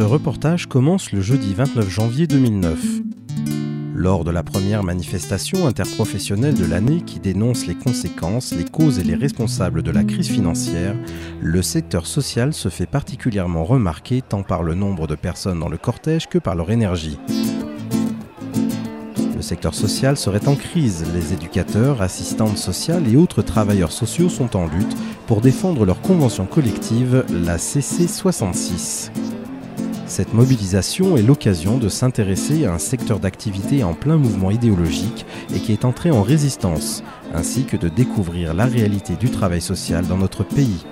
Ce 0.00 0.04
reportage 0.06 0.64
commence 0.66 1.12
le 1.12 1.20
jeudi 1.20 1.52
29 1.52 1.90
janvier 1.90 2.26
2009. 2.26 3.02
Lors 3.94 4.24
de 4.24 4.30
la 4.30 4.42
première 4.42 4.82
manifestation 4.82 5.66
interprofessionnelle 5.66 6.54
de 6.54 6.64
l'année 6.64 7.02
qui 7.02 7.20
dénonce 7.20 7.66
les 7.66 7.74
conséquences, 7.74 8.54
les 8.54 8.64
causes 8.64 8.98
et 8.98 9.04
les 9.04 9.14
responsables 9.14 9.82
de 9.82 9.90
la 9.90 10.02
crise 10.02 10.30
financière, 10.30 10.96
le 11.42 11.60
secteur 11.60 12.06
social 12.06 12.54
se 12.54 12.70
fait 12.70 12.86
particulièrement 12.86 13.62
remarquer 13.62 14.22
tant 14.22 14.42
par 14.42 14.62
le 14.62 14.74
nombre 14.74 15.06
de 15.06 15.16
personnes 15.16 15.60
dans 15.60 15.68
le 15.68 15.76
cortège 15.76 16.28
que 16.28 16.38
par 16.38 16.54
leur 16.54 16.70
énergie. 16.70 17.18
Le 19.36 19.42
secteur 19.42 19.74
social 19.74 20.16
serait 20.16 20.48
en 20.48 20.54
crise. 20.54 21.04
Les 21.12 21.34
éducateurs, 21.34 22.00
assistantes 22.00 22.56
sociales 22.56 23.06
et 23.06 23.16
autres 23.16 23.42
travailleurs 23.42 23.92
sociaux 23.92 24.30
sont 24.30 24.56
en 24.56 24.66
lutte 24.66 24.96
pour 25.26 25.42
défendre 25.42 25.84
leur 25.84 26.00
convention 26.00 26.46
collective, 26.46 27.26
la 27.28 27.58
CC 27.58 28.08
66. 28.08 29.12
Cette 30.10 30.34
mobilisation 30.34 31.16
est 31.16 31.22
l'occasion 31.22 31.78
de 31.78 31.88
s'intéresser 31.88 32.64
à 32.64 32.74
un 32.74 32.78
secteur 32.78 33.20
d'activité 33.20 33.84
en 33.84 33.94
plein 33.94 34.16
mouvement 34.16 34.50
idéologique 34.50 35.24
et 35.54 35.60
qui 35.60 35.72
est 35.72 35.84
entré 35.84 36.10
en 36.10 36.22
résistance, 36.22 37.04
ainsi 37.32 37.64
que 37.64 37.76
de 37.76 37.88
découvrir 37.88 38.52
la 38.52 38.64
réalité 38.64 39.14
du 39.14 39.30
travail 39.30 39.60
social 39.60 40.04
dans 40.08 40.18
notre 40.18 40.42
pays. 40.42 40.84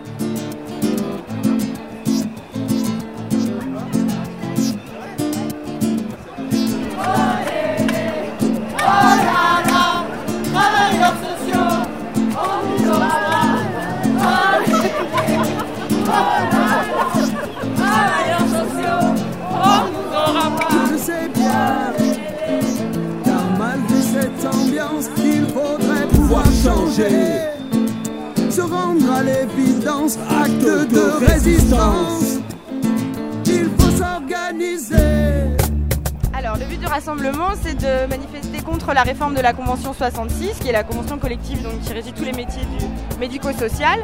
La 38.99 39.05
réforme 39.05 39.35
de 39.35 39.41
la 39.41 39.53
Convention 39.53 39.93
66, 39.95 40.59
qui 40.61 40.71
est 40.71 40.73
la 40.73 40.83
convention 40.83 41.19
collective 41.19 41.63
donc, 41.63 41.79
qui 41.83 41.93
régit 41.93 42.13
tous 42.13 42.25
les 42.25 42.33
métiers 42.33 42.63
du 42.65 42.85
médico-social. 43.21 44.03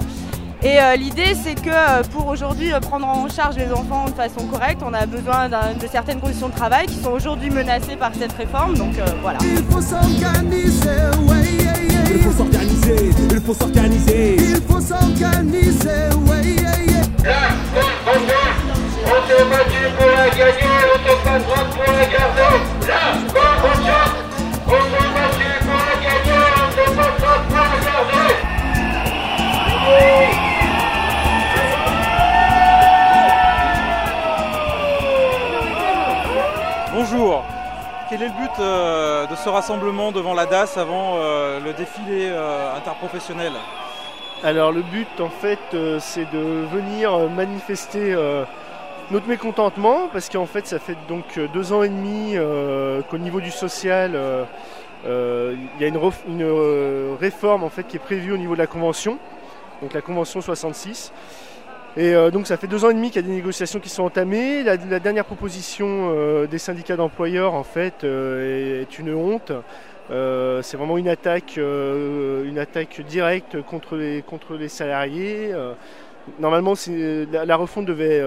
Et 0.63 0.79
euh, 0.81 0.95
l'idée, 0.95 1.35
c'est 1.35 1.57
que 1.57 1.69
euh, 1.69 2.05
pour 2.13 2.29
aujourd'hui 2.29 2.73
euh, 2.73 2.79
prendre 2.79 3.05
en 3.09 3.29
charge 3.29 3.57
les 3.57 3.73
enfants 3.73 4.05
de 4.05 4.13
façon 4.15 4.47
correcte, 4.47 4.83
on 4.87 4.95
a 4.95 5.05
besoin 5.07 5.49
d'un- 5.49 5.75
de 5.75 5.87
certaines 5.91 6.21
conditions 6.21 6.49
de 6.49 6.55
travail 6.55 6.87
qui 6.87 6.95
sont 7.03 7.11
aujourd'hui 7.11 7.51
menacées 7.51 7.97
par 7.97 8.13
cette 8.17 8.35
réforme. 8.35 8.77
Donc 8.79 8.97
euh, 8.97 9.05
voilà. 9.21 9.39
Il 9.43 9.65
faut 9.65 9.81
s'organiser, 9.83 10.89
ouais, 11.29 11.43
yeah, 11.59 11.73
yeah. 11.91 12.11
Il 12.15 12.21
faut 12.23 12.31
s'organiser, 12.31 13.11
il 13.33 13.41
faut 13.41 13.55
s'organiser. 13.55 14.37
Il 14.39 14.63
faut 14.69 14.81
s'organiser, 14.81 16.07
ouais, 16.29 16.45
yeah, 16.47 16.83
yeah. 16.87 17.03
La 17.25 17.49
convention, 18.05 18.75
on 19.07 19.29
s'est 19.29 19.45
battu 19.51 19.83
pour 19.99 20.07
la 20.07 20.31
gagner, 20.31 20.77
on 20.95 20.99
te 21.03 21.25
pas 21.25 21.39
droit 21.41 21.65
pour 21.75 21.93
la 21.93 22.07
garder. 22.07 22.61
La 22.87 23.03
Bonjour. 37.25 37.43
Quel 38.11 38.21
est 38.21 38.27
le 38.27 38.33
but 38.33 38.61
euh, 38.61 39.27
de 39.27 39.35
ce 39.35 39.49
rassemblement 39.49 40.13
devant 40.13 40.35
la 40.35 40.45
DAS 40.45 40.77
avant 40.77 41.15
euh, 41.17 41.59
le 41.59 41.73
défilé 41.73 42.29
euh, 42.29 42.77
interprofessionnel? 42.77 43.53
Alors 44.43 44.73
le 44.73 44.83
but 44.83 45.09
en 45.21 45.31
fait 45.31 45.59
c'est 46.01 46.31
de 46.31 46.67
venir 46.71 47.19
manifester 47.31 48.15
notre 49.11 49.27
mécontentement 49.27 50.09
parce 50.13 50.29
qu'en 50.29 50.45
fait 50.45 50.67
ça 50.67 50.79
fait 50.79 50.99
donc 51.09 51.41
deux 51.55 51.73
ans 51.73 51.83
et 51.83 51.89
demi 51.89 52.37
qu'au 53.09 53.17
niveau 53.17 53.41
du 53.41 53.51
social 53.51 54.11
il 55.07 55.81
y 55.81 55.85
a 55.85 55.87
une, 55.87 55.99
une, 56.29 57.17
réforme 57.19 57.65
en 57.65 57.71
fait 57.71 57.85
qui 57.85 57.97
est 57.97 58.01
prévue 58.01 58.33
au 58.33 58.37
niveau 58.37 58.53
de 58.53 58.61
la 58.61 58.67
convention, 58.67 59.17
donc 59.81 59.95
la 59.95 60.03
convention 60.03 60.43
66. 60.43 61.11
Et 61.97 62.13
euh, 62.13 62.31
donc 62.33 62.49
ça 62.49 62.57
fait 62.57 62.67
deux 62.67 62.85
ans 62.85 62.91
et 62.91 62.95
demi 62.95 63.11
qu'il 63.11 63.23
y 63.23 63.25
a 63.25 63.29
des 63.29 63.35
négociations 63.35 63.79
qui 63.79 63.89
sont 63.89 64.03
entamées. 64.03 64.65
La, 64.65 64.77
dernière 64.77 65.25
proposition 65.25 66.11
euh, 66.11 66.47
des 66.47 66.59
syndicats 66.59 66.97
d'employeurs 66.97 67.55
en 67.55 67.63
fait 67.63 68.03
euh, 68.03 68.83
est, 68.83 68.99
une 68.99 69.15
honte. 69.15 69.53
C'est 70.11 70.77
vraiment 70.77 70.99
une 70.99 71.09
attaque, 71.09 71.57
une 71.57 72.59
attaque 72.59 73.01
directe 73.09 73.63
contre 73.63 73.97
les, 73.97 74.23
contre 74.23 74.55
les 74.55 74.69
salariés. 74.69 75.55
Normalement, 76.39 76.75
la, 77.33 77.47
la 77.47 77.57
refonte 77.57 77.87
devait, 77.87 78.21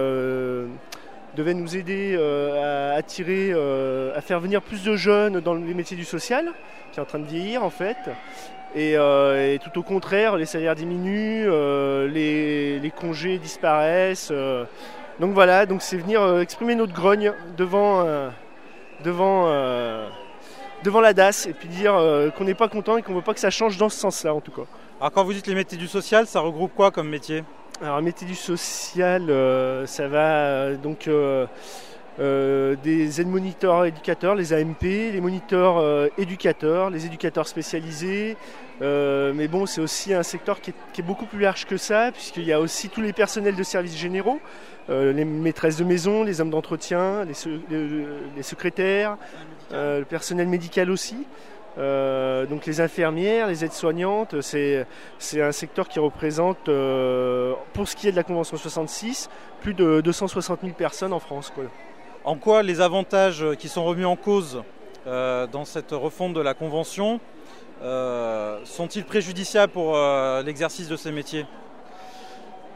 devait 1.36 1.54
nous 1.54 1.76
aider 1.76 2.18
à 2.18 2.94
attirer, 2.94 3.52
à 3.52 4.20
faire 4.22 4.40
venir 4.40 4.60
plus 4.60 4.82
de 4.82 4.96
jeunes 4.96 5.38
dans 5.38 5.54
les 5.54 5.72
métiers 5.72 5.96
du 5.96 6.04
social, 6.04 6.52
qui 6.90 6.98
est 6.98 7.02
en 7.02 7.06
train 7.06 7.20
de 7.20 7.26
vieillir 7.26 7.62
en 7.62 7.70
fait. 7.70 7.96
Et, 8.74 8.96
euh, 8.96 9.54
et 9.54 9.58
tout 9.58 9.78
au 9.78 9.82
contraire, 9.82 10.36
les 10.36 10.46
salaires 10.46 10.74
diminuent, 10.74 11.46
euh, 11.48 12.06
les, 12.06 12.78
les 12.78 12.90
congés 12.90 13.38
disparaissent. 13.38 14.28
euh. 14.30 14.64
donc 15.20 15.32
voilà, 15.32 15.66
donc 15.66 15.82
c'est 15.82 15.96
venir 15.96 16.38
exprimer 16.40 16.74
notre 16.74 16.92
grogne 16.92 17.32
devant, 17.56 18.06
devant, 19.04 19.50
devant 20.84 21.00
la 21.00 21.12
DAS 21.12 21.46
et 21.48 21.54
puis 21.54 21.68
dire 21.68 21.94
qu'on 22.36 22.44
n'est 22.44 22.54
pas 22.54 22.68
content 22.68 22.98
et 22.98 23.02
qu'on 23.02 23.12
ne 23.12 23.16
veut 23.16 23.24
pas 23.24 23.34
que 23.34 23.40
ça 23.40 23.50
change 23.50 23.78
dans 23.78 23.88
ce 23.88 23.98
sens-là 23.98 24.34
en 24.34 24.40
tout 24.40 24.52
cas. 24.52 24.66
Alors 25.00 25.12
quand 25.12 25.24
vous 25.24 25.32
dites 25.32 25.46
les 25.46 25.54
métiers 25.54 25.78
du 25.78 25.88
social, 25.88 26.26
ça 26.26 26.40
regroupe 26.40 26.72
quoi 26.76 26.90
comme 26.90 27.08
métier? 27.08 27.44
Alors, 27.80 28.02
métier 28.02 28.26
du 28.26 28.34
social, 28.34 29.22
ça 29.86 30.08
va 30.08 30.74
donc 30.74 31.08
euh, 32.20 32.74
des 32.82 33.20
aides 33.20 33.28
moniteurs 33.28 33.84
éducateurs, 33.84 34.34
les 34.34 34.52
AMP, 34.52 34.82
les 34.82 35.20
moniteurs 35.20 35.78
euh, 35.78 36.08
éducateurs, 36.18 36.90
les 36.90 37.06
éducateurs 37.06 37.46
spécialisés. 37.46 38.36
Euh, 38.82 39.32
mais 39.34 39.48
bon, 39.48 39.66
c'est 39.66 39.80
aussi 39.80 40.12
un 40.14 40.22
secteur 40.22 40.60
qui 40.60 40.70
est, 40.98 41.02
beaucoup 41.02 41.26
plus 41.26 41.40
large 41.40 41.64
que 41.66 41.76
ça, 41.76 42.10
puisqu'il 42.12 42.44
y 42.44 42.52
a 42.52 42.60
aussi 42.60 42.88
tous 42.88 43.00
les 43.00 43.12
personnels 43.12 43.56
de 43.56 43.62
services 43.62 43.96
généraux, 43.96 44.40
les 44.88 45.24
maîtresses 45.26 45.76
de 45.76 45.84
maison, 45.84 46.22
les 46.24 46.40
hommes 46.40 46.48
d'entretien, 46.50 47.24
les, 47.26 47.34
se- 47.34 47.48
le- 47.70 48.06
les 48.36 48.42
secrétaires, 48.42 49.16
le 49.70 50.02
personnel 50.04 50.48
médical 50.48 50.90
aussi. 50.90 51.26
Donc 51.76 52.66
les 52.66 52.80
infirmières, 52.80 53.46
les 53.48 53.64
aides-soignantes, 53.64 54.40
c'est 54.40 54.86
un 55.42 55.52
secteur 55.52 55.88
qui 55.88 55.98
représente, 55.98 56.58
pour 57.74 57.86
ce 57.88 57.96
qui 57.96 58.08
est 58.08 58.12
de 58.12 58.16
la 58.16 58.22
Convention 58.24 58.56
66, 58.56 59.28
plus 59.60 59.74
de 59.74 60.00
260 60.00 60.60
000 60.62 60.72
personnes 60.72 61.12
en 61.12 61.18
France. 61.20 61.52
En 62.28 62.34
quoi 62.34 62.62
les 62.62 62.82
avantages 62.82 63.42
qui 63.58 63.68
sont 63.70 63.86
remis 63.86 64.04
en 64.04 64.14
cause 64.14 64.62
euh, 65.06 65.46
dans 65.46 65.64
cette 65.64 65.92
refonte 65.92 66.34
de 66.34 66.42
la 66.42 66.52
Convention 66.52 67.20
euh, 67.82 68.58
sont-ils 68.64 69.04
préjudiciables 69.04 69.72
pour 69.72 69.96
euh, 69.96 70.42
l'exercice 70.42 70.88
de 70.88 70.96
ces 70.96 71.10
métiers? 71.10 71.46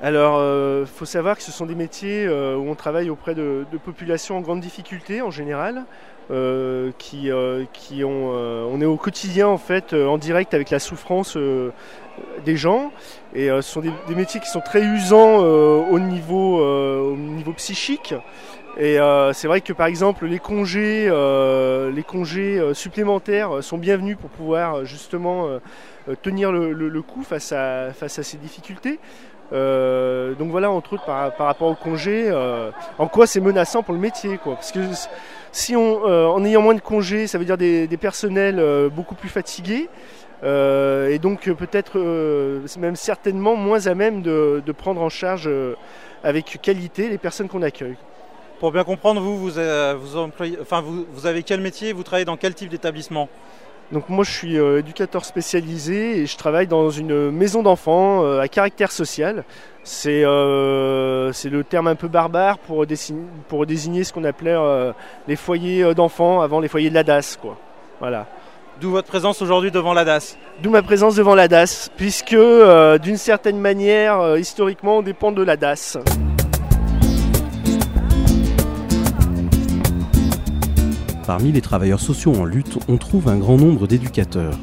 Alors, 0.00 0.40
il 0.80 0.86
faut 0.86 1.04
savoir 1.04 1.36
que 1.36 1.42
ce 1.42 1.52
sont 1.52 1.66
des 1.66 1.74
métiers 1.74 2.26
où 2.28 2.70
on 2.70 2.74
travaille 2.74 3.10
auprès 3.10 3.34
de, 3.34 3.66
populations 3.84 4.38
en 4.38 4.40
grande 4.40 4.60
difficulté 4.60 5.20
en 5.20 5.30
général, 5.30 5.84
qui, 6.98 7.30
ont, 7.30 8.30
on 8.72 8.80
est 8.80 8.86
au 8.86 8.96
quotidien 8.96 9.46
en 9.46 9.58
fait 9.58 9.92
en 9.92 10.18
direct 10.18 10.54
avec 10.54 10.70
la 10.70 10.80
souffrance 10.80 11.38
des 12.44 12.56
gens, 12.56 12.90
et 13.32 13.46
ce 13.46 13.60
sont 13.60 13.80
des, 13.80 14.14
métiers 14.16 14.40
qui 14.40 14.48
sont 14.48 14.60
très 14.60 14.82
usants 14.82 15.38
au 15.38 16.00
niveau 16.00 17.52
psychique. 17.56 18.12
Et 18.78 18.98
euh, 18.98 19.34
c'est 19.34 19.48
vrai 19.48 19.60
que 19.60 19.74
par 19.74 19.86
exemple 19.86 20.24
les 20.26 20.38
congés, 20.38 21.06
euh, 21.08 21.90
les 21.90 22.02
congés 22.02 22.58
euh, 22.58 22.72
supplémentaires 22.72 23.62
sont 23.62 23.76
bienvenus 23.76 24.16
pour 24.16 24.30
pouvoir 24.30 24.86
justement 24.86 25.46
tenir 26.22 26.50
le, 26.52 27.02
coup 27.02 27.22
face 27.22 27.52
à, 27.52 27.92
ces 28.08 28.38
difficultés. 28.38 28.98
Donc 29.50 30.50
voilà, 30.50 30.70
entre 30.70 30.94
autres 30.94 31.04
par, 31.04 31.46
rapport 31.46 31.68
au 31.68 31.74
congé, 31.74 32.30
euh, 32.30 32.70
en 32.98 33.08
quoi 33.08 33.26
c'est 33.26 33.40
menaçant 33.40 33.82
pour 33.82 33.92
le 33.92 34.00
métier. 34.00 34.40
Parce 34.42 34.72
que 34.72 34.80
si 35.52 35.76
on, 35.76 36.02
en 36.04 36.42
ayant 36.44 36.62
moins 36.62 36.74
de 36.74 36.80
congés, 36.80 37.26
ça 37.26 37.36
veut 37.36 37.44
dire 37.44 37.58
des, 37.58 37.98
personnels 38.00 38.88
beaucoup 38.88 39.14
plus 39.14 39.28
fatigués. 39.28 39.90
et 40.42 41.18
donc 41.20 41.50
peut-être 41.52 41.98
même 42.78 42.96
certainement 42.96 43.54
moins 43.54 43.86
à 43.86 43.94
même 43.94 44.22
de, 44.22 44.72
prendre 44.72 45.02
en 45.02 45.10
charge 45.10 45.50
avec 46.24 46.58
qualité 46.62 47.10
les 47.10 47.18
personnes 47.18 47.48
qu'on 47.48 47.62
accueille. 47.62 47.96
Pour 48.62 48.70
bien 48.70 48.84
comprendre, 48.84 49.20
vous, 49.20 49.36
vous, 49.36 49.58
euh, 49.58 49.96
vous, 50.00 50.16
employez- 50.16 50.56
enfin, 50.62 50.80
vous, 50.80 51.04
vous 51.12 51.26
avez 51.26 51.42
quel 51.42 51.60
métier? 51.60 51.92
Vous 51.92 52.04
travaillez 52.04 52.24
dans 52.24 52.36
quel 52.36 52.54
type 52.54 52.68
d'établissement? 52.68 53.28
Donc 53.90 54.08
moi 54.08 54.22
je 54.22 54.30
suis 54.30 54.56
euh, 54.56 54.78
éducateur 54.78 55.24
spécialisé 55.24 56.20
et 56.20 56.26
je 56.26 56.36
travaille 56.36 56.68
dans 56.68 56.88
une 56.88 57.32
maison 57.32 57.64
d'enfants 57.64 58.22
euh, 58.24 58.38
à 58.38 58.46
caractère 58.46 58.92
social. 58.92 59.42
C'est 59.82 60.24
euh, 60.24 61.32
c'est 61.32 61.48
le 61.48 61.64
terme 61.64 61.88
un 61.88 61.96
peu 61.96 62.06
barbare 62.06 62.58
pour, 62.58 62.86
désigner, 62.86 63.24
pour 63.48 63.66
désigner 63.66 64.04
ce 64.04 64.12
qu'on 64.12 64.22
appelait 64.22 64.56
les 65.26 65.34
foyers 65.34 65.92
d'enfants 65.96 66.40
avant 66.40 66.60
les 66.60 66.68
foyers 66.68 66.88
de 66.90 66.94
la 66.94 67.02
DAS. 67.02 67.36
Quoi. 67.42 67.56
Voilà. 67.98 68.28
D'où 68.80 68.92
votre 68.92 69.08
présence 69.08 69.42
aujourd'hui 69.42 69.72
devant 69.72 69.92
la 69.92 70.04
DAS. 70.04 70.38
D'où 70.62 70.70
ma 70.70 70.82
présence 70.82 71.16
devant 71.16 71.34
la 71.34 71.48
DAS, 71.48 71.90
puisque 71.96 72.36
d'une 73.02 73.16
certaine 73.16 73.58
manière, 73.58 74.36
historiquement, 74.38 74.98
on 74.98 75.02
dépend 75.02 75.32
de 75.32 75.42
la 75.42 75.56
DAS. 75.56 75.98
Parmi 81.26 81.52
les 81.52 81.60
travailleurs 81.60 82.00
sociaux 82.00 82.34
en 82.34 82.44
lutte, 82.44 82.78
on 82.88 82.96
trouve 82.96 83.28
un 83.28 83.38
grand 83.38 83.56
nombre 83.56 83.86
d'éducateurs. 83.86 84.58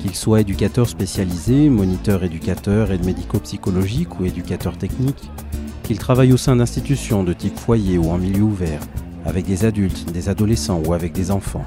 Qu'ils 0.00 0.14
soient 0.14 0.40
éducateurs 0.40 0.88
spécialisés, 0.88 1.68
moniteurs 1.68 2.22
éducateurs, 2.22 2.92
aides 2.92 3.04
médico-psychologiques 3.04 4.20
ou 4.20 4.24
éducateurs 4.24 4.78
techniques, 4.78 5.28
qu'ils 5.82 5.98
travaillent 5.98 6.32
au 6.32 6.36
sein 6.36 6.54
d'institutions 6.54 7.24
de 7.24 7.32
type 7.32 7.58
foyer 7.58 7.98
ou 7.98 8.10
en 8.10 8.18
milieu 8.18 8.42
ouvert, 8.42 8.80
avec 9.26 9.44
des 9.44 9.64
adultes, 9.64 10.12
des 10.12 10.28
adolescents 10.28 10.80
ou 10.86 10.92
avec 10.92 11.12
des 11.12 11.32
enfants. 11.32 11.64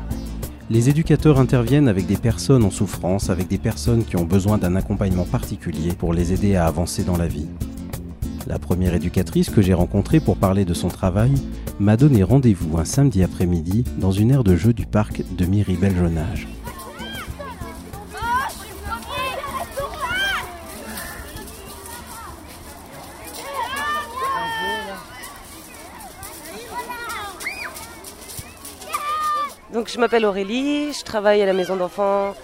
Les 0.70 0.88
éducateurs 0.88 1.38
interviennent 1.38 1.90
avec 1.90 2.06
des 2.08 2.16
personnes 2.16 2.64
en 2.64 2.72
souffrance, 2.72 3.30
avec 3.30 3.50
des 3.50 3.58
personnes 3.58 4.06
qui 4.06 4.16
ont 4.16 4.24
besoin 4.24 4.58
d'un 4.58 4.78
accompagnement 4.78 5.26
particulier 5.26 5.92
pour 5.92 6.14
les 6.14 6.32
aider 6.32 6.56
à 6.56 6.68
avancer 6.68 7.04
dans 7.04 7.18
la 7.18 7.28
vie. 7.28 7.48
La 8.52 8.60
première 8.60 8.94
éducatrice 8.94 9.50
que 9.50 9.62
j'ai 9.62 9.74
rencontrée 9.74 10.20
pour 10.20 10.36
parler 10.36 10.66
de 10.66 10.74
son 10.74 10.90
travail 10.90 11.32
m'a 11.80 11.96
donné 11.96 12.22
rendez-vous 12.22 12.78
un 12.78 12.84
samedi 12.84 13.24
après-midi 13.24 13.86
dans 13.96 14.12
une 14.12 14.30
aire 14.30 14.44
de 14.44 14.58
jeu 14.58 14.74
du 14.74 14.86
parc 14.86 15.24
de 15.38 15.46
Miribel-Jonage. 15.46 16.50
Donc 29.74 29.88
je 29.88 29.98
m'appelle 29.98 30.26
Aurélie, 30.26 30.92
je 30.92 31.06
travaille 31.06 31.42
à 31.42 31.46
la 31.46 31.54
maison 31.54 31.78
d'enfants 31.78 32.36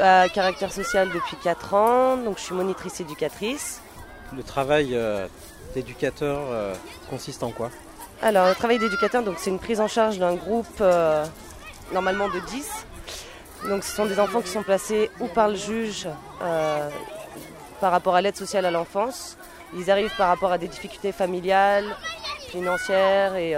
à 0.00 0.28
caractère 0.28 0.72
social 0.72 1.10
depuis 1.14 1.36
4 1.44 1.74
ans, 1.74 2.16
donc 2.16 2.38
je 2.38 2.42
suis 2.42 2.56
monitrice 2.56 3.00
éducatrice. 3.00 3.80
Le 4.36 4.42
travail 4.42 4.90
euh, 4.92 5.26
d'éducateur 5.74 6.40
euh, 6.50 6.74
consiste 7.10 7.42
en 7.42 7.50
quoi? 7.50 7.70
Alors 8.22 8.48
le 8.48 8.54
travail 8.54 8.78
d'éducateur, 8.78 9.22
c'est 9.38 9.50
une 9.50 9.58
prise 9.58 9.80
en 9.80 9.88
charge 9.88 10.18
d'un 10.18 10.34
groupe 10.34 10.80
euh, 10.80 11.24
normalement 11.92 12.28
de 12.28 12.38
10. 12.40 12.70
Donc 13.68 13.84
ce 13.84 13.94
sont 13.94 14.06
des 14.06 14.18
enfants 14.18 14.40
qui 14.40 14.48
sont 14.48 14.62
placés 14.62 15.10
ou 15.20 15.26
par 15.26 15.48
le 15.48 15.56
juge 15.56 16.08
par 17.80 17.90
rapport 17.90 18.14
à 18.14 18.20
l'aide 18.20 18.36
sociale 18.36 18.64
à 18.64 18.70
l'enfance. 18.70 19.36
Ils 19.74 19.90
arrivent 19.90 20.14
par 20.16 20.28
rapport 20.28 20.52
à 20.52 20.58
des 20.58 20.68
difficultés 20.68 21.12
familiales, 21.12 21.96
financières 22.48 23.36
et 23.36 23.56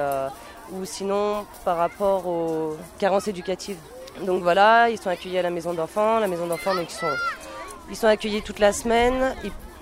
ou 0.72 0.84
sinon 0.84 1.46
par 1.64 1.76
rapport 1.76 2.26
aux 2.26 2.76
carences 2.98 3.28
éducatives. 3.28 3.78
Donc 4.22 4.42
voilà, 4.42 4.90
ils 4.90 4.98
sont 4.98 5.10
accueillis 5.10 5.38
à 5.38 5.42
la 5.42 5.50
maison 5.50 5.74
d'enfants. 5.74 6.18
La 6.18 6.28
maison 6.28 6.46
d'enfants, 6.46 6.74
donc 6.74 6.88
ils 7.90 7.96
sont, 7.96 8.06
accueillis 8.06 8.42
toute 8.42 8.58
la 8.58 8.72
semaine. 8.72 9.34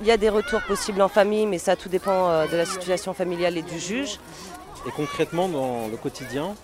Il 0.02 0.08
y 0.08 0.10
a 0.10 0.16
des 0.16 0.28
retours 0.28 0.62
possibles 0.62 1.00
en 1.00 1.08
famille, 1.08 1.46
mais 1.46 1.58
ça 1.58 1.76
tout 1.76 1.88
dépend 1.88 2.28
euh, 2.28 2.46
de 2.48 2.56
la 2.56 2.66
situation 2.66 3.14
familiale 3.14 3.56
et 3.56 3.62
du 3.62 3.78
juge. 3.78 4.18
Et 4.86 4.90
concrètement, 4.90 5.48
dans 5.48 5.86
le 5.86 5.96
quotidien, 5.96 6.56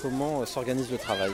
comment 0.00 0.40
euh, 0.40 0.46
s'organise 0.46 0.90
le 0.90 0.98
travail? 0.98 1.32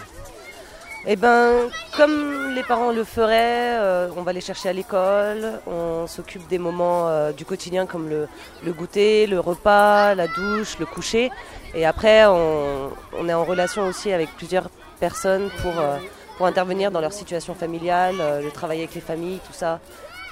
Eh 1.07 1.17
ben, 1.17 1.69
comme 1.97 2.55
les 2.55 2.63
parents 2.63 2.93
le 2.93 3.05
feraient, 3.05 3.77
euh, 3.79 4.09
on 4.17 4.23
va 4.23 4.33
les 4.33 4.41
chercher 4.41 4.71
à 4.71 4.73
l'école, 4.73 5.61
on 5.67 6.07
s'occupe 6.07 6.49
des 6.49 6.59
moments 6.59 7.09
euh, 7.09 7.31
du 7.33 7.45
quotidien 7.45 7.85
comme 7.87 8.09
le, 8.09 8.27
le 8.65 8.73
goûter, 8.73 9.27
le 9.27 9.39
repas, 9.39 10.15
la 10.15 10.29
douche, 10.29 10.79
le 10.79 10.87
coucher. 10.87 11.31
Et 11.75 11.85
après, 11.85 12.25
on, 12.27 12.91
on 13.19 13.29
est 13.29 13.35
en 13.35 13.45
relation 13.45 13.87
aussi 13.87 14.13
avec 14.13 14.31
plusieurs 14.37 14.71
personnes 14.99 15.51
pour, 15.63 15.79
euh, 15.79 15.99
pour 16.39 16.47
intervenir 16.47 16.91
dans 16.91 17.01
leur 17.01 17.13
situation 17.13 17.55
familiale, 17.55 18.17
le 18.43 18.51
travail 18.51 18.79
avec 18.79 18.95
les 18.95 19.01
familles, 19.01 19.41
tout 19.47 19.53
ça, 19.53 19.81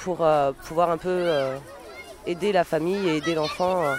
pour 0.06 0.18
euh, 0.20 0.52
pouvoir 0.68 0.88
un 0.90 0.98
peu 0.98 1.08
euh, 1.10 1.56
aider 2.28 2.52
la 2.52 2.62
famille 2.62 3.08
et 3.08 3.16
aider 3.16 3.34
l'enfant 3.34 3.82
euh, 3.82 3.94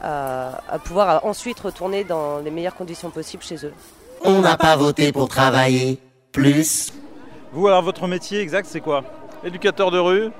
à, 0.00 0.74
à 0.74 0.78
pouvoir 0.78 1.22
ensuite 1.26 1.60
retourner 1.60 2.02
dans 2.02 2.38
les 2.38 2.50
meilleures 2.50 2.74
conditions 2.74 3.10
possibles 3.10 3.42
chez 3.42 3.58
eux. 3.66 3.74
On 4.24 4.40
n'a 4.40 4.56
pas 4.56 4.74
voté 4.74 5.12
pour 5.12 5.28
travailler 5.28 5.98
plus. 6.32 6.94
Vous, 7.52 7.68
alors 7.68 7.82
votre 7.82 8.06
métier 8.06 8.40
exact, 8.40 8.66
c'est 8.66 8.80
quoi? 8.80 9.04
Éducateur 9.44 9.90
de 9.90 9.98
rue, 9.98 10.30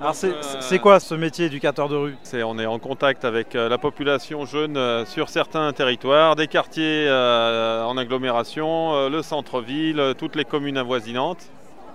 Alors 0.00 0.14
c'est 0.14 0.32
c'est 0.60 0.78
quoi 0.78 1.00
ce 1.00 1.16
métier 1.16 1.46
éducateur 1.46 1.88
de 1.88 1.96
rue? 1.96 2.16
C'est, 2.22 2.44
on 2.44 2.56
est 2.60 2.66
en 2.66 2.78
contact 2.78 3.24
avec 3.24 3.54
la 3.54 3.78
population 3.78 4.46
jeune 4.46 5.04
sur 5.06 5.28
certains 5.28 5.72
territoires, 5.72 6.36
des 6.36 6.46
quartiers 6.46 7.06
euh, 7.08 7.82
en 7.82 7.96
agglomération, 7.96 9.08
le 9.08 9.22
centre-ville, 9.22 10.14
toutes 10.16 10.36
les 10.36 10.44
communes 10.44 10.78
avoisinantes. 10.78 11.44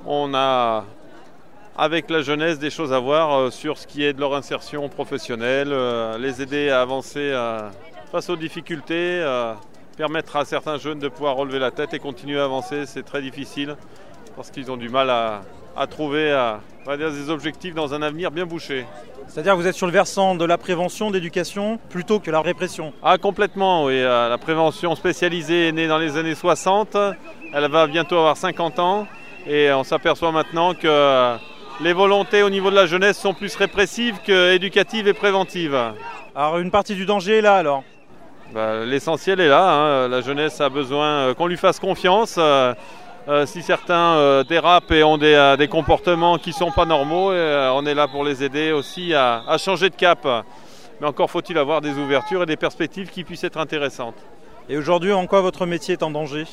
On 0.06 0.34
a 0.34 0.84
avec 1.78 2.10
la 2.10 2.22
jeunesse 2.22 2.60
des 2.60 2.70
choses 2.70 2.94
à 2.94 3.00
voir 3.00 3.34
euh, 3.34 3.52
sur 3.52 3.78
ce 3.78 3.88
qui 3.88 4.04
est 4.04 4.14
de 4.14 4.20
leur 4.20 4.36
insertion 4.36 4.90
professionnelle, 4.90 5.70
euh, 5.72 6.18
les 6.18 6.42
aider 6.42 6.70
à 6.70 6.82
avancer 6.82 7.20
euh, 7.20 7.70
face 8.12 8.30
aux 8.30 8.36
difficultés, 8.36 9.26
permettre 9.98 10.36
à 10.36 10.46
certains 10.46 10.78
jeunes 10.78 11.00
de 11.00 11.08
pouvoir 11.08 11.36
relever 11.36 11.58
la 11.58 11.72
tête 11.72 11.94
et 11.96 12.00
continuer 12.00 12.40
à 12.40 12.44
avancer. 12.44 12.86
C'est 12.86 13.04
très 13.04 13.24
difficile 13.24 13.76
parce 14.36 14.52
qu'ils 14.52 14.70
ont 14.72 14.78
du 14.78 14.90
mal 14.90 15.10
à, 15.10 15.42
à 15.76 15.88
trouver 15.88 16.32
à, 16.32 16.60
dire, 16.96 17.12
des 17.12 17.32
objectifs 17.32 17.74
dans 17.74 17.96
un 17.96 18.04
avenir 18.04 18.30
bien 18.30 18.46
bouché. 18.46 18.86
C'est-à-dire 19.28 19.54
que 19.54 19.58
vous 19.58 19.68
êtes 19.68 19.74
sur 19.74 19.88
le 19.88 19.94
versant 19.94 20.36
de 20.36 20.46
la 20.46 20.60
prévention, 20.60 21.10
d'éducation, 21.10 21.80
plutôt 21.90 22.20
que 22.20 22.30
la 22.30 22.42
répression. 22.42 22.94
Ah 23.02 23.18
complètement, 23.18 23.86
oui. 23.86 24.00
La 24.04 24.38
prévention 24.38 24.94
spécialisée 24.94 25.70
est 25.70 25.72
née 25.72 25.88
dans 25.88 25.98
les 25.98 26.18
années 26.18 26.36
60. 26.36 26.96
Elle 27.52 27.72
va 27.72 27.88
bientôt 27.88 28.18
avoir 28.18 28.38
50 28.38 28.78
ans. 28.78 29.08
Et 29.48 29.72
on 29.74 29.84
s'aperçoit 29.84 30.32
maintenant 30.32 30.76
que 30.76 31.38
les 31.82 31.94
volontés 31.94 32.44
au 32.44 32.50
niveau 32.50 32.70
de 32.70 32.76
la 32.76 32.86
jeunesse 32.86 33.18
sont 33.20 33.34
plus 33.34 33.56
répressives 33.56 34.18
qu'éducatives 34.24 35.08
et 35.08 35.14
préventives. 35.14 35.78
Alors 36.36 36.60
une 36.60 36.72
partie 36.72 36.96
du 36.96 37.06
danger 37.06 37.40
est 37.40 37.42
là 37.42 37.56
alors. 37.58 37.84
Bah, 38.54 38.86
L'essentiel 38.86 39.40
est 39.40 39.48
là. 39.50 39.72
hein. 39.74 40.08
La 40.08 40.22
jeunesse 40.22 40.62
a 40.62 40.70
besoin 40.70 41.08
euh, 41.08 41.34
qu'on 41.34 41.48
lui 41.48 41.58
fasse 41.58 41.80
confiance. 41.80 42.36
Euh, 42.38 42.74
euh, 43.28 43.46
si 43.46 43.62
certains 43.62 44.16
euh, 44.18 44.44
dérapent 44.44 44.92
et 44.92 45.04
ont 45.04 45.18
des, 45.18 45.56
des 45.58 45.68
comportements 45.68 46.38
qui 46.38 46.50
ne 46.50 46.56
sont 46.56 46.72
pas 46.72 46.86
normaux, 46.86 47.32
on 47.32 47.86
est 47.86 47.94
là 47.96 48.08
pour 48.08 48.24
les 48.24 48.44
aider 48.44 48.72
aussi 48.72 49.14
à, 49.14 49.44
à 49.48 49.58
changer 49.58 49.90
de 49.90 49.96
cap. 49.96 50.28
Mais 51.02 51.08
encore 51.08 51.32
faut-il 51.32 51.58
avoir 51.58 51.82
des 51.82 51.94
ouvertures 51.98 52.44
et 52.44 52.46
des 52.46 52.58
perspectives 52.58 53.10
qui 53.10 53.24
puissent 53.24 53.44
être 53.44 53.58
intéressantes. 53.58 54.16
Et 54.70 54.78
aujourd'hui, 54.78 55.12
en 55.12 55.28
quoi 55.28 55.42
votre 55.42 55.66
métier 55.66 55.94
est 55.94 56.04
en 56.04 56.12
danger? 56.12 56.46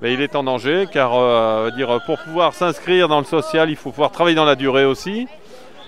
Mais 0.00 0.14
il 0.14 0.20
est 0.20 0.36
en 0.36 0.44
danger 0.44 0.86
car 0.90 1.14
euh, 1.14 1.70
pour 2.06 2.18
pouvoir 2.18 2.54
s'inscrire 2.54 3.08
dans 3.08 3.18
le 3.18 3.24
social, 3.24 3.68
il 3.68 3.74
faut 3.74 3.90
pouvoir 3.90 4.12
travailler 4.12 4.36
dans 4.36 4.44
la 4.44 4.54
durée 4.54 4.84
aussi. 4.84 5.26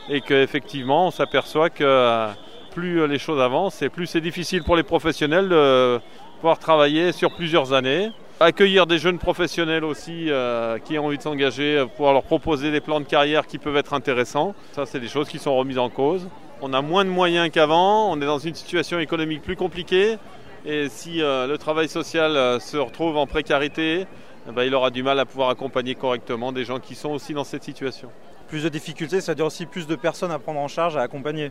Et 0.08 0.20
qu'effectivement, 0.20 1.06
on 1.06 1.11
s'aperçoit 1.12 1.70
que 1.70 1.84
euh, 1.84 2.26
plus 2.73 3.06
les 3.06 3.18
choses 3.18 3.40
avancent 3.40 3.82
et 3.82 3.88
plus 3.88 4.06
c'est 4.06 4.20
difficile 4.20 4.64
pour 4.64 4.75
les 4.75 4.82
professionnels 4.82 5.49
de 5.49 6.00
pouvoir 6.40 6.58
travailler 6.58 7.12
sur 7.12 7.32
plusieurs 7.32 7.73
années. 7.73 8.11
Accueillir 8.40 8.87
des 8.87 8.99
jeunes 8.99 9.18
professionnels 9.18 9.84
aussi 9.84 10.26
euh, 10.30 10.78
qui 10.80 10.99
ont 10.99 11.06
envie 11.06 11.18
de 11.18 11.23
s'engager, 11.23 11.84
pouvoir 11.96 12.14
leur 12.14 12.25
proposer 12.25 12.73
des 12.73 12.80
plans 12.80 12.99
de 12.99 13.06
carrière 13.06 13.46
qui 13.46 13.58
peuvent 13.58 13.76
être 13.76 13.94
intéressants. 13.94 14.56
Ça, 14.73 14.87
c'est 14.87 14.99
des 14.99 15.08
choses 15.08 15.28
qui 15.28 15.38
sont 15.38 15.54
remises 15.54 15.78
en 15.78 15.88
cause. 15.88 16.28
On 16.62 16.73
a 16.73 16.82
moins 16.82 17.04
de 17.04 17.11
moyens 17.11 17.49
qu'avant, 17.52 18.11
on 18.11 18.20
est 18.20 18.26
dans 18.26 18.38
une 18.38 18.56
situation 18.56 18.99
économique 18.99 19.42
plus 19.42 19.56
compliquée. 19.56 20.18
Et 20.66 20.88
si 20.88 21.21
euh, 21.23 21.47
le 21.47 21.59
travail 21.59 21.88
social 21.88 22.37
euh, 22.37 22.59
se 22.59 22.76
retrouve 22.78 23.16
en 23.18 23.26
précarité, 23.26 24.06
eh 24.49 24.52
ben, 24.52 24.62
il 24.64 24.75
aura 24.75 24.90
du 24.90 25.02
mal 25.02 25.18
à 25.21 25.26
pouvoir 25.26 25.50
accompagner 25.50 25.94
correctement 25.94 26.52
des 26.52 26.64
gens 26.64 26.78
qui 26.80 26.94
sont 26.94 27.11
aussi 27.11 27.35
dans 27.35 27.44
cette 27.44 27.64
situation. 27.64 28.09
Plus 28.49 28.62
de 28.62 28.68
difficultés, 28.71 29.21
ça 29.21 29.33
veut 29.33 29.37
dire 29.37 29.47
aussi 29.47 29.66
plus 29.66 29.87
de 29.87 29.94
personnes 29.94 30.30
à 30.30 30.38
prendre 30.38 30.61
en 30.61 30.68
charge, 30.68 30.97
à 30.97 31.02
accompagner. 31.02 31.50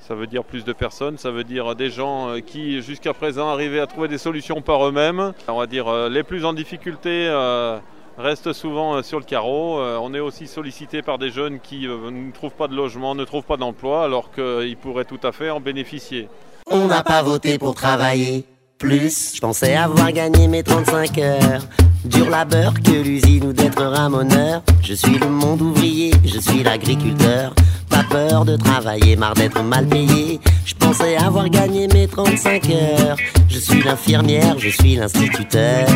Ça 0.00 0.14
veut 0.14 0.26
dire 0.26 0.44
plus 0.44 0.64
de 0.64 0.72
personnes, 0.72 1.18
ça 1.18 1.30
veut 1.30 1.44
dire 1.44 1.74
des 1.74 1.90
gens 1.90 2.30
euh, 2.30 2.40
qui 2.40 2.80
jusqu'à 2.80 3.12
présent 3.12 3.50
arrivaient 3.50 3.80
à 3.80 3.86
trouver 3.86 4.08
des 4.08 4.16
solutions 4.16 4.62
par 4.62 4.86
eux-mêmes. 4.86 5.34
On 5.48 5.58
va 5.58 5.66
dire 5.66 5.88
euh, 5.88 6.08
les 6.08 6.22
plus 6.22 6.44
en 6.46 6.54
difficulté 6.54 7.26
euh, 7.28 7.78
restent 8.16 8.52
souvent 8.54 8.94
euh, 8.94 9.02
sur 9.02 9.18
le 9.18 9.24
carreau. 9.24 9.78
Euh, 9.80 9.98
On 10.00 10.14
est 10.14 10.20
aussi 10.20 10.46
sollicité 10.46 11.02
par 11.02 11.18
des 11.18 11.30
jeunes 11.30 11.60
qui 11.60 11.86
euh, 11.86 12.10
ne 12.10 12.32
trouvent 12.32 12.54
pas 12.54 12.68
de 12.68 12.74
logement, 12.74 13.14
ne 13.14 13.24
trouvent 13.24 13.44
pas 13.44 13.56
d'emploi, 13.58 14.04
alors 14.04 14.30
qu'ils 14.32 14.76
pourraient 14.76 15.04
tout 15.04 15.20
à 15.22 15.32
fait 15.32 15.50
en 15.50 15.60
bénéficier. 15.60 16.28
On 16.70 16.86
n'a 16.86 17.02
pas 17.02 17.22
voté 17.22 17.56
pour 17.58 17.74
travailler 17.74 18.44
plus. 18.78 19.32
Je 19.34 19.40
pensais 19.40 19.74
avoir 19.74 20.12
gagné 20.12 20.48
mes 20.48 20.62
35 20.62 21.18
heures. 21.18 21.62
Dur 22.04 22.28
labeur 22.28 22.74
que 22.74 22.92
l'usine 22.92 23.46
ou 23.46 23.52
d'être 23.52 23.82
ramoneur. 23.82 24.62
Je 24.82 24.92
suis 24.92 25.18
le 25.18 25.28
monde 25.28 25.62
ouvrier, 25.62 26.12
je 26.24 26.38
suis 26.38 26.62
l'agriculteur. 26.62 27.54
Pas 27.88 28.04
peur 28.10 28.44
de 28.44 28.56
travailler, 28.56 29.16
marre 29.16 29.34
d'être 29.34 29.62
mal 29.62 29.86
payé. 29.86 30.40
Je 30.66 30.74
pensais 30.74 31.16
avoir 31.16 31.48
gagné 31.48 31.88
mes 31.88 32.06
35 32.06 32.70
heures. 32.70 33.16
Je 33.48 33.58
suis 33.58 33.82
l'infirmière, 33.82 34.58
je 34.58 34.68
suis 34.68 34.94
l'instituteur. 34.94 35.88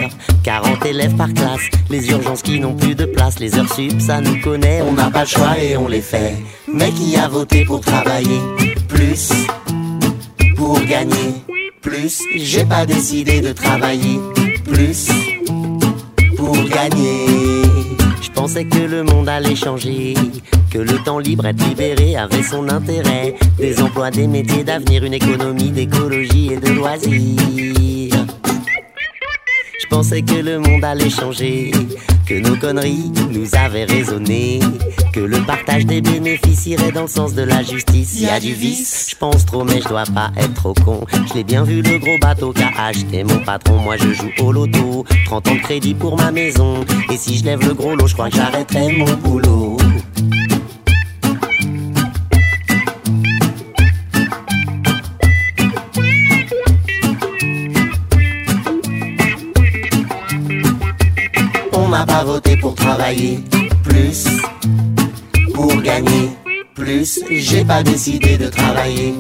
40 0.43 0.87
élèves 0.87 1.17
par 1.17 1.33
classe, 1.35 1.69
les 1.91 2.11
urgences 2.11 2.43
qui 2.43 2.59
n'ont 2.59 2.75
plus 2.75 2.95
de 2.95 3.05
place, 3.05 3.39
les 3.39 3.59
heures 3.59 3.73
sup, 3.73 4.01
ça 4.01 4.21
nous 4.23 4.41
connaît. 4.41 4.81
On 4.83 4.93
n'a 4.93 5.11
pas 5.11 5.21
le 5.21 5.29
choix 5.29 5.59
et 5.59 5.77
on 5.77 5.87
les 5.87 6.01
fait. 6.01 6.35
Mais 6.67 6.91
qui 6.91 7.17
a 7.17 7.29
voté 7.29 7.65
pour 7.65 7.81
travailler? 7.83 8.41
Plus 8.89 9.31
pour 10.63 10.81
gagner 10.83 11.35
plus 11.81 12.23
J'ai 12.37 12.65
pas 12.65 12.87
décidé 12.87 13.41
de 13.41 13.53
travailler 13.53 14.21
plus 14.65 15.09
pour 16.37 16.57
gagner. 16.69 17.27
Je 18.21 18.31
pensais 18.31 18.65
que 18.65 18.79
le 18.79 19.03
monde 19.03 19.29
allait 19.29 19.57
changer, 19.57 20.15
que 20.71 20.79
le 20.79 20.99
temps 21.05 21.19
libre 21.19 21.47
être 21.47 21.65
libéré 21.67 22.17
avait 22.17 22.45
son 22.45 22.69
intérêt. 22.69 23.35
Des 23.59 23.83
emplois, 23.83 24.13
des 24.13 24.29
métiers 24.29 24.63
d'avenir, 24.63 25.03
une 25.03 25.15
économie 25.15 25.71
d'écologie 25.71 26.53
et 26.53 26.57
de 26.59 26.71
loisirs. 26.71 28.25
Je 29.81 29.87
pensais 29.91 30.23
que 30.23 30.35
le 30.35 30.61
monde 30.61 30.85
allait 30.85 31.11
changer, 31.11 31.73
que 32.33 32.39
nos 32.39 32.57
conneries 32.57 33.13
nous 33.31 33.55
avaient 33.55 33.85
raisonné, 33.85 34.61
que 35.13 35.21
le 35.21 35.39
partage 35.45 35.85
des 35.85 36.01
bénéfices 36.01 36.65
irait 36.65 36.91
dans 36.91 37.03
le 37.03 37.09
sens 37.09 37.35
de 37.35 37.43
la 37.43 37.63
justice. 37.63 38.19
Y 38.21 38.29
a 38.29 38.41
du 38.41 38.55
vice, 38.55 39.09
je 39.11 39.17
pense 39.17 39.45
trop, 39.45 39.65
mais 39.65 39.83
je 39.83 39.89
dois 39.89 40.05
pas 40.05 40.31
être 40.39 40.55
trop 40.55 40.73
con. 40.83 41.05
Je 41.29 41.35
l'ai 41.35 41.45
bien 41.45 41.63
vu 41.63 41.83
le 41.83 41.99
gros 41.99 42.17
bateau 42.19 42.53
qu'a 42.53 42.71
acheté 42.79 43.23
mon 43.23 43.39
patron. 43.41 43.77
Moi 43.81 43.97
je 43.99 44.13
joue 44.13 44.31
au 44.41 44.51
loto, 44.51 45.05
30 45.27 45.49
ans 45.49 45.55
de 45.55 45.61
crédit 45.61 45.95
pour 45.95 46.17
ma 46.17 46.33
maison. 46.33 46.85
Et 47.13 47.19
si 47.19 47.37
je 47.37 47.45
lève 47.45 47.61
le 47.67 47.75
gros 47.75 47.95
lot, 47.95 48.07
je 48.07 48.15
crois 48.15 48.31
que 48.31 48.37
j'arrêterai 48.37 48.97
mon 48.97 49.13
boulot. 49.17 49.77
Voté 62.25 62.57
pour 62.57 62.77
travailler 62.77 63.41
plus, 63.83 64.27
pour 65.55 65.75
gagner 65.83 66.31
plus. 66.73 67.19
J'ai 67.31 67.65
pas 67.65 67.83
décidé 67.83 68.39
de 68.39 68.47
travailler 68.47 69.13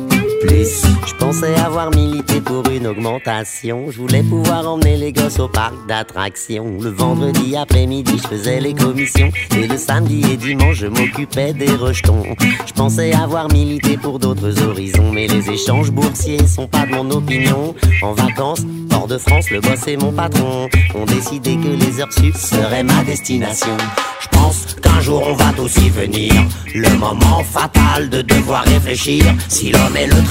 Je 0.48 1.14
pensais 1.18 1.54
avoir 1.54 1.90
milité 1.90 2.40
pour 2.40 2.66
une 2.68 2.88
augmentation. 2.88 3.90
Je 3.90 3.98
voulais 3.98 4.22
pouvoir 4.22 4.68
emmener 4.68 4.96
les 4.96 5.12
gosses 5.12 5.38
au 5.38 5.46
parc 5.48 5.74
d'attractions. 5.86 6.78
Le 6.80 6.90
vendredi 6.90 7.54
après-midi, 7.56 8.20
je 8.20 8.28
faisais 8.28 8.60
les 8.60 8.74
commissions. 8.74 9.30
Et 9.56 9.66
le 9.68 9.76
samedi 9.76 10.22
et 10.32 10.36
dimanche, 10.36 10.78
je 10.78 10.86
m'occupais 10.88 11.52
des 11.52 11.70
rejetons. 11.70 12.24
Je 12.66 12.72
pensais 12.72 13.12
avoir 13.12 13.52
milité 13.52 13.96
pour 13.96 14.18
d'autres 14.18 14.62
horizons. 14.62 15.12
Mais 15.12 15.28
les 15.28 15.48
échanges 15.48 15.92
boursiers 15.92 16.44
sont 16.46 16.66
pas 16.66 16.86
de 16.86 16.92
mon 16.92 17.08
opinion. 17.12 17.74
En 18.02 18.12
vacances, 18.12 18.62
hors 18.92 19.06
de 19.06 19.18
France, 19.18 19.50
le 19.50 19.60
boss 19.60 19.86
et 19.86 19.96
mon 19.96 20.12
patron 20.12 20.68
ont 20.94 21.04
décidé 21.04 21.56
que 21.56 21.68
les 21.68 22.00
heures 22.00 22.12
sup 22.12 22.36
seraient 22.36 22.82
ma 22.84 23.04
destination. 23.04 23.76
Je 24.20 24.28
pense 24.38 24.76
qu'un 24.82 25.00
jour 25.00 25.22
on 25.26 25.34
va 25.34 25.52
tous 25.56 25.76
y 25.76 25.88
venir. 25.88 26.32
Le 26.74 26.90
moment 26.96 27.44
fatal 27.44 28.08
de 28.08 28.22
devoir 28.22 28.64
réfléchir. 28.64 29.24
Si 29.48 29.70
l'homme 29.70 29.96
et 29.96 30.06
le 30.06 30.22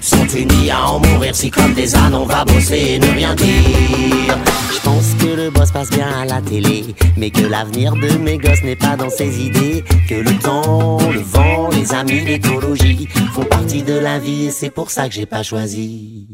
sont 0.00 0.26
unis 0.28 0.70
à 0.70 0.88
en 0.88 1.00
mourir, 1.00 1.34
si 1.34 1.50
comme 1.50 1.74
des 1.74 1.94
ânes 1.94 2.14
on 2.14 2.24
va 2.24 2.44
bosser 2.44 2.94
et 2.94 2.98
ne 2.98 3.06
rien 3.06 3.34
dire. 3.34 4.38
Je 4.72 4.80
pense 4.82 5.14
que 5.14 5.26
le 5.26 5.50
boss 5.50 5.70
passe 5.70 5.90
bien 5.90 6.08
à 6.08 6.24
la 6.24 6.40
télé, 6.40 6.94
mais 7.16 7.30
que 7.30 7.42
l'avenir 7.42 7.94
de 7.94 8.16
mes 8.18 8.38
gosses 8.38 8.62
n'est 8.62 8.76
pas 8.76 8.96
dans 8.96 9.10
ses 9.10 9.40
idées. 9.44 9.84
Que 10.08 10.14
le 10.14 10.38
temps, 10.38 10.98
le 11.10 11.20
vent, 11.20 11.68
les 11.70 11.92
amis, 11.92 12.24
l'écologie 12.24 13.08
font 13.32 13.44
partie 13.44 13.82
de 13.82 13.94
la 13.98 14.18
vie 14.18 14.46
et 14.46 14.50
c'est 14.50 14.70
pour 14.70 14.90
ça 14.90 15.08
que 15.08 15.14
j'ai 15.14 15.26
pas 15.26 15.42
choisi 15.42 16.28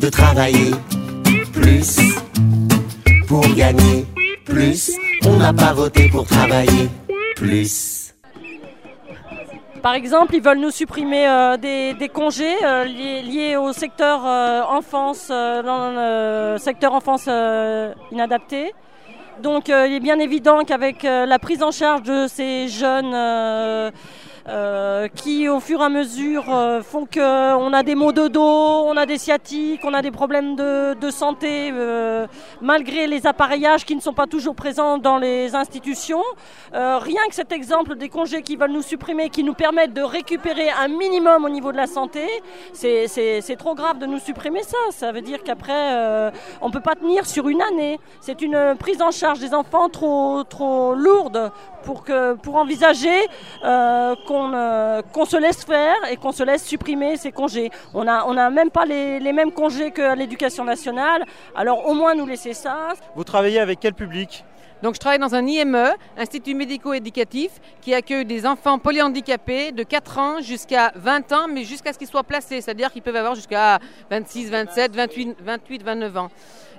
de 0.00 0.08
travailler 0.08 0.70
plus 1.52 1.98
pour 3.26 3.46
gagner 3.54 4.06
plus. 4.44 4.92
On 5.24 5.36
n'a 5.36 5.52
pas 5.52 5.72
voté 5.72 6.08
pour 6.08 6.26
travailler 6.26 6.88
plus. 7.34 8.05
Par 9.86 9.94
exemple, 9.94 10.34
ils 10.34 10.42
veulent 10.42 10.58
nous 10.58 10.72
supprimer 10.72 11.28
euh, 11.28 11.56
des, 11.56 11.94
des 11.94 12.08
congés 12.08 12.56
euh, 12.64 12.82
liés, 12.82 13.22
liés 13.22 13.56
au 13.56 13.72
secteur 13.72 14.26
euh, 14.26 14.62
enfance, 14.62 15.28
euh, 15.30 15.62
dans 15.62 15.92
le 16.54 16.58
secteur 16.58 16.92
enfance 16.92 17.26
euh, 17.28 17.94
inadapté. 18.10 18.74
Donc, 19.40 19.70
euh, 19.70 19.86
il 19.86 19.94
est 19.94 20.00
bien 20.00 20.18
évident 20.18 20.64
qu'avec 20.64 21.04
euh, 21.04 21.24
la 21.24 21.38
prise 21.38 21.62
en 21.62 21.70
charge 21.70 22.02
de 22.02 22.26
ces 22.26 22.66
jeunes 22.66 23.14
euh, 24.48 24.86
euh, 24.96 25.08
qui, 25.08 25.48
au 25.48 25.60
fur 25.60 25.80
et 25.80 25.84
à 25.84 25.88
mesure, 25.88 26.44
euh, 26.48 26.82
font 26.82 27.06
qu'on 27.06 27.72
a 27.72 27.82
des 27.82 27.94
maux 27.94 28.12
de 28.12 28.28
dos, 28.28 28.40
on 28.86 28.96
a 28.96 29.06
des 29.06 29.18
sciatiques, 29.18 29.82
on 29.84 29.92
a 29.94 30.02
des 30.02 30.10
problèmes 30.10 30.56
de, 30.56 31.10
santé, 31.10 31.70
euh, 31.72 32.26
malgré 32.60 33.06
les 33.06 33.26
appareillages 33.26 33.84
qui 33.84 33.94
ne 33.94 34.00
sont 34.00 34.12
pas 34.12 34.26
toujours 34.26 34.54
présents 34.54 34.98
dans 34.98 35.18
les 35.18 35.54
institutions. 35.54 36.22
Euh, 36.74 36.98
rien 36.98 37.20
que 37.28 37.34
cet 37.34 37.52
exemple 37.52 37.94
des 37.96 38.08
congés 38.08 38.42
qui 38.42 38.56
veulent 38.56 38.72
nous 38.72 38.82
supprimer, 38.82 39.28
qui 39.30 39.44
nous 39.44 39.54
permettent 39.54 39.94
de 39.94 40.02
récupérer 40.02 40.68
un 40.70 40.88
minimum 40.88 41.44
au 41.44 41.48
niveau 41.48 41.70
de 41.72 41.76
la 41.76 41.86
santé, 41.86 42.26
c'est- 42.72 43.56
trop 43.56 43.74
grave 43.74 43.98
de 43.98 44.06
nous 44.06 44.18
supprimer 44.18 44.62
ça. 44.62 44.76
Ça 44.90 45.12
veut 45.12 45.22
dire 45.22 45.42
qu'après, 45.42 45.72
euh, 45.96 46.30
on 46.60 46.68
ne 46.68 46.72
peut 46.72 46.80
pas 46.80 46.94
tenir 46.94 47.24
sur 47.26 47.48
une 47.48 47.62
année. 47.62 47.98
C'est 48.20 48.42
une 48.42 48.74
prise 48.78 49.00
en 49.00 49.10
charge 49.10 49.38
des 49.38 49.54
enfants 49.54 49.88
trop, 49.88 50.42
trop 50.44 50.94
lourde 50.94 51.50
pour, 51.86 52.02
que, 52.02 52.34
pour 52.34 52.56
envisager 52.56 53.18
euh, 53.64 54.14
qu'on 54.26 54.52
euh, 54.52 55.00
qu'on 55.12 55.24
se 55.24 55.36
laisse 55.36 55.64
faire 55.64 55.96
et 56.10 56.16
qu'on 56.16 56.32
se 56.32 56.42
laisse 56.42 56.64
supprimer 56.64 57.16
ces 57.16 57.32
congés. 57.32 57.70
On 57.94 58.04
n'a 58.04 58.26
on 58.26 58.36
a 58.36 58.50
même 58.50 58.70
pas 58.70 58.84
les, 58.84 59.20
les 59.20 59.32
mêmes 59.32 59.52
congés 59.52 59.92
que 59.92 60.14
l'éducation 60.16 60.64
nationale. 60.64 61.24
Alors 61.54 61.86
au 61.88 61.94
moins 61.94 62.14
nous 62.14 62.26
laisser 62.26 62.52
ça. 62.52 62.88
Vous 63.14 63.24
travaillez 63.24 63.60
avec 63.60 63.78
quel 63.80 63.94
public? 63.94 64.44
Donc 64.82 64.94
je 64.94 65.00
travaille 65.00 65.18
dans 65.18 65.34
un 65.34 65.46
IME, 65.46 65.94
Institut 66.18 66.54
médico-éducatif, 66.54 67.50
qui 67.80 67.94
accueille 67.94 68.26
des 68.26 68.44
enfants 68.46 68.78
polyhandicapés 68.78 69.72
de 69.72 69.82
4 69.82 70.18
ans 70.18 70.40
jusqu'à 70.42 70.92
20 70.96 71.32
ans, 71.32 71.48
mais 71.48 71.64
jusqu'à 71.64 71.94
ce 71.94 71.98
qu'ils 71.98 72.08
soient 72.08 72.24
placés, 72.24 72.60
c'est-à-dire 72.60 72.92
qu'ils 72.92 73.02
peuvent 73.02 73.16
avoir 73.16 73.34
jusqu'à 73.34 73.78
26, 74.10 74.50
27, 74.50 74.94
28, 74.94 75.36
28, 75.40 75.82
29 75.82 76.16
ans. 76.18 76.30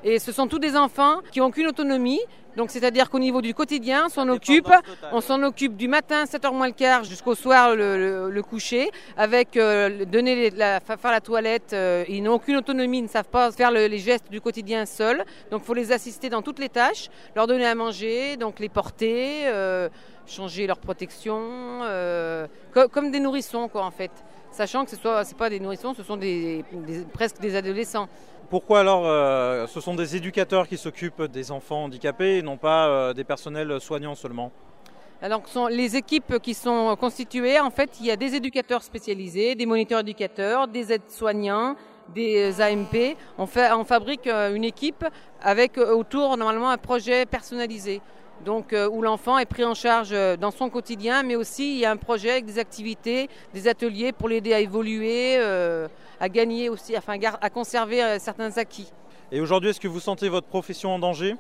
Et 0.10 0.20
ce 0.20 0.32
sont 0.32 0.48
tous 0.48 0.60
des 0.60 0.78
enfants 0.78 1.16
qui 1.34 1.40
n'ont 1.40 1.52
qu'une 1.52 1.68
autonomie, 1.68 2.22
donc 2.56 2.72
c'est-à-dire 2.72 3.10
qu'au 3.10 3.20
niveau 3.20 3.42
du 3.42 3.54
quotidien, 3.54 4.06
on 4.06 4.10
s'en 4.10 4.26
occupe, 4.30 4.66
on 5.12 5.20
s'en 5.22 5.44
occupe 5.44 5.76
du 5.76 5.90
matin 5.90 6.24
7h 6.24 6.54
moins 6.54 6.68
le 6.68 6.74
quart 6.74 7.04
jusqu'au 7.04 7.36
soir 7.36 7.76
le, 7.76 7.98
le- 7.98 8.30
le 8.32 8.42
coucher, 8.44 8.90
avec 9.18 9.58
euh, 9.58 10.06
donner 10.06 10.50
la, 10.52 10.80
faire 10.80 11.12
la 11.12 11.20
toilette, 11.20 11.74
euh, 11.74 12.06
ils 12.08 12.24
n'ont 12.24 12.36
aucune 12.36 12.56
autonomie, 12.56 13.00
ils 13.00 13.04
ne 13.04 13.08
savent 13.10 13.28
pas 13.30 13.52
faire 13.52 13.70
le- 13.70 13.88
les 13.88 13.98
gestes 14.00 14.32
du 14.32 14.40
quotidien 14.40 14.86
seuls, 14.86 15.26
donc 15.52 15.64
il 15.64 15.66
faut 15.66 15.74
les 15.74 15.92
assister 15.92 16.30
dans 16.30 16.42
toutes 16.42 16.60
les 16.60 16.70
tâches, 16.70 17.10
leur 17.36 17.46
donner 17.46 17.66
à 17.66 17.76
manger, 17.76 18.38
donc 18.38 18.60
les 18.60 18.70
porter, 18.70 19.42
euh, 19.48 19.90
changer 20.26 20.68
leur 20.68 20.78
protection, 20.78 21.82
co- 22.74 22.88
comme 22.88 23.12
des 23.12 23.20
nourrissons 23.20 23.68
quoi 23.68 23.84
en 23.84 23.92
fait. 23.92 24.12
Sachant 24.52 24.86
que 24.86 24.92
ce 24.92 24.96
soit, 24.96 25.24
c'est 25.26 25.38
pas 25.38 25.50
des 25.50 25.60
nourrissons, 25.60 25.94
ce 25.94 26.02
sont 26.02 26.16
des, 26.18 26.64
des- 26.72 27.04
presque 27.14 27.40
des 27.40 27.56
adolescents. 27.58 28.08
Pourquoi 28.50 28.80
alors 28.80 29.06
euh, 29.06 29.68
ce 29.68 29.82
sont 29.82 29.94
des 29.94 30.16
éducateurs 30.16 30.70
qui 30.70 30.78
s'occupent 30.78 31.24
des 31.24 31.52
enfants 31.52 31.84
handicapés 31.84 32.38
et 32.38 32.42
non 32.42 32.56
pas 32.56 32.88
euh, 32.88 33.14
des 33.14 33.26
personnels 33.26 33.82
soignants 33.82 34.16
seulement? 34.16 34.54
Alors, 35.22 35.42
les 35.70 35.98
équipes 35.98 36.40
qui 36.40 36.54
sont 36.54 36.96
constituées, 36.98 37.60
en 37.60 37.72
fait, 37.72 37.98
il 38.00 38.06
y 38.06 38.12
a 38.12 38.16
des 38.16 38.36
éducateurs 38.36 38.84
spécialisés, 38.84 39.56
des 39.56 39.66
moniteurs 39.66 40.00
éducateurs, 40.00 40.68
des 40.68 40.94
aides-soignants, 40.94 41.76
des 42.14 42.62
AMP. 42.62 43.18
On, 43.38 43.48
fabrique 43.48 44.28
euh, 44.28 44.54
une 44.54 44.64
équipe 44.64 45.04
avec 45.42 45.78
autour, 45.78 46.38
normalement, 46.38 46.70
un 46.70 46.78
projet 46.78 47.26
personnalisé. 47.26 48.00
Donc, 48.46 48.76
où 48.92 49.02
l'enfant 49.02 49.40
est 49.40 49.48
pris 49.48 49.66
en 49.66 49.74
charge 49.74 50.16
dans 50.40 50.52
son 50.52 50.70
quotidien, 50.70 51.24
mais 51.24 51.36
aussi 51.36 51.74
il 51.74 51.80
y 51.80 51.86
a 51.86 51.92
un 51.92 51.98
projet 51.98 52.30
avec 52.30 52.46
des 52.46 52.60
activités, 52.60 53.30
des 53.52 53.68
ateliers 53.68 54.12
pour 54.12 54.30
l'aider 54.30 54.54
à 54.54 54.60
évoluer, 54.60 55.40
à 56.20 56.30
gagner 56.30 56.70
aussi, 56.70 56.98
enfin, 56.98 57.18
à 57.42 57.50
conserver 57.50 58.04
euh, 58.04 58.20
certains 58.20 58.58
acquis. 58.58 58.92
Et 59.32 59.42
aujourd'hui, 59.42 59.70
est-ce 59.70 59.80
que 59.80 59.88
vous 59.88 60.00
sentez 60.00 60.30
votre 60.30 60.48
profession 60.48 60.94
en 60.96 61.00
danger? 61.00 61.36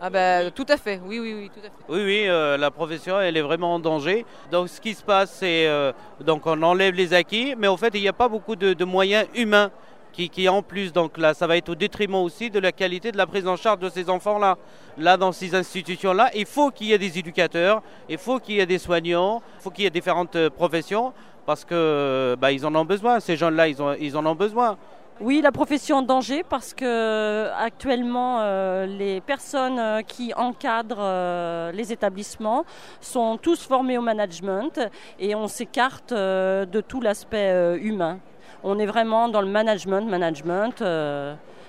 Ah 0.00 0.10
ben, 0.10 0.50
tout 0.50 0.66
à 0.68 0.76
fait, 0.76 1.00
oui, 1.06 1.20
oui, 1.20 1.34
oui, 1.34 1.50
tout 1.54 1.60
à 1.60 1.64
fait. 1.64 1.70
Oui, 1.88 2.04
oui, 2.04 2.24
euh, 2.26 2.56
la 2.56 2.70
profession, 2.70 3.20
elle 3.20 3.36
est 3.36 3.42
vraiment 3.42 3.74
en 3.74 3.78
danger. 3.78 4.26
Donc, 4.50 4.68
ce 4.68 4.80
qui 4.80 4.92
se 4.92 5.02
passe, 5.02 5.32
c'est 5.32 5.66
euh, 5.66 5.92
donc 6.20 6.46
on 6.46 6.60
enlève 6.62 6.94
les 6.94 7.14
acquis, 7.14 7.54
mais 7.56 7.68
au 7.68 7.76
fait, 7.76 7.92
il 7.94 8.00
n'y 8.00 8.08
a 8.08 8.12
pas 8.12 8.28
beaucoup 8.28 8.56
de, 8.56 8.72
de 8.72 8.84
moyens 8.84 9.26
humains 9.34 9.70
qui, 10.12 10.28
qui 10.28 10.48
en 10.48 10.62
plus. 10.62 10.92
Donc 10.92 11.16
là, 11.16 11.32
ça 11.32 11.46
va 11.46 11.56
être 11.56 11.68
au 11.68 11.74
détriment 11.74 12.16
aussi 12.16 12.50
de 12.50 12.58
la 12.58 12.72
qualité 12.72 13.12
de 13.12 13.16
la 13.16 13.26
prise 13.26 13.46
en 13.46 13.56
charge 13.56 13.78
de 13.78 13.88
ces 13.88 14.10
enfants-là. 14.10 14.58
Là, 14.98 15.16
dans 15.16 15.32
ces 15.32 15.54
institutions-là, 15.54 16.30
il 16.34 16.46
faut 16.46 16.70
qu'il 16.70 16.88
y 16.88 16.92
ait 16.92 16.98
des 16.98 17.18
éducateurs, 17.18 17.82
il 18.08 18.18
faut 18.18 18.38
qu'il 18.38 18.56
y 18.56 18.60
ait 18.60 18.66
des 18.66 18.78
soignants, 18.78 19.42
il 19.58 19.62
faut 19.62 19.70
qu'il 19.70 19.84
y 19.84 19.86
ait 19.86 19.90
différentes 19.90 20.36
euh, 20.36 20.50
professions 20.50 21.12
parce 21.46 21.64
que 21.64 22.36
bah, 22.40 22.52
ils 22.52 22.64
en 22.66 22.74
ont 22.74 22.84
besoin. 22.84 23.20
Ces 23.20 23.36
jeunes-là, 23.36 23.68
ils, 23.68 23.76
ils 24.00 24.16
en 24.16 24.24
ont 24.26 24.34
besoin. 24.34 24.76
Oui, 25.20 25.40
la 25.40 25.52
profession 25.52 25.98
en 25.98 26.02
danger 26.02 26.42
parce 26.42 26.74
que 26.74 27.48
actuellement 27.56 28.38
euh, 28.40 28.84
les 28.84 29.20
personnes 29.20 29.78
euh, 29.78 30.02
qui 30.02 30.34
encadrent 30.34 30.96
euh, 30.98 31.70
les 31.70 31.92
établissements 31.92 32.64
sont 33.00 33.36
tous 33.36 33.64
formés 33.64 33.96
au 33.96 34.02
management 34.02 34.80
et 35.20 35.36
on 35.36 35.46
s'écarte 35.46 36.10
euh, 36.10 36.66
de 36.66 36.80
tout 36.80 37.00
l'aspect 37.00 37.52
euh, 37.52 37.78
humain. 37.80 38.18
On 38.64 38.76
est 38.80 38.86
vraiment 38.86 39.28
dans 39.28 39.40
le 39.40 39.46
management, 39.46 40.00
management. 40.00 40.82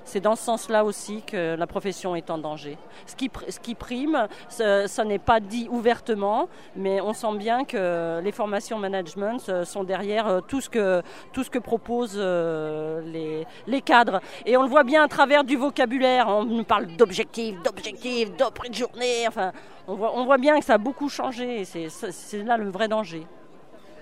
C'est 0.05 0.21
dans 0.21 0.35
ce 0.35 0.43
sens-là 0.43 0.85
aussi 0.85 1.21
que 1.23 1.55
la 1.55 1.67
profession 1.67 2.15
est 2.15 2.29
en 2.29 2.37
danger. 2.37 2.77
Ce 3.05 3.15
qui, 3.15 3.75
prime, 3.75 4.27
ça 4.49 5.03
n'est 5.03 5.19
pas 5.19 5.39
dit 5.39 5.67
ouvertement, 5.69 6.47
mais 6.75 7.01
on 7.01 7.13
sent 7.13 7.37
bien 7.37 7.65
que 7.65 8.21
les 8.23 8.31
formations 8.31 8.79
management 8.79 9.49
euh, 9.49 9.65
sont 9.65 9.83
derrière 9.83 10.27
euh, 10.27 10.41
tout 10.41 10.61
ce 10.61 10.69
que, 10.69 11.59
proposent 11.59 12.13
euh, 12.17 13.45
les, 13.67 13.81
cadres. 13.81 14.21
Et 14.45 14.57
on 14.57 14.63
le 14.63 14.69
voit 14.69 14.83
bien 14.83 15.03
à 15.03 15.07
travers 15.07 15.43
du 15.43 15.55
vocabulaire. 15.55 16.27
On 16.27 16.45
nous 16.45 16.63
parle 16.63 16.87
d'objectifs, 16.95 17.61
d'objectifs, 17.63 18.35
d'après 18.37 18.69
de 18.69 18.75
journée. 18.75 19.27
Enfin, 19.27 19.51
on 19.87 20.25
voit, 20.25 20.37
bien 20.37 20.59
que 20.59 20.65
ça 20.65 20.75
a 20.75 20.77
beaucoup 20.77 21.09
changé. 21.09 21.65
c'est 21.65 22.43
là 22.43 22.57
le 22.57 22.69
vrai 22.69 22.87
danger. 22.87 23.25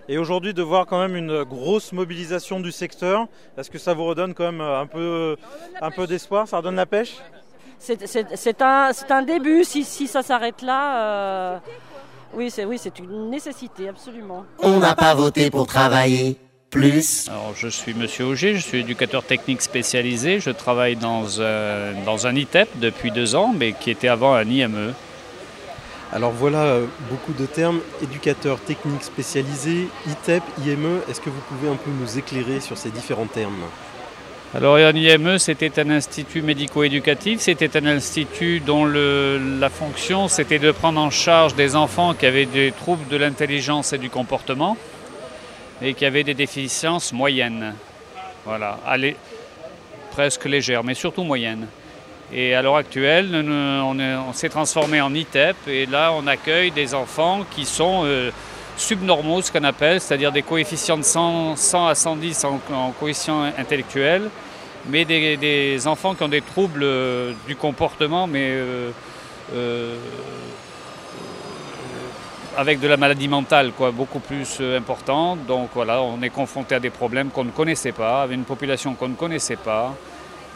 Et 0.09 0.17
aujourd'hui, 0.17 0.53
de 0.53 0.61
voir 0.61 0.85
quand 0.85 0.99
même 0.99 1.15
une 1.15 1.43
grosse 1.43 1.93
mobilisation 1.93 2.59
du 2.59 2.71
secteur, 2.71 3.27
est-ce 3.57 3.69
que 3.71 3.77
ça 3.79 3.93
vous 3.93 4.03
redonne 4.05 4.33
quand 4.33 4.51
même 4.51 4.61
un 4.61 4.85
peu, 4.85 5.37
un 5.81 5.91
peu 5.91 6.07
d'espoir? 6.07 6.47
Ça 6.47 6.57
redonne 6.57 6.75
la 6.75 6.85
pêche? 6.85 7.15
C'est- 7.79 8.61
un, 8.61 8.91
c'est 8.93 9.11
un 9.11 9.21
début. 9.23 9.63
Si, 9.63 9.83
si 9.83 10.07
ça 10.07 10.21
s'arrête 10.21 10.61
là, 10.61 10.97
euh, 11.55 11.57
oui, 12.33 12.49
c'est 12.49 12.65
oui, 12.65 12.77
c'est 12.77 12.97
une 12.99 13.29
nécessité, 13.29 13.89
absolument. 13.89 14.45
On 14.59 14.79
n'a 14.79 14.95
pas 14.95 15.13
voté 15.15 15.49
pour 15.49 15.67
travailler 15.67 16.37
plus. 16.69 17.27
Alors, 17.29 17.53
je 17.55 17.67
suis 17.67 17.93
Monsieur 17.93 18.25
Auger, 18.25 18.55
je 18.55 18.61
suis 18.61 18.79
éducateur 18.79 19.23
technique 19.23 19.61
spécialisé. 19.61 20.39
Je 20.39 20.49
travaille 20.49 20.95
dans 20.95 21.41
un, 21.41 21.93
dans 22.05 22.25
un 22.25 22.35
ITEP 22.35 22.69
depuis 22.79 23.11
deux 23.11 23.35
ans, 23.35 23.53
mais 23.55 23.73
qui 23.73 23.91
était 23.91 24.07
avant 24.07 24.33
un 24.33 24.45
IME. 24.45 24.93
Alors 26.11 26.31
voilà 26.31 26.63
euh, 26.63 26.85
beaucoup 27.09 27.33
de 27.33 27.45
termes, 27.45 27.79
éducateur 28.01 28.59
technique 28.59 29.03
spécialisé, 29.03 29.87
ITEP, 30.07 30.43
IME, 30.65 31.01
est-ce 31.09 31.21
que 31.21 31.29
vous 31.29 31.41
pouvez 31.49 31.69
un 31.69 31.75
peu 31.75 31.89
nous 31.89 32.17
éclairer 32.17 32.59
sur 32.59 32.77
ces 32.77 32.89
différents 32.89 33.25
termes? 33.25 33.63
Alors, 34.55 34.77
IME, 34.77 35.39
c'était 35.39 35.79
un 35.79 35.89
institut 35.89 36.43
médico-éducatif. 36.43 37.39
C'était 37.39 37.75
un 37.75 37.87
institut 37.87 38.59
dont 38.59 38.85
la 38.85 39.69
fonction, 39.69 40.27
c'était 40.27 40.59
de 40.59 40.69
prendre 40.69 41.01
en 41.01 41.09
charge 41.09 41.55
des 41.55 41.75
enfants 41.75 42.13
qui 42.13 42.27
avaient 42.27 42.45
des 42.45 42.71
troubles 42.71 43.07
de 43.07 43.17
l'intelligence 43.17 43.93
et 43.93 43.97
du 43.97 44.11
comportement 44.11 44.77
et 45.81 45.95
qui 45.95 46.05
avaient 46.05 46.23
des 46.23 46.35
déficiences 46.35 47.13
moyennes. 47.13 47.73
Voilà, 48.45 48.77
presque 50.11 50.45
légères, 50.45 50.83
mais 50.83 50.93
surtout 50.93 51.23
moyennes. 51.23 51.65
Et 52.35 52.55
à 52.55 52.63
l'heure 52.63 52.77
actuelle, 52.77 53.29
on, 53.47 53.99
est- 53.99 54.15
on 54.15 54.33
s'est 54.33 54.49
transformé 54.49 54.99
en 55.01 55.13
ITEP 55.13 55.55
et 55.67 55.85
là, 55.85 56.11
on 56.13 56.25
accueille 56.25 56.71
des 56.71 56.95
enfants 56.95 57.41
qui 57.51 57.63
sont 57.63 58.01
euh, 58.05 58.31
subnormaux, 58.75 59.43
ce 59.43 59.51
qu'on 59.51 59.63
appelle, 59.63 60.01
c'est-à-dire 60.01 60.31
des 60.31 60.41
coefficients 60.41 60.97
de 60.97 61.03
100, 61.03 61.55
100 61.55 61.87
à 61.87 61.93
110 61.93 62.43
en, 62.45 62.59
en 62.73 62.91
coefficient 62.91 63.43
intellectuel, 63.55 64.31
mais 64.89 65.05
des, 65.05 65.87
enfants 65.87 66.15
qui 66.15 66.23
ont 66.23 66.27
des 66.27 66.41
troubles 66.41 66.81
euh, 66.81 67.33
du 67.47 67.55
comportement, 67.55 68.25
mais 68.25 68.49
euh, 68.49 69.95
avec 72.57 72.79
de 72.79 72.87
la 72.87 72.97
maladie 72.97 73.27
mentale, 73.27 73.73
quoi, 73.77 73.91
beaucoup 73.91 74.19
plus 74.19 74.59
importante. 74.75 75.45
Donc 75.45 75.69
voilà, 75.75 76.01
on 76.01 76.19
est 76.23 76.31
confronté 76.31 76.73
à 76.73 76.79
des 76.79 76.89
problèmes 76.89 77.29
qu'on 77.29 77.43
ne 77.43 77.51
connaissait 77.51 77.91
pas, 77.91 78.23
avec 78.23 78.35
une 78.35 78.43
population 78.43 78.95
qu'on 78.95 79.09
ne 79.09 79.15
connaissait 79.15 79.55
pas. 79.55 79.93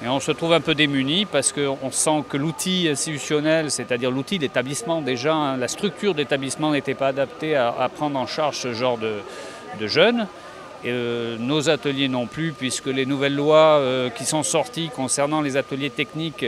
Et 0.04 0.08
on 0.08 0.20
se 0.20 0.32
trouve 0.32 0.54
un 0.54 0.62
peu 0.62 0.76
démuni 0.76 1.26
parce 1.26 1.52
qu'on 1.52 1.90
sent 1.90 2.24
que 2.30 2.38
l'outil 2.38 2.88
institutionnel, 2.88 3.72
c'est-à-dire 3.72 4.12
l'outil 4.12 4.38
d'établissement 4.38 5.02
déjà, 5.02 5.34
hein, 5.34 5.58
la 5.58 5.68
structure 5.68 6.14
d'établissement 6.14 6.72
n'était 6.72 6.94
pas 6.94 7.08
adaptée 7.08 7.56
à, 7.56 7.90
prendre 7.96 8.20
en 8.20 8.28
charge 8.28 8.58
ce 8.58 8.74
genre 8.74 9.00
de, 9.00 9.88
jeunes. 9.88 10.28
Et, 10.84 10.92
euh, 10.92 11.38
nos 11.40 11.70
ateliers 11.70 12.10
non 12.10 12.28
plus, 12.28 12.52
puisque 12.52 12.86
les 12.86 13.08
nouvelles 13.08 13.36
lois 13.36 13.80
euh, 13.80 14.12
qui 14.12 14.26
sont 14.26 14.44
sorties 14.44 14.92
concernant 14.96 15.42
les 15.42 15.58
ateliers 15.58 15.90
techniques 15.90 16.46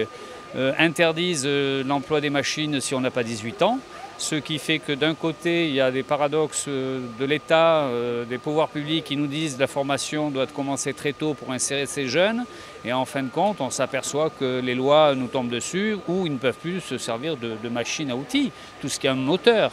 euh, 0.56 0.72
interdisent 0.78 1.48
l'emploi 1.48 2.22
des 2.22 2.30
machines 2.30 2.80
si 2.80 2.94
on 2.94 3.02
n'a 3.02 3.10
pas 3.10 3.24
18 3.24 3.64
ans. 3.64 3.80
Ce 4.20 4.36
qui 4.36 4.60
fait 4.60 4.80
que 4.80 4.92
d'un 4.92 5.16
côté, 5.16 5.70
il 5.70 5.74
y 5.76 5.80
a 5.80 5.92
des 5.92 6.04
paradoxes 6.04 6.66
euh, 6.68 7.00
de 7.18 7.24
l'État, 7.24 7.84
euh, 7.84 8.26
des 8.26 8.38
pouvoirs 8.38 8.68
publics 8.68 9.06
qui 9.06 9.16
nous 9.16 9.28
disent 9.28 9.56
que 9.56 9.62
la 9.62 9.68
formation 9.68 10.30
doit 10.30 10.46
commencer 10.48 10.94
très 10.94 11.14
tôt 11.14 11.34
pour 11.36 11.54
insérer 11.54 11.86
ces 11.86 12.10
jeunes. 12.10 12.44
Et 12.84 12.92
en 12.92 13.06
fin 13.06 13.24
de 13.24 13.30
compte, 13.30 13.62
on 13.62 13.70
s'aperçoit 13.70 14.30
que 14.30 14.60
les 14.60 14.76
lois 14.76 15.16
nous 15.16 15.28
tombent 15.28 15.50
dessus 15.50 15.96
ou 16.10 16.26
ils 16.26 16.34
ne 16.34 16.38
peuvent 16.38 16.58
plus 16.58 16.82
se 16.82 16.98
servir 16.98 17.38
de, 17.38 17.70
machines 17.70 18.12
à 18.12 18.16
outils, 18.18 18.52
tout 18.82 18.90
ce 18.90 19.00
qui 19.00 19.08
est 19.08 19.10
un 19.10 19.16
moteur. 19.16 19.72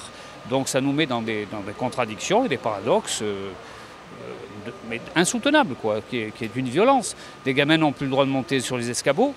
Donc 0.48 0.68
ça 0.68 0.80
nous 0.80 0.92
met 0.92 1.06
dans 1.06 1.22
des, 1.22 1.48
contradictions 1.76 2.44
et 2.44 2.48
des 2.48 2.56
paradoxes. 2.56 3.22
euh, 3.22 3.50
euh, 4.22 4.66
de- 4.66 4.72
mais 4.88 5.00
insoutenable, 5.16 5.74
quoi, 5.74 6.00
qui 6.08 6.18
est, 6.18 6.30
qui 6.30 6.44
est 6.44 6.54
d'une 6.54 6.68
violence. 6.68 7.16
Des 7.44 7.52
gamins 7.52 7.76
n'ont 7.78 7.90
plus 7.92 8.06
le 8.06 8.12
droit 8.12 8.24
de 8.24 8.30
monter 8.30 8.60
sur 8.60 8.76
les 8.76 8.90
escabeaux. 8.90 9.34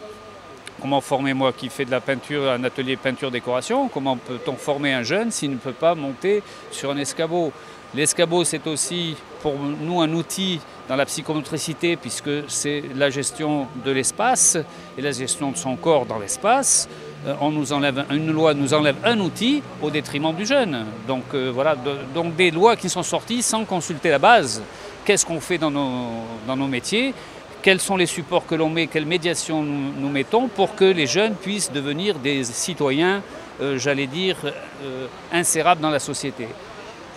Comment 0.81 1.01
former 1.01 1.33
moi 1.33 1.51
qui 1.51 1.67
fais 1.67 1.83
de 1.83 1.91
la 1.91 1.99
peinture, 1.99 2.49
un 2.49 2.63
atelier 2.63 2.95
peinture-décoration 2.95 3.89
Comment 3.89 4.15
peut-on 4.15 4.55
former 4.55 4.93
un 4.93 5.03
jeune 5.03 5.29
s'il 5.29 5.51
ne 5.51 5.57
peut 5.57 5.73
pas 5.73 5.93
monter 5.93 6.41
sur 6.71 6.91
un 6.91 6.97
escabeau? 6.97 7.51
L'escabeau, 7.93 8.43
c'est 8.43 8.65
aussi 8.67 9.15
pour 9.41 9.55
nous 9.57 9.99
un 9.99 10.13
outil 10.13 10.59
dans 10.87 10.95
la 10.95 11.05
psychomotricité 11.05 11.95
puisque 11.95 12.29
c'est 12.47 12.83
la 12.95 13.09
gestion 13.09 13.67
de 13.83 13.91
l'espace 13.91 14.57
et 14.97 15.01
la 15.01 15.11
gestion 15.11 15.51
de 15.51 15.57
son 15.57 15.75
corps 15.75 16.05
dans 16.05 16.19
l'espace. 16.19 16.87
Euh, 17.25 17.33
on 17.41 17.49
nous 17.49 17.73
enlève, 17.73 18.05
une 18.11 18.31
loi 18.31 18.53
nous 18.53 18.73
enlève 18.73 18.95
un 19.03 19.19
outil 19.19 19.61
au 19.81 19.89
détriment 19.89 20.33
du 20.33 20.45
jeune. 20.45 20.85
Donc 21.07 21.23
euh, 21.33 21.51
voilà, 21.53 21.75
donc 22.13 22.35
des 22.35 22.51
lois 22.51 22.75
qui 22.75 22.89
sont 22.89 23.03
sorties 23.03 23.41
sans 23.41 23.65
consulter 23.65 24.11
la 24.11 24.19
base. 24.19 24.61
Qu'est-ce 25.03 25.25
qu'on 25.25 25.41
fait 25.41 25.57
dans 25.57 25.71
nos 25.71 26.67
métiers? 26.67 27.13
Quels 27.61 27.79
sont 27.79 27.97
les 27.97 28.05
supports 28.05 28.45
que 28.45 28.55
l'on 28.55 28.69
met, 28.69 28.87
quelle 28.87 29.05
médiation 29.05 29.63
nous, 29.63 29.93
nous 29.97 30.09
mettons 30.09 30.47
pour 30.47 30.75
que 30.75 30.85
les 30.85 31.07
jeunes 31.07 31.35
puissent 31.35 31.71
devenir 31.71 32.19
des 32.19 32.43
citoyens, 32.43 33.21
euh, 33.61 33.77
j'allais 33.77 34.07
dire, 34.07 34.37
euh, 34.83 35.07
insérables 35.31 35.81
dans 35.81 35.89
la 35.89 35.99
société. 35.99 36.47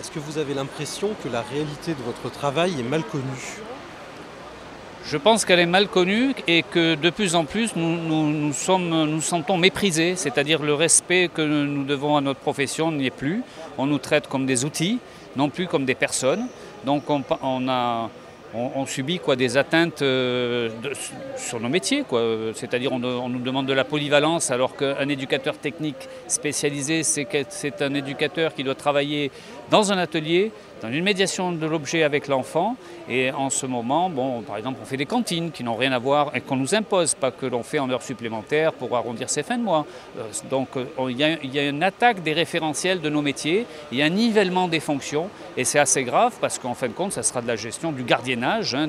Est-ce 0.01 0.11
que 0.11 0.19
vous 0.19 0.39
avez 0.39 0.55
l'impression 0.55 1.11
que 1.23 1.29
la 1.29 1.43
réalité 1.43 1.93
de 1.93 2.03
votre 2.05 2.31
travail 2.31 2.75
est 2.79 2.83
mal 2.83 3.05
connue? 3.05 3.23
Je 5.05 5.17
pense 5.17 5.45
qu'elle 5.45 5.59
est 5.59 5.67
mal 5.67 5.89
connue 5.89 6.33
et 6.47 6.63
que 6.63 6.95
de 6.95 7.11
plus 7.11 7.35
en 7.35 7.45
plus 7.45 7.75
nous 7.75 7.97
nous, 7.97 8.31
nous 8.31 8.53
sommes, 8.53 8.89
nous 8.89 9.21
sentons 9.21 9.59
méprisés, 9.59 10.15
c'est-à-dire 10.17 10.63
le 10.63 10.75
respect 10.75 11.29
que 11.33 11.43
nous 11.43 11.85
devons 11.85 12.17
à 12.17 12.21
notre 12.21 12.39
profession 12.39 12.93
n'y 12.93 13.07
est 13.07 13.11
plus. 13.11 13.43
On 13.79 13.87
nous 13.87 13.99
traite 13.99 14.29
comme 14.29 14.47
des 14.47 14.65
outils, 14.65 14.99
non 15.37 15.51
plus 15.51 15.67
comme 15.67 15.85
des 15.85 15.97
personnes. 15.97 16.47
Donc 16.85 17.05
on 17.09 17.69
a, 17.69 18.11
on, 18.55 18.87
subit 18.87 19.19
quoi, 19.19 19.37
des 19.37 19.57
atteintes 19.57 20.03
euh, 20.03 20.69
sur 21.37 21.61
nos 21.61 21.69
métiers. 21.69 22.05
C'est-à-dire 22.55 22.93
on, 22.93 23.03
on 23.03 23.29
nous 23.29 23.38
demande 23.38 23.67
de 23.67 23.73
la 23.73 23.85
polyvalence 23.85 24.51
alors 24.51 24.77
qu'un 24.77 25.09
éducateur 25.09 25.59
technique 25.59 26.09
spécialisé, 26.29 27.03
c'est 27.03 27.83
un 27.83 27.95
éducateur 27.95 28.55
qui 28.55 28.65
doit 28.65 28.75
travailler 28.75 29.31
dans 29.71 29.93
un 29.93 29.99
atelier, 29.99 30.53
dans 30.83 30.90
une 30.90 31.05
médiation 31.05 31.53
de 31.53 31.66
l'objet 31.66 32.03
avec 32.03 32.27
l'enfant. 32.27 32.77
Et 33.09 33.31
en 33.31 33.51
ce 33.51 33.66
moment, 33.66 34.11
bon, 34.11 34.42
par 34.42 34.57
exemple, 34.57 34.81
on 34.83 34.85
fait 34.85 34.97
des 34.97 35.07
cantines 35.07 35.53
qui 35.53 35.62
n'ont 35.62 35.77
rien 35.77 35.92
à 35.92 35.99
voir 35.99 36.33
et 36.35 36.40
qu'on 36.40 36.57
nous 36.57 36.75
impose, 36.75 37.14
pas 37.14 37.31
que 37.31 37.47
l'on 37.47 37.62
fait 37.62 37.79
en 37.79 37.88
heures 37.88 38.03
supplémentaires 38.03 38.73
pour 38.73 38.97
arrondir 38.97 39.31
ses 39.31 39.42
fins 39.45 39.59
de 39.59 39.62
mois. 39.62 39.87
Euh, 40.18 40.23
donc 40.51 40.68
euh, 40.77 40.85
il 41.09 41.18
y, 41.18 41.59
a- 41.59 41.68
une 41.68 41.83
attaque 41.83 42.23
des 42.23 42.33
référentiels 42.33 43.01
de 43.01 43.09
nos 43.09 43.23
métiers, 43.23 43.66
il 43.92 43.99
y 43.99 44.03
a 44.03 44.07
un 44.07 44.11
nivellement 44.11 44.66
des 44.66 44.81
fonctions 44.81 45.29
et 45.57 45.64
c'est 45.64 45.79
assez 45.79 46.03
grave 46.03 46.35
parce 46.40 46.59
qu'en 46.59 46.75
fin 46.75 46.88
de 46.88 46.92
compte, 46.92 47.12
ça 47.12 47.23
sera 47.23 47.40
de 47.40 47.47
la 47.47 47.57
gestion 47.57 47.92
du 47.92 48.03
gardiennage, 48.03 48.75
hein, 48.75 48.88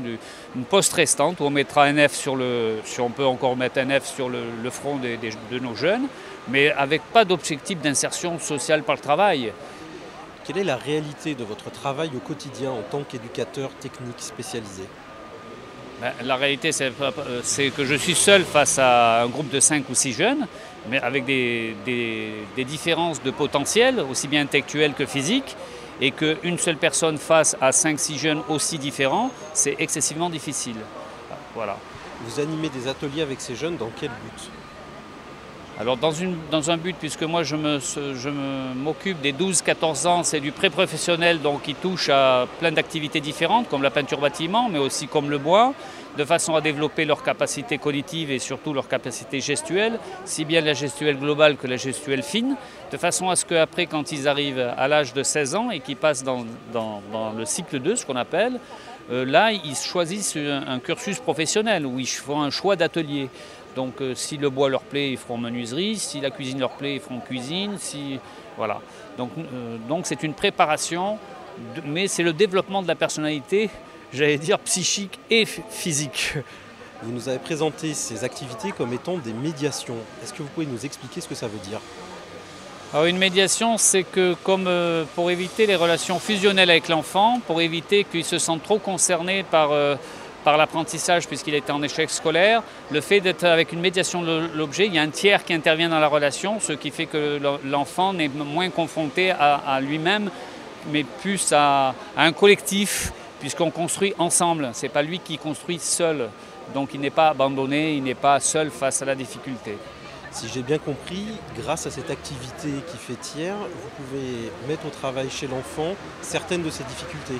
une 0.55 0.63
poste 0.63 0.93
restante 0.93 1.39
où 1.39 1.43
on 1.43 1.49
mettra 1.51 1.83
un 1.83 2.07
F 2.07 2.15
sur 2.15 2.35
le, 2.35 2.79
si 2.83 2.99
on 3.01 3.09
peut 3.09 3.25
encore 3.25 3.55
mettre 3.55 3.79
un 3.79 3.99
F 3.99 4.05
sur 4.05 4.29
le, 4.29 4.39
front 4.71 4.97
de 4.97 5.59
nos 5.59 5.75
jeunes, 5.75 6.07
mais 6.47 6.71
avec 6.71 7.01
pas 7.13 7.25
d'objectif 7.25 7.79
d'insertion 7.79 8.39
sociale 8.39 8.83
par 8.83 8.95
le 8.95 9.01
travail. 9.01 9.51
Quelle 10.45 10.57
est 10.57 10.63
la 10.63 10.75
réalité 10.75 11.35
de 11.35 11.43
votre 11.43 11.71
travail 11.71 12.11
au 12.15 12.19
quotidien 12.19 12.71
en 12.71 12.81
tant 12.81 13.03
qu'éducateur 13.03 13.69
technique 13.79 14.19
spécialisé 14.19 14.83
Ben, 16.01 16.11
la 16.23 16.35
réalité, 16.35 16.71
c'est 16.73 16.91
euh, 17.01 17.41
c'est 17.43 17.69
que 17.69 17.85
je 17.85 17.95
suis 17.95 18.15
seul 18.15 18.43
face 18.43 18.77
à 18.77 19.21
un 19.23 19.27
groupe 19.27 19.49
de 19.49 19.59
5 19.61 19.89
ou 19.89 19.95
6 19.95 20.13
jeunes, 20.13 20.47
mais 20.89 20.99
avec 20.99 21.23
des, 21.25 21.75
des- 21.85 22.43
des 22.57 22.65
différences 22.65 23.23
de 23.23 23.31
potentiel, 23.31 24.01
aussi 24.01 24.27
bien 24.27 24.41
intellectuelles 24.41 24.93
que 24.93 25.05
physiques, 25.05 25.55
et 26.01 26.11
qu'une 26.11 26.57
seule 26.57 26.77
personne 26.77 27.17
face 27.17 27.55
à 27.61 27.69
5-6 27.69 28.17
jeunes 28.17 28.41
aussi 28.49 28.77
différents, 28.79 29.31
c'est 29.53 29.75
excessivement 29.79 30.29
difficile. 30.29 30.75
Voilà. 31.55 31.77
Vous 32.25 32.39
animez 32.41 32.67
des 32.69 32.87
ateliers 32.89 33.21
avec 33.21 33.39
ces 33.39 33.55
jeunes 33.55 33.77
dans 33.77 33.91
quel 33.97 34.09
but? 34.09 34.49
Alors 35.79 35.97
dans, 35.97 36.11
une, 36.11 36.37
dans 36.51 36.69
un 36.69 36.77
but, 36.77 36.95
puisque 36.99 37.23
moi 37.23 37.41
je, 37.43 37.55
m'occupe 38.75 39.19
des 39.21 39.33
12-14 39.33 40.07
ans, 40.07 40.23
c'est 40.23 40.39
du 40.39 40.51
pré-professionnel, 40.51 41.41
donc 41.41 41.63
qui 41.63 41.73
touche 41.73 42.09
à 42.09 42.45
plein 42.59 42.71
d'activités 42.71 43.19
différentes, 43.19 43.67
comme 43.69 43.81
la 43.81 43.89
peinture 43.89 44.19
bâtiment, 44.19 44.69
mais 44.69 44.77
aussi 44.77 45.07
comme 45.07 45.31
le 45.31 45.39
bois, 45.39 45.73
de 46.15 46.25
façon 46.25 46.53
à 46.53 46.61
développer 46.61 47.05
leurs 47.05 47.23
capacités 47.23 47.79
cognitives 47.79 48.29
et 48.29 48.37
surtout 48.37 48.71
leurs 48.71 48.87
capacités 48.87 49.39
gestuelles, 49.39 49.97
si 50.25 50.45
bien 50.45 50.61
la 50.61 50.73
gestuelle 50.73 51.17
globale 51.17 51.57
que 51.57 51.65
la 51.65 51.77
gestuelle 51.77 52.21
fine, 52.21 52.55
de 52.91 52.97
façon 52.97 53.29
à 53.29 53.35
ce 53.35 53.43
qu'après, 53.45 53.87
quand 53.87 54.11
ils 54.11 54.27
arrivent 54.27 54.71
à 54.77 54.87
l'âge 54.87 55.13
de 55.13 55.23
16 55.23 55.55
ans 55.55 55.71
et 55.71 55.79
qu'ils 55.79 55.97
passent 55.97 56.23
dans, 56.23 56.45
dans- 56.71 57.01
le 57.35 57.45
cycle 57.45 57.79
2, 57.79 57.95
ce 57.95 58.05
qu'on 58.05 58.15
appelle, 58.15 58.59
euh, 59.11 59.25
là, 59.25 59.51
ils 59.51 59.75
choisissent 59.75 60.37
un 60.37 60.79
cursus 60.79 61.19
professionnel 61.19 61.85
où 61.85 61.99
ils 61.99 62.07
font 62.07 62.41
un 62.41 62.51
choix 62.51 62.75
d'atelier. 62.75 63.29
Donc, 63.75 64.01
euh, 64.01 64.13
si 64.15 64.37
le 64.37 64.49
bois 64.49 64.69
leur 64.69 64.81
plaît, 64.81 65.11
ils 65.11 65.17
feront 65.17 65.37
menuiserie. 65.37 65.97
Si 65.97 66.21
la 66.21 66.29
cuisine 66.31 66.59
leur 66.59 66.71
plaît, 66.71 66.95
ils 66.95 67.01
feront 67.01 67.19
cuisine. 67.19 67.77
Si, 67.79 68.19
voilà. 68.57 68.81
Donc, 69.17 69.31
euh, 69.37 69.77
donc 69.89 70.05
c'est 70.05 70.21
une 70.23 70.33
préparation, 70.33 71.17
de- 71.75 71.81
mais 71.85 72.07
c'est 72.07 72.23
le 72.23 72.33
développement 72.33 72.81
de 72.83 72.87
la 72.87 72.95
personnalité, 72.95 73.69
j'allais 74.13 74.37
dire 74.37 74.59
psychique 74.59 75.19
et 75.29 75.45
ph- 75.45 75.61
physique. 75.69 76.33
Vous 77.01 77.11
nous 77.11 77.27
avez 77.27 77.39
présenté 77.39 77.93
ces 77.93 78.23
activités 78.23 78.71
comme 78.71 78.93
étant 78.93 79.17
des 79.17 79.33
médiations. 79.33 79.97
Est-ce 80.23 80.33
que 80.33 80.41
vous 80.43 80.49
pouvez 80.49 80.65
nous 80.67 80.85
expliquer 80.85 81.19
ce 81.19 81.27
que 81.27 81.35
ça 81.35 81.47
veut 81.47 81.59
dire? 81.59 81.79
Alors 82.93 83.05
une 83.07 83.17
médiation, 83.17 83.79
c'est 83.79 84.03
que 84.03 84.35
comme 84.43 84.67
euh, 84.67 85.03
pour 85.15 85.31
éviter 85.31 85.65
les 85.65 85.75
relations 85.75 86.19
fusionnelles 86.19 86.69
avec 86.69 86.89
l'enfant, 86.89 87.41
pour 87.47 87.59
éviter 87.59 88.03
qu'il 88.03 88.23
se 88.23 88.37
sente 88.37 88.61
trop 88.61 88.77
concerné 88.77 89.41
par, 89.43 89.71
par 90.43 90.57
l'apprentissage 90.57 91.27
puisqu'il 91.27 91.55
était 91.55 91.71
en 91.71 91.81
échec 91.81 92.09
scolaire, 92.09 92.61
le 92.91 93.01
fait 93.01 93.21
d'être 93.21 93.43
avec 93.45 93.71
une 93.71 93.79
médiation 93.79 94.21
de 94.21 94.49
l'objet, 94.55 94.87
il 94.87 94.93
y 94.93 94.99
a 94.99 95.01
un 95.01 95.09
tiers 95.09 95.43
qui 95.43 95.53
intervient 95.53 95.89
dans 95.89 95.99
la 95.99 96.07
relation, 96.07 96.59
ce 96.59 96.73
qui 96.73 96.91
fait 96.91 97.05
que 97.05 97.39
l'en- 97.41 97.59
l'enfant 97.65 98.13
n'est 98.13 98.27
moins 98.29 98.69
confronté 98.69 99.31
à, 99.31 99.55
à 99.55 99.79
lui-même, 99.81 100.29
mais 100.91 101.03
plus 101.03 101.51
à, 101.53 101.89
à 102.17 102.23
un 102.25 102.33
collectif, 102.33 103.11
puisqu'on 103.39 103.71
construit 103.71 104.13
ensemble. 104.19 104.69
Ce 104.73 104.83
n'est 104.83 104.89
pas 104.89 105.01
lui 105.01 105.19
qui 105.19 105.37
construit 105.37 105.79
seul. 105.79 106.29
Donc 106.73 106.89
il 106.93 107.01
n'est 107.01 107.09
pas 107.09 107.29
abandonné, 107.29 107.93
il 107.95 108.03
n'est 108.03 108.15
pas 108.15 108.39
seul 108.39 108.69
face 108.71 109.01
à 109.01 109.05
la 109.05 109.15
difficulté. 109.15 109.77
Si 110.31 110.47
j'ai 110.51 110.61
bien 110.61 110.77
compris, 110.79 111.25
grâce 111.59 111.85
à 111.85 111.91
cette 111.91 112.09
activité 112.09 112.69
qui 112.89 112.97
fait 112.97 113.19
tiers, 113.19 113.55
vous 113.55 113.89
pouvez 114.03 114.51
mettre 114.67 114.85
au 114.87 114.89
travail 114.89 115.29
chez 115.29 115.45
l'enfant 115.47 115.93
certaines 116.21 116.63
de 116.63 116.69
ses 116.69 116.83
difficultés. 116.85 117.37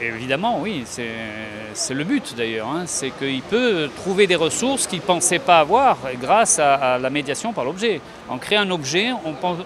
Évidemment, 0.00 0.60
oui, 0.60 0.84
c'est 0.86 1.94
le 1.94 2.04
but 2.04 2.34
d'ailleurs. 2.36 2.68
hein. 2.68 2.84
C'est 2.86 3.10
qu'il 3.10 3.42
peut 3.42 3.90
trouver 3.96 4.26
des 4.26 4.36
ressources 4.36 4.86
qu'il 4.86 5.00
ne 5.00 5.04
pensait 5.04 5.40
pas 5.40 5.58
avoir 5.58 5.98
grâce 6.20 6.58
à, 6.60 6.74
à 6.74 6.98
la 6.98 7.10
médiation 7.10 7.52
par 7.52 7.64
l'objet. 7.64 8.00
En 8.28 8.38
créant 8.38 8.62
un 8.62 8.70
objet, 8.70 9.08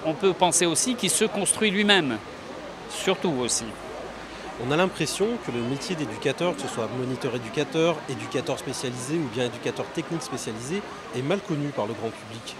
on 0.06 0.14
peut 0.14 0.32
penser 0.32 0.64
aussi 0.64 0.94
qu'il 0.94 1.10
se 1.10 1.26
construit 1.26 1.70
lui-même, 1.70 2.16
surtout 2.88 3.34
aussi. 3.40 3.64
On 4.66 4.70
a 4.70 4.76
l'impression 4.76 5.26
que 5.46 5.50
le 5.50 5.60
métier 5.60 5.96
d'éducateur, 5.96 6.54
que 6.54 6.62
ce 6.62 6.68
soit 6.68 6.88
moniteur 6.98 7.34
éducateur, 7.34 7.96
éducateur 8.08 8.58
spécialisé 8.58 9.16
ou 9.16 9.28
bien 9.34 9.46
éducateur 9.46 9.84
technique 9.86 10.22
spécialisé, 10.22 10.80
est 11.16 11.22
mal 11.22 11.40
connu 11.40 11.68
par 11.68 11.86
le 11.86 11.94
grand 11.94 12.10
public. 12.10 12.54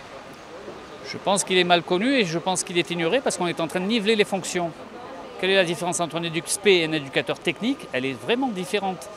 Je 1.07 1.17
pense 1.19 1.45
qu'il 1.45 1.59
est 1.59 1.65
mal 1.65 1.83
connu 1.83 2.15
et 2.15 2.25
je 2.25 2.39
pense 2.39 2.65
qu'il 2.65 2.77
est 2.79 2.91
ignoré 2.91 3.21
parce 3.21 3.37
qu'on 3.37 3.47
est 3.47 3.61
en 3.61 3.67
train 3.69 3.81
de 3.81 3.87
niveler 3.87 4.17
les 4.17 4.25
fonctions. 4.25 4.73
Quelle 5.43 5.51
est 5.51 5.57
la 5.57 5.65
différence 5.65 5.99
entre 5.99 6.15
un 6.15 6.23
éduc-spé 6.23 6.77
et 6.77 6.85
un 6.85 6.93
éducateur 6.93 7.37
technique? 7.37 7.89
Elle 7.93 8.05
est 8.05 8.13
vraiment 8.13 8.47
différente. 8.47 9.09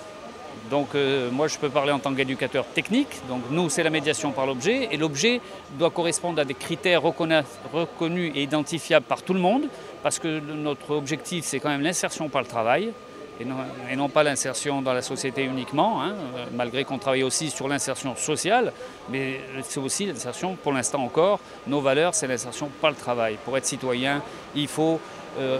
Donc 0.72 0.96
euh, 0.96 1.30
moi 1.30 1.48
je 1.48 1.60
peux 1.60 1.70
parler 1.70 1.92
en 1.92 2.00
tant 2.00 2.16
qu'éducateur 2.16 2.66
technique, 2.66 3.22
donc 3.30 3.44
nous 3.52 3.70
c'est 3.70 3.84
la 3.84 3.92
médiation 3.92 4.32
par 4.32 4.48
l'objet, 4.48 4.90
et 4.92 4.98
l'objet 4.98 5.40
doit 5.78 5.92
correspondre 5.92 6.42
à 6.42 6.44
des 6.44 6.56
critères 6.56 7.04
reconnus 7.04 8.32
et 8.34 8.42
identifiables 8.42 9.06
par 9.06 9.22
tout 9.22 9.36
le 9.36 9.40
monde, 9.40 9.66
parce 10.02 10.18
que 10.18 10.40
notre 10.40 10.96
objectif 10.96 11.46
c'est 11.46 11.60
quand 11.60 11.70
même 11.70 11.84
l'insertion 11.84 12.28
par 12.28 12.42
le 12.42 12.48
travail, 12.48 12.92
et 13.40 13.46
non, 13.46 13.58
et 13.92 13.96
non 13.96 14.10
pas 14.10 14.24
l'insertion 14.24 14.82
dans 14.82 14.94
la 14.94 15.04
société 15.04 15.44
uniquement, 15.44 16.02
hein, 16.02 16.16
euh, 16.38 16.46
malgré 16.56 16.86
qu'on 16.86 16.98
travaille 16.98 17.22
aussi 17.22 17.52
sur 17.52 17.68
l'insertion 17.68 18.16
sociale, 18.16 18.74
mais 19.12 19.42
c'est 19.62 19.80
aussi 19.80 20.08
l'insertion, 20.08 20.56
pour 20.56 20.74
l'instant 20.74 21.04
encore, 21.04 21.40
nos 21.68 21.82
valeurs 21.82 22.16
c'est 22.16 22.26
l'insertion 22.26 22.72
par 22.82 22.90
le 22.90 22.96
travail. 22.96 23.38
Pour 23.46 23.56
être 23.56 23.68
citoyen, 23.68 24.24
il 24.56 24.68
faut... 24.68 25.00
euh, 25.38 25.60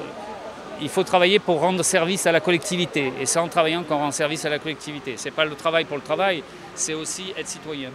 il 0.82 0.90
faut 0.90 1.04
travailler 1.04 1.40
pour 1.40 1.60
rendre 1.60 1.84
service 1.84 2.26
à 2.28 2.32
la 2.32 2.40
collectivité. 2.40 3.12
Et 3.20 3.26
c'est 3.26 3.40
en 3.40 3.48
travaillant 3.48 3.84
qu'on 3.84 3.98
rend 3.98 4.12
service 4.12 4.46
à 4.46 4.50
la 4.50 4.60
collectivité. 4.60 5.16
Ce 5.18 5.26
n'est 5.26 5.32
pas 5.32 5.46
le 5.46 5.56
travail 5.56 5.86
pour 5.86 5.98
le 5.98 6.04
travail, 6.04 6.44
c'est 6.74 6.94
aussi 6.94 7.34
être 7.38 7.48
citoyen. 7.48 7.90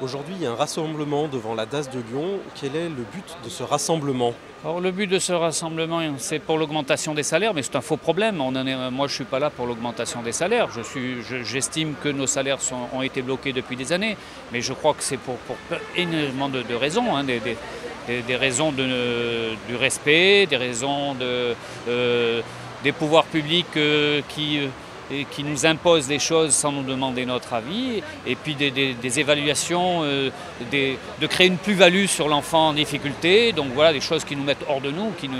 Aujourd'hui, 0.00 0.34
il 0.36 0.42
y 0.42 0.46
a 0.46 0.50
un 0.50 0.56
rassemblement 0.56 1.28
devant 1.28 1.54
la 1.54 1.64
DAS 1.64 1.88
de 1.88 2.00
Lyon. 2.00 2.40
Quel 2.60 2.74
est 2.74 2.88
le 2.88 3.04
but 3.12 3.36
de 3.44 3.48
ce 3.48 3.62
rassemblement? 3.62 4.34
Alors 4.64 4.80
le 4.80 4.90
but 4.90 5.06
de 5.06 5.18
ce 5.20 5.32
rassemblement, 5.32 6.00
c'est 6.18 6.38
pour 6.40 6.58
l'augmentation 6.58 7.14
des 7.14 7.22
salaires, 7.22 7.54
mais 7.54 7.62
c'est 7.62 7.76
un 7.76 7.80
faux 7.80 7.96
problème. 7.96 8.40
On 8.40 8.48
en 8.56 8.66
est- 8.66 8.90
moi, 8.90 9.06
je 9.06 9.12
ne 9.12 9.16
suis 9.16 9.24
pas 9.24 9.38
là 9.38 9.50
pour 9.50 9.66
l'augmentation 9.66 10.22
des 10.22 10.32
salaires. 10.32 10.70
Je 10.74 10.80
suis- 10.82 11.22
je- 11.22 11.42
J'estime 11.44 11.94
que 12.02 12.08
nos 12.08 12.26
salaires 12.26 12.60
sont- 12.60 12.88
ont 12.92 13.02
été 13.02 13.22
bloqués 13.22 13.52
depuis 13.52 13.76
des 13.76 13.92
années, 13.92 14.16
mais 14.52 14.60
je 14.60 14.72
crois 14.72 14.94
que 14.94 15.02
c'est 15.04 15.18
pour, 15.18 15.36
pour 15.36 15.56
énormément 15.94 16.48
de, 16.48 16.62
de 16.62 16.74
raisons. 16.74 17.14
hein, 17.14 17.22
des, 17.22 17.38
des- 17.38 17.56
des- 18.06 18.36
raisons 18.36 18.72
de- 18.72 19.54
du 19.68 19.76
respect, 19.76 20.46
des 20.46 20.56
raisons 20.56 21.14
de, 21.14 21.54
euh, 21.88 22.40
des 22.82 22.92
pouvoirs 22.92 23.24
publics 23.24 23.76
euh, 23.76 24.20
qui, 24.28 24.58
euh, 24.58 24.66
qui 25.30 25.44
nous 25.44 25.66
imposent 25.66 26.06
des 26.06 26.18
choses 26.18 26.52
sans 26.54 26.72
nous 26.72 26.82
demander 26.82 27.26
notre 27.26 27.54
avis, 27.54 28.02
et 28.26 28.34
puis 28.34 28.54
des, 28.54 29.20
évaluations, 29.20 30.02
euh, 30.02 30.30
de 30.70 31.26
créer 31.26 31.46
une 31.46 31.58
plus-value 31.58 32.06
sur 32.06 32.28
l'enfant 32.28 32.68
en 32.68 32.72
difficulté, 32.72 33.52
donc 33.52 33.68
voilà 33.74 33.92
des 33.92 34.00
choses 34.00 34.24
qui 34.24 34.36
nous 34.36 34.44
mettent 34.44 34.64
hors 34.68 34.80
de 34.80 34.90
nous, 34.90 35.10
qui, 35.18 35.28
nous, 35.28 35.36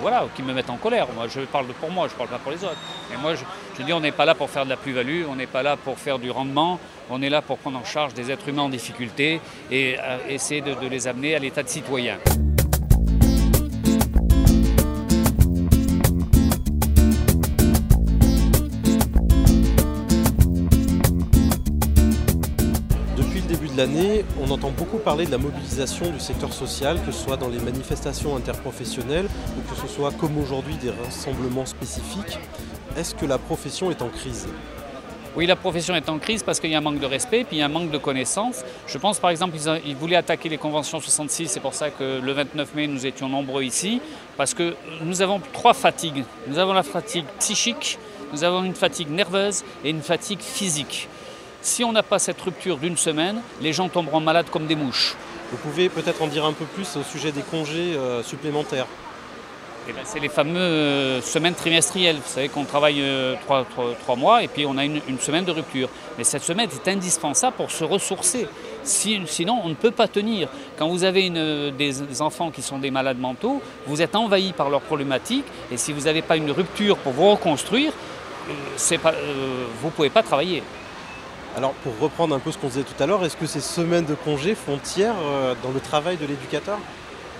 voilà, 0.00 0.26
qui 0.34 0.42
me 0.42 0.52
mettent 0.52 0.70
en 0.70 0.76
colère. 0.76 1.06
Moi 1.14 1.26
je 1.28 1.40
parle 1.40 1.66
pour 1.66 1.90
moi, 1.90 2.08
je 2.08 2.14
ne 2.14 2.18
parle 2.18 2.30
pas 2.30 2.38
pour 2.38 2.52
les 2.52 2.64
autres. 2.64 2.78
Et 3.12 3.16
moi 3.16 3.34
je, 3.34 3.82
dis 3.82 3.92
on 3.92 4.00
n'est 4.00 4.12
pas 4.12 4.24
là 4.24 4.34
pour 4.34 4.50
faire 4.50 4.64
de 4.64 4.70
la 4.70 4.76
plus-value, 4.76 5.24
on 5.28 5.36
n'est 5.36 5.46
pas 5.46 5.62
là 5.62 5.76
pour 5.76 5.98
faire 5.98 6.18
du 6.18 6.30
rendement, 6.30 6.78
on 7.10 7.22
est 7.22 7.30
là 7.30 7.42
pour 7.42 7.58
prendre 7.58 7.78
en 7.78 7.84
charge 7.84 8.14
des 8.14 8.30
êtres 8.30 8.48
humains 8.48 8.62
en 8.62 8.68
difficulté 8.68 9.40
et 9.70 9.96
euh, 9.98 10.18
essayer 10.28 10.60
de 10.60 10.74
les 10.88 11.08
amener 11.08 11.34
à 11.34 11.38
l'état 11.38 11.62
de 11.62 11.68
citoyen. 11.68 12.18
On 24.40 24.50
entend 24.50 24.70
beaucoup 24.70 24.98
parler 24.98 25.26
de 25.26 25.30
la 25.30 25.38
mobilisation 25.38 26.10
du 26.10 26.20
secteur 26.20 26.52
social, 26.52 26.98
que 27.04 27.12
ce 27.12 27.24
soit 27.24 27.36
dans 27.36 27.48
les 27.48 27.58
manifestations 27.58 28.36
interprofessionnelles 28.36 29.26
ou 29.56 29.70
que 29.70 29.80
ce 29.80 29.86
soit 29.86 30.12
comme 30.12 30.36
aujourd'hui 30.38 30.74
des 30.76 30.90
rassemblements 30.90 31.66
spécifiques. 31.66 32.38
Est-ce 32.96 33.14
que 33.14 33.24
la 33.24 33.38
profession 33.38 33.90
est 33.90 34.02
en 34.02 34.08
crise? 34.08 34.48
Oui, 35.36 35.46
la 35.46 35.56
profession 35.56 35.94
est 35.94 36.08
en 36.08 36.18
crise 36.18 36.42
parce 36.42 36.58
qu'il 36.58 36.70
y 36.70 36.74
a 36.74 36.78
un 36.78 36.82
manque 36.82 36.98
de 36.98 37.06
respect, 37.06 37.44
puis 37.44 37.62
un 37.62 37.68
manque 37.68 37.90
de 37.90 37.98
connaissances. 37.98 38.64
Je 38.86 38.98
pense 38.98 39.20
par 39.20 39.30
exemple 39.30 39.56
qu'ils 39.56 39.96
voulaient 39.96 40.16
attaquer 40.16 40.48
les 40.48 40.58
conventions 40.58 41.00
66, 41.00 41.48
c'est 41.48 41.60
pour 41.60 41.74
ça 41.74 41.90
que 41.90 42.20
le 42.20 42.32
29 42.32 42.74
mai 42.74 42.86
nous 42.88 43.06
étions 43.06 43.28
nombreux 43.28 43.62
ici, 43.62 44.02
parce 44.36 44.54
que 44.54 44.74
nous 45.02 45.22
avons 45.22 45.40
trois 45.52 45.72
fatigues. 45.72 46.24
Nous 46.48 46.58
avons 46.58 46.72
la 46.72 46.82
fatigue 46.82 47.26
psychique, 47.38 47.98
nous 48.32 48.42
avons 48.42 48.64
une 48.64 48.74
fatigue 48.74 49.10
nerveuse 49.10 49.64
et 49.84 49.90
une 49.90 50.02
fatigue 50.02 50.40
physique. 50.40 51.08
Si 51.62 51.84
on 51.84 51.92
n'a 51.92 52.02
pas 52.02 52.18
cette 52.18 52.40
rupture 52.40 52.78
d'une 52.78 52.96
semaine, 52.96 53.40
les 53.60 53.72
gens 53.72 53.88
tomberont 53.88 54.20
malades 54.20 54.46
comme 54.50 54.66
des 54.66 54.76
mouches. 54.76 55.14
Vous 55.50 55.58
pouvez 55.58 55.88
peut-être 55.88 56.22
en 56.22 56.26
dire 56.26 56.44
un 56.44 56.52
peu 56.52 56.64
plus 56.64 56.96
au 56.96 57.02
sujet 57.02 57.32
des 57.32 57.42
congés 57.42 57.94
euh, 57.96 58.22
supplémentaires 58.22 58.86
Eh 59.88 59.92
ben, 59.92 60.00
c'est 60.04 60.20
les 60.20 60.28
fameuses 60.28 60.56
euh, 60.56 61.20
semaines 61.20 61.54
trimestrielles. 61.54 62.16
Vous 62.16 62.28
savez 62.32 62.48
qu'on 62.48 62.64
travaille 62.64 63.00
euh, 63.02 63.34
trois, 63.44 63.64
trois- 63.64 63.94
trois 64.00 64.16
mois 64.16 64.42
et 64.42 64.48
puis 64.48 64.64
on 64.64 64.78
a 64.78 64.84
une, 64.84 65.00
une 65.08 65.18
semaine 65.18 65.44
de 65.44 65.50
rupture. 65.50 65.88
Mais 66.16 66.24
cette 66.24 66.44
semaine 66.44 66.68
est 66.70 66.88
indispensable 66.88 67.56
pour 67.56 67.70
se 67.70 67.84
ressourcer. 67.84 68.46
Si- 68.82 69.20
sinon, 69.26 69.60
on 69.64 69.68
ne 69.68 69.74
peut 69.74 69.90
pas 69.90 70.08
tenir. 70.08 70.48
Quand 70.78 70.88
vous 70.88 71.04
avez 71.04 71.26
une- 71.26 71.72
des 71.76 72.22
enfants 72.22 72.50
qui 72.50 72.62
sont 72.62 72.78
des 72.78 72.90
malades 72.90 73.18
mentaux, 73.18 73.60
vous 73.86 74.00
êtes 74.00 74.16
envahi 74.16 74.52
par 74.54 74.70
leurs 74.70 74.80
problématiques 74.82 75.44
et 75.70 75.76
si 75.76 75.92
vous 75.92 76.02
n'avez 76.02 76.22
pas 76.22 76.36
une 76.38 76.52
rupture 76.52 76.96
pour 76.96 77.12
vous 77.12 77.32
reconstruire, 77.32 77.92
pas, 79.02 79.12
euh, 79.12 79.66
vous 79.82 79.88
ne 79.88 79.92
pouvez 79.92 80.10
pas 80.10 80.22
travailler. 80.22 80.62
Alors 81.56 81.72
pour 81.72 81.98
reprendre 81.98 82.34
un 82.34 82.38
peu 82.38 82.52
ce 82.52 82.58
qu'on 82.58 82.68
disait 82.68 82.84
tout 82.84 83.02
à 83.02 83.06
l'heure, 83.06 83.24
est-ce 83.24 83.36
que 83.36 83.46
ces 83.46 83.60
semaines 83.60 84.04
de 84.04 84.14
congés 84.14 84.54
font 84.54 84.78
tiers 84.78 85.14
euh, 85.20 85.54
dans 85.62 85.70
le 85.70 85.80
travail 85.80 86.16
de 86.16 86.26
l'éducateur? 86.26 86.78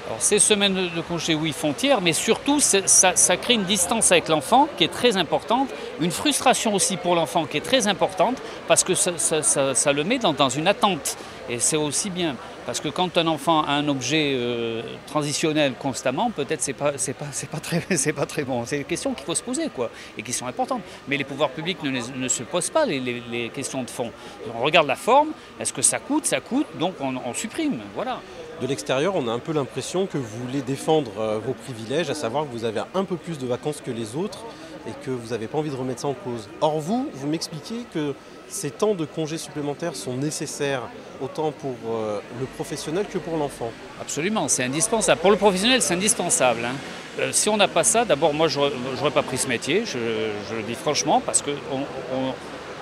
Alors 0.07 0.21
ces 0.21 0.41
semaines 0.41 0.75
de 0.75 0.89
de 0.89 1.01
congé, 1.03 1.37
oui, 1.37 1.53
font 1.53 1.73
tiers, 1.73 2.01
mais 2.01 2.13
surtout 2.13 2.59
ça, 2.59 3.37
crée 3.37 3.55
une 3.55 3.63
distance 3.63 4.11
avec 4.11 4.29
l'enfant 4.29 4.69
qui 4.77 4.83
est 4.83 4.89
très 4.89 5.17
importante, 5.17 5.69
une 6.01 6.11
frustration 6.11 6.75
aussi 6.75 6.97
pour 6.97 7.15
l'enfant 7.15 7.45
qui 7.45 7.59
est 7.59 7.61
très 7.61 7.87
importante, 7.87 8.43
parce 8.67 8.83
que 8.83 8.95
ça, 8.95 9.93
le 9.93 10.03
met 10.03 10.19
dans 10.19 10.49
une 10.49 10.67
attente. 10.67 11.17
Et 11.49 11.61
c'est 11.61 11.77
aussi 11.77 12.11
bien. 12.11 12.35
Parce 12.71 12.79
que 12.79 12.89
quand 12.89 13.19
un 13.19 13.27
enfant 13.27 13.65
a 13.65 13.73
un 13.73 13.89
objet 13.89 14.31
euh, 14.37 14.83
transitionnel 15.09 15.73
constamment, 15.75 16.31
peut-être 16.31 16.63
c'est 16.63 16.73
pas 16.73 16.93
c'est 16.99 17.15
pas 17.15 17.27
c'est 17.33 17.51
pas 17.51 17.59
très 17.59 17.83
c'est 17.97 18.13
pas 18.13 18.27
très 18.27 18.45
bon. 18.45 18.65
C'est 18.65 18.79
des 18.79 18.85
questions 18.85 19.13
qu'il 19.13 19.27
faut 19.27 19.35
se 19.35 19.43
poser 19.43 19.71
quoi 19.75 19.91
et 20.17 20.23
qui 20.23 20.33
sont 20.33 20.47
importantes. 20.47 20.83
Mais 21.09 21.17
les 21.17 21.25
pouvoirs 21.25 21.51
publics 21.51 21.83
ne, 21.83 22.29
se 22.29 22.45
posent 22.45 22.71
pas 22.71 22.87
les, 22.87 23.51
questions 23.53 23.83
de 23.83 23.91
fond. 23.91 24.13
On 24.55 24.63
regarde 24.63 24.87
la 24.87 24.95
forme. 24.95 25.31
Est-ce 25.59 25.73
que 25.73 25.83
ça 25.83 25.99
coûte? 25.99 26.27
Ça 26.27 26.39
coûte. 26.39 26.67
Donc 26.79 26.95
on, 27.01 27.17
on 27.17 27.35
supprime. 27.35 27.81
Voilà. 27.97 28.21
De 28.63 28.69
l'extérieur, 28.69 29.17
on 29.17 29.27
a 29.27 29.33
un 29.33 29.41
peu 29.41 29.53
l'impression 29.53 30.07
que 30.07 30.17
vous 30.17 30.47
voulez 30.47 30.63
défendre 30.63 31.11
euh, 31.19 31.41
vos 31.45 31.55
privilèges, 31.55 32.09
à 32.09 32.15
savoir 32.15 32.45
que 32.45 32.53
vous 32.53 32.65
avez 32.65 32.83
un 32.95 33.03
peu 33.03 33.17
plus 33.17 33.37
de 33.39 33.47
vacances 33.47 33.81
que 33.81 33.91
les 33.91 34.15
autres 34.15 34.45
et 34.87 34.93
que 35.05 35.11
vous 35.11 35.31
n'avez 35.31 35.49
pas 35.49 35.59
envie 35.59 35.71
de 35.71 35.77
remettre 35.77 36.03
ça 36.03 36.09
en 36.09 36.15
cause. 36.15 36.49
Or 36.61 36.79
vous, 36.79 37.09
vous 37.13 37.27
m'expliquez 37.27 37.85
que 37.93 38.15
ces 38.51 38.71
temps 38.71 38.95
de 38.95 39.05
congés 39.05 39.39
supplémentaires 39.39 39.95
sont 39.95 40.15
nécessaires 40.15 40.83
autant 41.23 41.53
pour 41.53 41.77
euh, 41.89 42.21
le 42.39 42.47
professionnel 42.47 43.07
que 43.11 43.19
pour 43.19 43.37
l'enfant. 43.37 43.71
Absolument, 44.01 44.49
c'est 44.49 44.65
indispensable. 44.65 45.21
Pour 45.21 45.31
le 45.31 45.37
professionnel, 45.37 45.81
c'est 45.81 45.95
indispensable. 45.95 46.65
hein. 46.65 46.75
Euh, 47.21 47.31
si 47.33 47.49
on 47.49 47.57
n'a 47.57 47.69
pas 47.69 47.85
ça, 47.85 48.05
d'abord, 48.05 48.35
moi, 48.35 48.49
je 48.49 48.59
n'aurais 48.59 49.13
pas 49.13 49.23
pris 49.23 49.39
ce 49.39 49.47
métier, 49.47 49.85
je, 49.87 49.99
le 49.99 50.63
dis 50.67 50.75
franchement, 50.75 51.23
parce 51.25 51.43
qu'on 51.43 51.53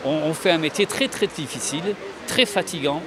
on, 0.04 0.34
fait 0.34 0.50
un 0.50 0.58
métier 0.58 0.86
très, 0.86 1.08
très 1.08 1.26
difficile, 1.26 1.94
très 2.26 2.46
fatigant, 2.46 3.02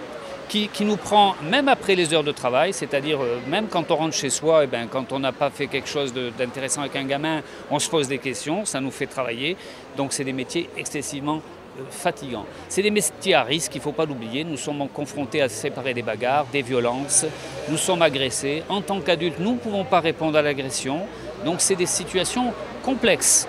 qui, 0.47 0.67
qui 0.67 0.83
nous 0.83 0.97
prend, 0.97 1.35
même 1.49 1.69
après 1.69 1.95
les 1.95 2.13
heures 2.13 2.25
de 2.25 2.33
travail, 2.33 2.73
c'est-à-dire 2.73 3.21
euh, 3.21 3.39
même 3.47 3.67
quand 3.69 3.89
on 3.89 3.95
rentre 3.95 4.15
chez 4.15 4.29
soi, 4.29 4.65
eh 4.65 4.67
ben, 4.67 4.87
quand 4.91 5.13
on 5.13 5.19
n'a 5.19 5.31
pas 5.31 5.49
fait 5.49 5.67
quelque 5.67 5.87
chose 5.87 6.13
d'intéressant 6.13 6.81
avec 6.81 6.95
un 6.95 7.05
gamin, 7.05 7.41
on 7.71 7.79
se 7.79 7.89
pose 7.89 8.07
des 8.07 8.19
questions, 8.19 8.65
ça 8.65 8.81
nous 8.81 8.91
fait 8.91 9.07
travailler. 9.07 9.55
Donc, 9.95 10.13
c'est 10.13 10.25
des 10.25 10.33
métiers 10.33 10.69
excessivement 10.77 11.41
euh, 11.79 11.83
fatigants. 11.89 12.45
C'est 12.69 12.81
des 12.81 12.91
métiers 12.91 13.33
à 13.33 13.43
risque, 13.43 13.73
il 13.75 13.77
ne 13.77 13.83
faut 13.83 13.91
pas 13.91 14.05
l'oublier. 14.05 14.43
Nous 14.43 14.57
sommes 14.57 14.87
confrontés 14.89 15.41
à 15.41 15.49
séparer 15.49 15.93
des 15.93 16.01
bagarres, 16.01 16.45
des 16.51 16.61
violences. 16.61 17.25
Nous 17.69 17.77
sommes 17.77 18.01
agressés. 18.01 18.63
En 18.69 18.81
tant 18.81 18.99
qu'adultes, 18.99 19.39
nous 19.39 19.53
ne 19.53 19.57
pouvons 19.57 19.85
pas 19.85 19.99
répondre 19.99 20.37
à 20.37 20.41
l'agression. 20.41 21.01
Donc 21.45 21.61
c'est 21.61 21.75
des 21.75 21.85
situations 21.85 22.53
complexes. 22.83 23.47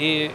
Et 0.00 0.30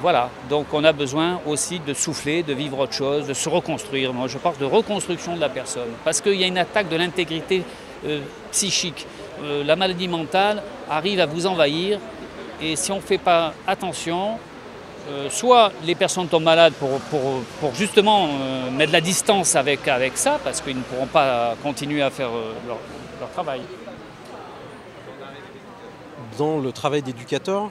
voilà, 0.00 0.30
donc 0.50 0.66
on 0.72 0.84
a 0.84 0.92
besoin 0.92 1.40
aussi 1.46 1.80
de 1.80 1.94
souffler, 1.94 2.42
de 2.42 2.52
vivre 2.52 2.78
autre 2.78 2.92
chose, 2.92 3.26
de 3.26 3.34
se 3.34 3.48
reconstruire. 3.48 4.12
Moi, 4.12 4.28
je 4.28 4.38
parle 4.38 4.58
de 4.58 4.64
reconstruction 4.64 5.34
de 5.34 5.40
la 5.40 5.48
personne. 5.48 5.88
Parce 6.04 6.20
qu'il 6.20 6.34
y 6.34 6.44
a 6.44 6.46
une 6.46 6.58
attaque 6.58 6.88
de 6.88 6.96
l'intégrité 6.96 7.62
euh, 8.04 8.20
psychique. 8.52 9.06
Euh, 9.42 9.64
la 9.64 9.74
maladie 9.74 10.08
mentale 10.08 10.62
arrive 10.88 11.20
à 11.20 11.26
vous 11.26 11.46
envahir. 11.46 11.98
Et 12.60 12.76
si 12.76 12.92
on 12.92 12.96
ne 12.96 13.00
fait 13.00 13.18
pas 13.18 13.54
attention, 13.66 14.38
euh, 15.08 15.30
soit 15.30 15.72
les 15.84 15.94
personnes 15.94 16.26
tombent 16.26 16.42
malades 16.42 16.72
pour, 16.74 17.74
justement 17.74 18.26
euh, 18.26 18.70
mettre 18.70 18.92
la 18.92 19.00
distance 19.00 19.54
avec, 19.54 19.80
ça, 20.14 20.40
parce 20.42 20.60
qu'ils 20.60 20.76
ne 20.76 20.82
pourront 20.82 21.06
pas 21.06 21.54
continuer 21.62 22.02
à 22.02 22.10
faire 22.10 22.30
euh, 22.30 22.52
leur, 22.66 22.78
travail. 23.30 23.60
Dans 26.38 26.58
le 26.58 26.72
travail 26.72 27.02
d'éducateur, 27.02 27.70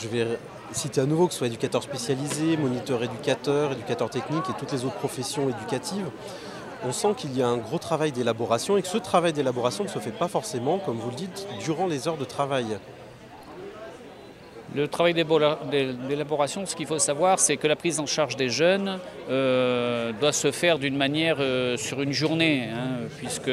je 0.00 0.08
vais 0.08 0.38
citer 0.72 1.00
à 1.02 1.06
nouveau 1.06 1.26
que 1.26 1.32
ce 1.32 1.38
soit 1.38 1.48
éducateur 1.48 1.82
spécialisé, 1.82 2.56
moniteur 2.56 3.02
éducateur, 3.02 3.72
éducateur 3.72 4.08
technique 4.08 4.44
et 4.48 4.58
toutes 4.58 4.72
les 4.72 4.84
autres 4.84 4.96
professions 4.96 5.48
éducatives, 5.50 6.06
on 6.86 6.92
sent 6.92 7.14
qu'il 7.16 7.36
y 7.36 7.42
a 7.42 7.48
un 7.48 7.56
gros 7.56 7.78
travail 7.78 8.12
d'élaboration 8.12 8.76
et 8.76 8.82
que 8.82 8.88
ce 8.88 8.98
travail 8.98 9.32
d'élaboration 9.32 9.84
ne 9.84 9.88
se 9.88 9.98
fait 9.98 10.10
pas 10.10 10.28
forcément, 10.28 10.78
comme 10.78 10.96
vous 10.96 11.10
le 11.10 11.16
dites, 11.16 11.46
durant 11.62 11.86
les 11.86 12.08
heures 12.08 12.16
de 12.16 12.24
travail. 12.24 12.78
Le 14.74 14.88
travail 14.88 15.14
d'élaboration, 15.14 16.66
ce 16.66 16.74
qu'il 16.74 16.86
faut 16.86 16.98
savoir, 16.98 17.38
c'est 17.38 17.56
que 17.56 17.68
la 17.68 17.76
prise 17.76 18.00
en 18.00 18.06
charge 18.06 18.34
des 18.34 18.48
jeunes 18.48 18.98
euh, 19.30 20.10
doit 20.20 20.32
se 20.32 20.50
faire 20.50 20.80
d'une 20.80 20.96
manière 20.96 21.36
euh, 21.38 21.76
sur 21.76 22.02
une 22.02 22.10
journée, 22.10 22.64
hein, 22.72 23.06
puisque 23.18 23.52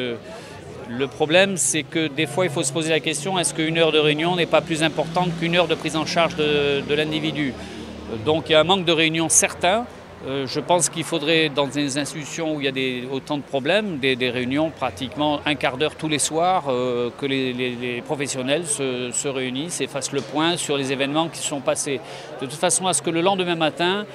le 0.89 1.07
problème, 1.07 1.57
c'est 1.57 1.83
que 1.83 2.07
des 2.07 2.25
fois, 2.25 2.45
il 2.45 2.51
faut 2.51 2.63
se 2.63 2.73
poser 2.73 2.89
la 2.89 2.99
question 2.99 3.37
est-ce 3.37 3.53
qu'une 3.53 3.77
heure 3.77 3.91
de 3.91 3.99
réunion 3.99 4.35
n'est 4.35 4.47
pas 4.47 4.61
plus 4.61 4.81
importante 4.81 5.29
qu'une 5.39 5.55
heure 5.55 5.67
de 5.67 5.75
prise 5.75 5.95
en 5.95 6.07
charge 6.07 6.35
de, 6.37 6.81
de 6.81 6.93
l'individu? 6.95 7.53
Donc, 8.25 8.49
il 8.49 8.53
y 8.53 8.55
a 8.55 8.59
un 8.59 8.63
manque 8.63 8.85
de 8.85 8.91
réunion 8.91 9.29
certain. 9.29 9.85
Euh, 10.27 10.45
je 10.45 10.59
pense 10.59 10.89
qu'il 10.89 11.03
faudrait, 11.03 11.49
dans 11.49 11.65
des 11.65 11.97
institutions 11.97 12.55
où 12.55 12.61
il 12.61 12.65
y 12.65 13.05
a 13.05 13.13
autant 13.13 13.37
de 13.37 13.41
problèmes, 13.41 13.97
des, 13.97 14.29
réunions 14.29 14.69
pratiquement 14.69 15.39
un 15.45 15.55
quart 15.55 15.77
d'heure 15.77 15.95
tous 15.95 16.07
les 16.07 16.19
soirs, 16.19 16.65
euh, 16.69 17.09
que 17.17 17.25
les, 17.25 18.03
professionnels 18.05 18.67
se, 18.67 19.09
se 19.11 19.27
réunissent 19.27 19.81
et 19.81 19.87
fassent 19.87 20.11
le 20.11 20.21
point 20.21 20.57
sur 20.57 20.77
les 20.77 20.91
événements 20.91 21.27
qui 21.27 21.39
sont 21.39 21.59
passés. 21.59 21.99
De 22.39 22.45
toute 22.45 22.59
façon, 22.59 22.85
à 22.85 22.93
ce 22.93 23.01
que 23.01 23.09
le 23.09 23.21
lendemain 23.21 23.55
matin, 23.55 24.05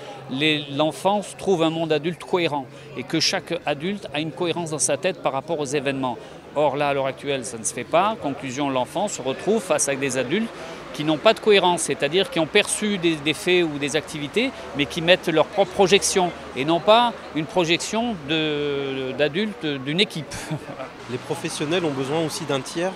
l'enfant 0.77 1.23
trouve 1.39 1.65
un 1.65 1.71
monde 1.71 1.93
adulte 1.93 2.23
cohérent 2.23 2.67
et 2.97 3.03
que 3.03 3.19
chaque 3.19 3.59
adulte 3.67 4.07
a 4.15 4.21
une 4.21 4.33
cohérence 4.33 4.71
dans 4.71 4.79
sa 4.79 4.97
tête 4.97 5.21
par 5.23 5.33
rapport 5.33 5.59
aux 5.59 5.65
événements. 5.65 6.19
Or, 6.55 6.77
là, 6.77 6.89
à 6.89 6.95
l'heure 6.95 7.07
actuelle, 7.07 7.45
ça 7.45 7.59
ne 7.59 7.65
se 7.65 7.75
fait 7.75 7.85
pas. 7.85 8.17
Conclusion, 8.23 8.71
l'enfant 8.71 9.09
se 9.09 9.21
retrouve 9.21 9.61
face 9.61 9.89
à 9.89 9.95
des 9.95 10.17
adultes 10.17 10.49
qui 10.97 11.05
n'ont 11.05 11.19
pas 11.19 11.35
de 11.35 11.41
cohérence, 11.41 11.83
c'est-à-dire 11.83 12.31
qui 12.31 12.41
ont 12.41 12.47
perçu 12.47 12.97
des, 12.97 13.17
des 13.17 13.35
faits 13.35 13.65
ou 13.65 13.79
des 13.79 13.97
activités, 13.97 14.51
mais 14.79 14.87
qui 14.87 15.03
mettent 15.03 15.29
leur 15.29 15.45
propre 15.45 15.73
projection, 15.73 16.33
et 16.57 16.65
non 16.65 16.81
pas 16.81 17.13
une 17.35 17.45
projection 17.45 18.17
d'adultes 19.19 19.67
d'une 19.67 20.01
équipe. 20.01 20.35
Les 21.11 21.19
professionnels 21.19 21.85
ont 21.85 21.91
besoin 21.91 22.25
aussi 22.25 22.45
d'un 22.45 22.61
tiers? 22.63 22.93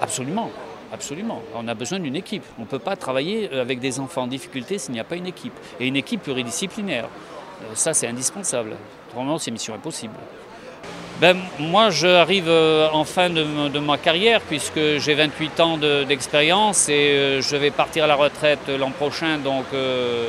Absolument, 0.00 0.50
absolument. 0.92 1.42
On 1.56 1.66
a 1.66 1.74
besoin 1.74 1.98
d'une 1.98 2.14
équipe. 2.14 2.44
On 2.58 2.62
ne 2.62 2.66
peut 2.66 2.78
pas 2.78 2.94
travailler 2.94 3.50
avec 3.52 3.80
des 3.80 3.98
enfants 3.98 4.22
en 4.22 4.26
difficulté 4.28 4.78
s'il 4.78 4.94
n'y 4.94 5.00
a 5.00 5.04
pas 5.04 5.16
une 5.16 5.26
équipe. 5.26 5.58
Et 5.80 5.88
une 5.88 5.96
équipe 5.96 6.22
pluridisciplinaire. 6.22 7.06
Euh, 7.62 7.74
Ça, 7.74 7.94
c'est 7.94 8.06
indispensable. 8.06 8.76
Autrement, 9.10 9.38
c'est 9.38 9.50
mission 9.50 9.74
impossible. 9.74 10.14
Ben, 11.24 11.38
moi, 11.58 11.88
j'arrive 11.88 12.50
euh, 12.50 12.86
en 12.92 13.04
fin 13.04 13.30
de, 13.30 13.68
de 13.70 13.78
ma 13.78 13.96
carrière 13.96 14.42
puisque 14.42 14.98
j'ai 14.98 15.14
28 15.14 15.60
ans 15.60 15.78
de- 15.78 16.04
d'expérience 16.04 16.90
et 16.90 16.92
euh, 16.92 17.40
je 17.40 17.56
vais 17.56 17.70
partir 17.70 18.04
à 18.04 18.06
la 18.06 18.14
retraite 18.14 18.68
l'an 18.78 18.90
prochain. 18.90 19.38
Donc, 19.38 19.64
euh, 19.72 20.28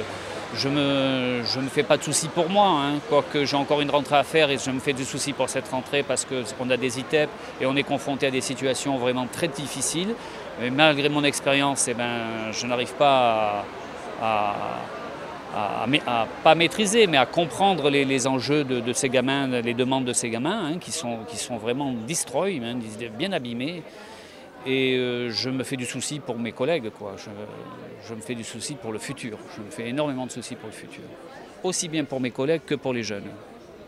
je 0.56 0.70
ne 0.70 0.74
me, 0.74 1.44
je 1.44 1.60
fais 1.70 1.84
pas 1.84 1.98
de 1.98 2.04
soucis 2.04 2.30
pour 2.30 2.50
moi. 2.50 2.68
Hein, 2.70 3.00
quoique 3.10 3.44
j'ai 3.44 3.58
encore 3.58 3.82
une 3.82 3.90
rentrée 3.92 4.16
à 4.16 4.24
faire 4.24 4.50
et 4.50 4.58
je 4.58 4.72
me 4.72 4.80
fais 4.80 4.94
du 4.94 5.04
souci 5.04 5.34
pour 5.34 5.50
cette 5.50 5.68
rentrée 5.68 6.02
parce 6.02 6.26
qu'on 6.26 6.70
a 6.70 6.78
des 6.78 6.98
ITEP 6.98 7.30
et 7.60 7.66
on 7.66 7.76
est 7.76 7.84
confronté 7.84 8.28
à 8.28 8.32
des 8.32 8.40
situations 8.40 8.96
vraiment 8.98 9.28
très 9.30 9.50
difficiles. 9.50 10.16
Mais 10.62 10.70
malgré 10.70 11.10
mon 11.10 11.26
expérience, 11.26 11.90
eh 11.90 11.94
ben, 11.94 12.54
je 12.54 12.66
n'arrive 12.68 12.94
pas 12.94 13.66
à- 14.24 14.76
à, 15.56 15.86
à 16.06 16.28
pas 16.44 16.56
maîtriser, 16.56 17.08
mais 17.08 17.18
à 17.18 17.26
comprendre 17.26 17.90
les, 17.90 18.06
les 18.06 18.28
enjeux 18.28 18.64
de, 18.64 18.80
de 18.80 18.94
ces 18.94 19.10
gamins, 19.10 19.48
les 19.48 19.74
demandes 19.74 20.06
de 20.06 20.14
ces 20.14 20.30
gamins, 20.30 20.72
hein, 20.74 20.78
qui, 20.80 20.92
sont, 20.92 21.20
qui 21.28 21.38
sont 21.38 21.58
vraiment 21.58 21.94
destroy, 22.06 22.62
hein, 22.64 22.78
bien 23.18 23.32
abîmés. 23.32 23.84
Et 24.66 24.96
euh, 24.98 25.30
je 25.32 25.50
me 25.50 25.64
fais 25.64 25.76
du 25.78 25.86
souci 25.86 26.20
pour 26.20 26.38
mes 26.40 26.52
collègues, 26.52 26.90
quoi. 26.90 27.16
Je, 27.18 27.30
je 28.08 28.14
me 28.16 28.22
fais 28.22 28.36
du 28.36 28.44
souci 28.44 28.74
pour 28.74 28.92
le 28.92 29.00
futur. 29.00 29.38
Je 29.56 29.62
me 29.62 29.70
fais 29.70 29.90
énormément 29.90 30.26
de 30.26 30.32
soucis 30.32 30.56
pour 30.56 30.68
le 30.68 30.74
futur. 30.76 31.04
Aussi 31.64 31.88
bien 31.88 32.04
pour 32.04 32.20
mes 32.20 32.32
collègues 32.32 32.62
que 32.66 32.76
pour 32.76 32.92
les 32.94 33.04
jeunes. 33.04 33.30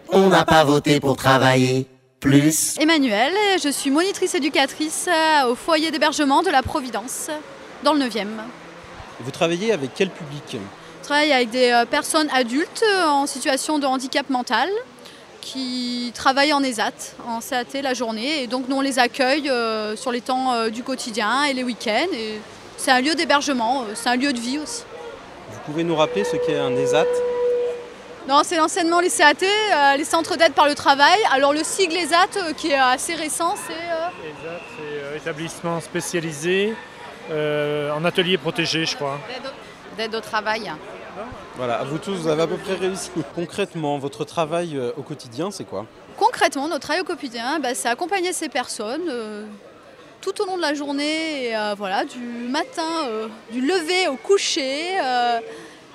On 0.10 0.30
n'a 0.30 0.46
pas 0.46 0.64
voté 0.64 1.00
pour 1.00 1.18
travailler 1.18 1.88
plus. 2.20 2.78
Emmanuel, 2.80 3.34
je 3.62 3.70
suis 3.70 3.92
monitrice 3.92 4.36
éducatrice 4.36 5.08
euh, 5.08 5.52
au 5.52 5.56
foyer 5.56 5.92
d'hébergement 5.92 6.44
de 6.44 6.50
la 6.50 6.62
Providence, 6.62 7.30
dans 7.84 7.94
le 7.94 8.02
9e. 8.06 8.28
Vous 9.20 9.32
travaillez 9.32 9.72
avec 9.72 9.92
quel 9.96 10.10
public? 10.10 10.58
Travaille 11.08 11.32
avec 11.32 11.50
des 11.52 11.72
euh, 11.72 11.86
personnes 11.86 12.28
adultes 12.34 12.84
euh, 12.84 13.06
en 13.08 13.26
situation 13.28 13.80
de 13.80 13.86
handicap 13.86 14.30
mental 14.30 14.68
qui 15.40 16.12
travaillent 16.14 16.52
en 16.52 16.62
ESAT, 16.62 16.92
en 17.26 17.40
CAT 17.40 17.82
la 17.82 17.94
journée. 17.94 18.44
Et 18.44 18.48
donc 18.48 18.68
nous 18.68 18.76
on 18.76 18.82
les 18.82 19.00
accueille 19.00 19.50
euh, 19.50 19.96
sur 19.96 20.12
les 20.12 20.20
temps 20.20 20.68
du 20.70 20.84
quotidien 20.84 21.46
et 21.46 21.54
les 21.54 21.64
week-ends. 21.64 22.12
Et 22.14 22.40
c'est 22.76 22.92
un 22.92 23.00
lieu 23.00 23.16
d'hébergement, 23.16 23.86
c'est 23.94 24.10
un 24.10 24.18
lieu 24.18 24.34
de 24.34 24.40
vie 24.40 24.60
aussi. 24.60 24.84
Vous 25.50 25.60
pouvez 25.72 25.86
nous 25.86 25.96
rappeler 25.96 26.26
ce 26.26 26.36
qu'est 26.36 26.58
un 26.60 26.76
ESAT 26.76 27.06
Non, 28.28 28.42
c'est 28.44 28.58
l'enseignement, 28.58 29.00
les 29.00 29.10
CAT, 29.10 29.36
euh, 29.44 29.96
les 29.96 30.04
centres 30.04 30.36
d'aide 30.36 30.54
par 30.54 30.68
le 30.68 30.76
travail. 30.76 31.18
Alors 31.32 31.54
le 31.54 31.64
sigle 31.64 31.96
ESAT 31.96 32.36
euh, 32.36 32.52
qui 32.52 32.72
est 32.72 32.78
assez 32.78 33.16
récent, 33.16 33.56
c'est... 33.66 33.72
euh, 33.72 34.30
ESAT, 34.30 34.62
c'est 34.76 35.04
euh, 35.04 35.16
établissement 35.18 35.80
spécialisé 35.80 36.74
euh, 37.32 37.92
en 37.94 38.04
atelier 38.04 38.38
protégé, 38.38 38.86
je 38.86 38.98
crois. 38.98 39.18
d'aide 39.98 40.14
au 40.14 40.20
travail. 40.20 40.70
Voilà, 41.58 41.80
à 41.80 41.84
vous 41.86 41.98
tous, 41.98 42.12
vous 42.12 42.28
avez 42.28 42.44
à 42.44 42.48
peu 42.48 42.58
près 42.58 42.76
réussi. 42.76 43.10
Concrètement, 43.34 43.98
votre 43.98 44.24
travail 44.26 44.78
euh, 44.78 44.92
au 44.96 45.02
quotidien, 45.02 45.50
c'est 45.50 45.64
quoi? 45.64 45.88
Concrètement, 46.16 46.68
notre 46.68 46.82
travail 46.82 47.02
au 47.02 47.04
quotidien, 47.04 47.60
bah, 47.60 47.74
c'est 47.74 47.90
accompagner 47.90 48.32
ces 48.32 48.48
personnes 48.48 49.10
euh, 49.10 49.44
tout 50.22 50.40
au 50.40 50.46
long 50.46 50.58
de 50.58 50.62
la 50.62 50.76
journée, 50.76 51.46
et, 51.48 51.58
euh, 51.58 51.74
voilà, 51.76 52.06
du 52.06 52.20
matin, 52.20 53.06
euh, 53.06 53.28
du 53.52 53.62
lever 53.62 54.08
au 54.08 54.18
coucher, 54.18 55.00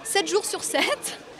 7 0.02 0.28
jours 0.28 0.44
sur 0.44 0.64
7. 0.64 0.82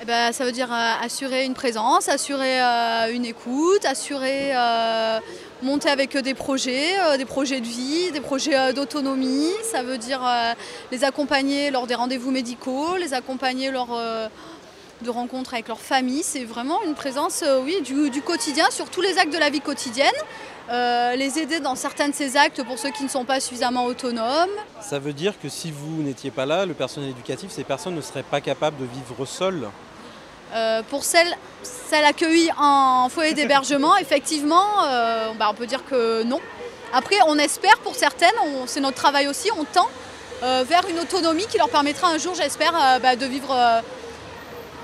Eh 0.02 0.04
ben, 0.04 0.32
ça 0.32 0.44
veut 0.44 0.50
dire 0.50 0.72
euh, 0.72 0.92
assurer 1.00 1.44
une 1.44 1.54
présence, 1.54 2.08
assurer 2.08 2.60
euh, 2.60 3.14
une 3.14 3.24
écoute, 3.24 3.84
assurer 3.84 4.50
euh, 4.52 5.20
monter 5.62 5.90
avec 5.90 6.16
eux 6.16 6.22
des 6.22 6.34
projets, 6.34 6.96
des 7.18 7.24
projets 7.24 7.60
de 7.60 7.66
vie, 7.66 8.10
des 8.10 8.20
projets 8.20 8.72
d'autonomie. 8.72 9.52
Ça 9.62 9.84
veut 9.84 9.98
dire 9.98 10.20
les 10.90 11.04
accompagner 11.04 11.70
lors 11.70 11.86
des 11.86 11.94
rendez-vous 11.94 12.32
médicaux, 12.32 12.96
les 12.96 13.14
accompagner 13.14 13.70
lors, 13.70 13.96
de 15.02 15.10
rencontres 15.10 15.54
avec 15.54 15.68
leur 15.68 15.78
famille. 15.78 16.24
C'est 16.24 16.44
vraiment 16.44 16.82
une 16.82 16.94
présence 16.94 17.44
oui, 17.64 17.80
du, 17.82 18.22
quotidien 18.22 18.68
sur 18.70 18.90
tous 18.90 19.02
les 19.02 19.18
actes 19.18 19.32
de 19.32 19.38
la 19.38 19.50
vie 19.50 19.60
quotidienne. 19.60 20.10
Les 20.68 21.38
aider 21.38 21.60
dans 21.60 21.76
certains 21.76 22.08
de 22.08 22.14
ces 22.14 22.36
actes 22.36 22.64
pour 22.64 22.76
ceux 22.76 22.90
qui 22.90 23.04
ne 23.04 23.08
sont 23.08 23.24
pas 23.24 23.38
suffisamment 23.38 23.84
autonomes. 23.84 24.50
Ça 24.80 24.98
veut 24.98 25.12
dire 25.12 25.38
que 25.38 25.48
si 25.48 25.70
vous 25.70 26.02
n'étiez 26.02 26.32
pas 26.32 26.44
là, 26.44 26.66
le 26.66 26.74
personnel 26.74 27.10
éducatif, 27.10 27.52
ces 27.52 27.62
personnes 27.62 27.94
ne 27.94 28.00
seraient 28.00 28.24
pas 28.24 28.40
capables 28.40 28.78
de 28.78 28.86
vivre 28.86 29.24
seules 29.26 29.68
Euh, 30.54 30.82
pour 30.90 31.02
celles, 31.04 31.34
celles 31.62 32.04
accueillies 32.04 32.50
en 32.58 33.08
foyer 33.08 33.32
d'hébergement, 33.34 33.96
effectivement, 33.96 34.66
euh, 34.84 35.32
bah, 35.38 35.48
on 35.50 35.54
peut 35.54 35.66
dire 35.66 35.84
que 35.84 36.22
non. 36.24 36.40
Après, 36.92 37.16
on 37.26 37.38
espère 37.38 37.78
pour 37.78 37.94
certaines, 37.94 38.34
on- 38.44 38.66
c'est 38.66 38.80
notre 38.80 38.96
travail 38.98 39.28
aussi, 39.28 39.48
on 39.58 39.64
tend 39.64 39.88
euh, 40.42 40.64
vers 40.68 40.82
une 40.90 40.98
autonomie 40.98 41.46
qui 41.46 41.56
leur 41.56 41.68
permettra 41.70 42.08
un 42.08 42.18
jour, 42.18 42.34
j'espère, 42.34 42.74
euh, 42.74 42.98
bah, 42.98 43.14
de 43.16 43.24
vivre 43.24 43.50
euh, 43.54 43.80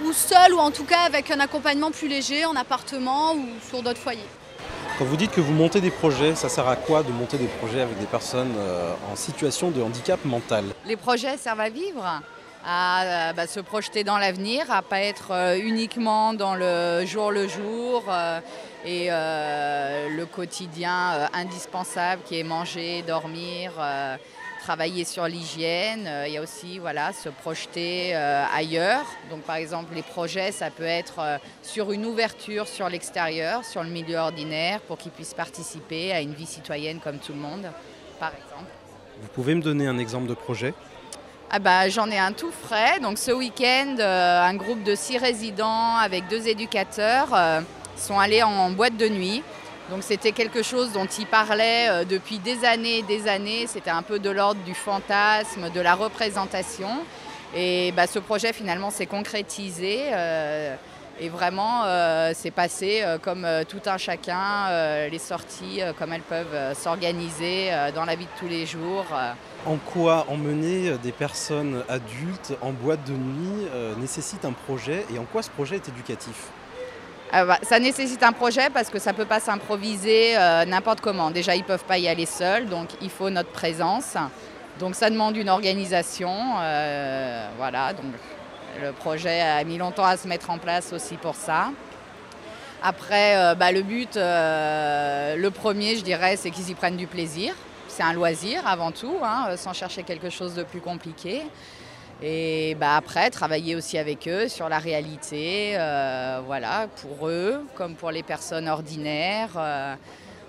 ou 0.07 0.13
seul 0.13 0.55
ou 0.55 0.59
en 0.59 0.71
tout 0.71 0.85
cas 0.85 1.01
avec 1.01 1.31
un 1.33 1.41
accompagnement 1.41 1.91
plus 1.91 2.07
léger 2.09 2.45
en 2.47 2.55
appartement 2.55 3.35
ou 3.35 3.45
sur 3.69 3.83
d'autres 3.83 4.01
foyers. 4.01 4.23
Quand 4.99 5.05
vous 5.05 5.17
dites 5.17 5.33
que 5.33 5.41
vous 5.41 5.53
montez 5.53 5.81
des 5.81 5.91
projets, 5.91 6.35
ça 6.35 6.49
sert 6.49 6.67
à 6.69 6.77
quoi 6.77 7.03
de 7.03 7.11
monter 7.11 7.37
des 7.39 7.47
projets 7.47 7.81
avec 7.83 7.99
des 7.99 8.07
personnes 8.07 8.55
euh, 8.57 8.93
en 9.13 9.17
situation 9.17 9.71
de 9.71 9.83
handicap 9.83 10.25
mental? 10.25 10.65
Les 10.87 10.97
projets 10.97 11.37
servent 11.37 11.61
à 11.61 11.69
vivre, 11.71 12.05
à 12.65 13.03
euh, 13.03 13.33
bah, 13.33 13.47
se 13.47 13.61
projeter 13.61 14.05
dans 14.05 14.19
l'avenir, 14.19 14.71
à 14.71 14.83
pas 14.83 15.01
être 15.01 15.33
euh, 15.33 15.59
uniquement 15.59 16.35
dans 16.35 16.55
le 16.55 17.05
jour 17.07 17.31
le 17.31 17.49
jour 17.49 18.05
euh, 18.09 18.41
et 18.85 19.09
le 19.09 20.25
quotidien 20.25 21.29
indispensable 21.35 22.23
qui 22.25 22.39
est 22.39 22.45
manger, 22.45 23.03
dormir, 23.03 23.73
travailler 24.63 25.05
sur 25.05 25.27
l'hygiène. 25.27 26.09
Il 26.27 26.33
y 26.33 26.39
a 26.39 26.43
aussi 26.43 26.79
voilà, 26.79 27.13
se 27.13 27.29
projeter 27.29 28.15
ailleurs. 28.15 29.05
Donc 29.31 29.43
par 29.43 29.57
exemple 29.57 29.95
les 29.95 30.03
projets, 30.03 30.53
ça 30.53 30.71
peut 30.71 30.85
être 30.85 31.41
sur 31.63 31.91
une 31.91 32.07
ouverture 32.07 32.69
sur 32.69 32.89
l'extérieur, 32.89 33.65
sur 33.65 33.83
le 33.83 33.91
milieu 33.91 34.17
ordinaire, 34.17 34.81
pour 34.83 34.97
qu'ils 34.97 35.13
puissent 35.13 35.35
participer 35.35 36.13
à 36.13 36.21
une 36.21 36.33
vie 36.33 36.47
citoyenne 36.47 37.01
comme 37.01 37.19
tout 37.19 37.33
le 37.33 37.41
monde, 37.41 37.67
par 38.21 38.31
exemple. 38.31 38.71
Vous 39.21 39.29
pouvez 39.35 39.55
me 39.57 39.61
donner 39.61 39.89
un 39.89 39.99
exemple 39.99 40.29
de 40.29 40.35
projet? 40.35 40.73
Ah 41.51 41.61
bah, 41.61 41.89
J'en 41.89 42.11
ai 42.11 42.19
un 42.19 42.33
tout 42.33 42.51
frais. 42.51 43.01
Donc 43.01 43.17
ce 43.17 43.31
week-end, 43.31 43.97
euh, 43.99 44.43
un 44.43 44.55
groupe 44.55 44.83
de 44.83 44.95
six 44.95 45.17
résidents 45.17 45.97
avec 45.97 46.29
deux 46.29 46.47
éducateurs 46.47 47.29
euh, 47.33 47.61
sont 47.97 48.19
allés 48.19 48.43
en 48.43 48.71
boîte 48.71 48.99
de 48.99 49.09
nuit. 49.09 49.43
Donc 49.91 50.03
c'était 50.03 50.33
quelque 50.33 50.63
chose 50.63 50.93
dont 50.93 51.07
ils 51.07 51.27
parlaient 51.27 51.89
euh, 51.89 52.05
depuis 52.05 52.39
des 52.39 52.67
années 52.67 52.99
et 52.99 53.03
des 53.03 53.27
années. 53.29 53.67
C'était 53.67 53.89
un 53.89 54.03
peu 54.03 54.19
de 54.19 54.29
l'ordre 54.29 54.61
du 54.65 54.75
fantasme, 54.75 55.71
de 55.71 55.81
la 55.81 55.95
représentation. 55.95 56.91
Et 57.57 57.93
bah, 57.93 58.07
ce 58.07 58.19
projet 58.19 58.53
finalement 58.53 58.91
s'est 58.91 59.07
concrétisé. 59.07 60.03
Et 61.21 61.29
vraiment, 61.29 61.85
euh, 61.85 62.33
c'est 62.35 62.51
passé 62.51 63.01
euh, 63.03 63.19
comme 63.19 63.45
euh, 63.45 63.65
tout 63.65 63.81
un 63.87 63.99
chacun, 63.99 65.09
les 65.11 65.19
sorties, 65.19 65.81
comme 65.99 66.13
elles 66.13 66.21
peuvent 66.23 66.75
s'organiser 66.75 67.71
dans 67.95 68.05
la 68.05 68.15
vie 68.15 68.27
de 68.27 68.39
tous 68.39 68.49
les 68.49 68.67
jours. 68.67 69.07
En 69.67 69.77
quoi 69.77 70.27
emmener 70.29 70.97
des 71.03 71.13
personnes 71.13 71.83
adultes 71.89 72.55
en 72.61 72.71
boîte 72.71 73.05
de 73.05 73.13
nuit 73.13 73.67
nécessite 73.99 74.45
un 74.45 74.53
projet 74.53 75.05
et 75.13 75.19
en 75.19 75.25
quoi 75.25 75.43
ce 75.43 75.51
projet 75.51 75.77
est 75.77 75.89
éducatif? 75.89 76.51
Ah 77.31 77.45
bah, 77.45 77.59
ça 77.63 77.79
nécessite 77.79 78.23
un 78.23 78.33
projet 78.33 78.71
parce 78.73 78.89
que 78.89 78.99
ça 78.99 79.13
ne 79.13 79.17
peut 79.17 79.27
pas 79.27 79.41
s'improviser 79.41 80.37
euh, 80.39 80.65
n'importe 80.65 81.03
comment. 81.03 81.31
Déjà, 81.31 81.55
ils 81.55 81.61
ne 81.61 81.65
peuvent 81.65 81.85
pas 81.85 81.99
y 81.99 82.09
aller 82.09 82.25
seuls, 82.25 82.67
donc 82.67 82.89
il 83.03 83.11
faut 83.11 83.29
notre 83.29 83.51
présence. 83.51 84.17
Donc 84.79 84.95
ça 84.95 85.11
demande 85.11 85.37
une 85.37 85.51
organisation. 85.51 86.33
euh, 86.61 87.49
voilà, 87.59 87.93
donc 87.93 88.07
le 88.81 88.93
projet 88.93 89.41
a 89.41 89.63
mis 89.65 89.79
longtemps 89.79 90.05
à 90.05 90.17
se 90.17 90.29
mettre 90.29 90.51
en 90.51 90.59
place 90.59 90.93
aussi 90.93 91.17
pour 91.17 91.35
ça. 91.35 91.71
Après, 92.83 93.37
euh, 93.37 93.55
bah, 93.55 93.73
le 93.73 93.83
but, 93.83 94.17
euh, 94.17 95.35
le 95.37 95.51
premier, 95.51 95.97
je 95.97 96.05
dirais, 96.05 96.37
c'est 96.37 96.51
qu'ils 96.51 96.71
y 96.71 96.75
prennent 96.75 96.97
du 96.97 97.09
plaisir. 97.09 97.55
C'est 97.89 98.05
un 98.05 98.13
loisir 98.13 98.65
avant 98.67 98.93
tout, 98.93 99.17
hein, 99.23 99.47
euh, 99.49 99.57
sans 99.57 99.73
chercher 99.73 100.05
quelque 100.05 100.31
chose 100.31 100.55
de 100.55 100.63
plus 100.63 100.81
compliqué. 100.81 101.43
Et 102.23 102.77
bah, 102.79 102.97
après, 102.97 103.31
travailler 103.31 103.75
aussi 103.75 103.99
avec 103.99 104.29
eux 104.29 104.49
sur 104.49 104.69
la 104.69 104.79
réalité, 104.79 105.75
voilà, 106.47 106.89
pour 107.01 107.29
eux, 107.29 107.65
comme 107.77 107.95
pour 107.95 108.11
les 108.11 108.25
personnes 108.25 108.69
ordinaires. 108.69 109.51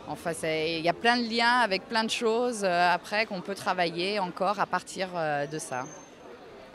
enfin, 0.08 0.32
il 0.44 0.82
y 0.82 0.90
a 0.90 0.94
plein 0.94 1.18
de 1.18 1.30
liens 1.30 1.60
avec 1.60 1.88
plein 1.88 2.04
de 2.04 2.10
choses 2.10 2.64
après 2.66 3.28
qu'on 3.28 3.42
peut 3.42 3.54
travailler 3.54 4.18
encore 4.18 4.60
à 4.60 4.66
partir 4.66 5.10
de 5.52 5.60
ça. 5.60 5.86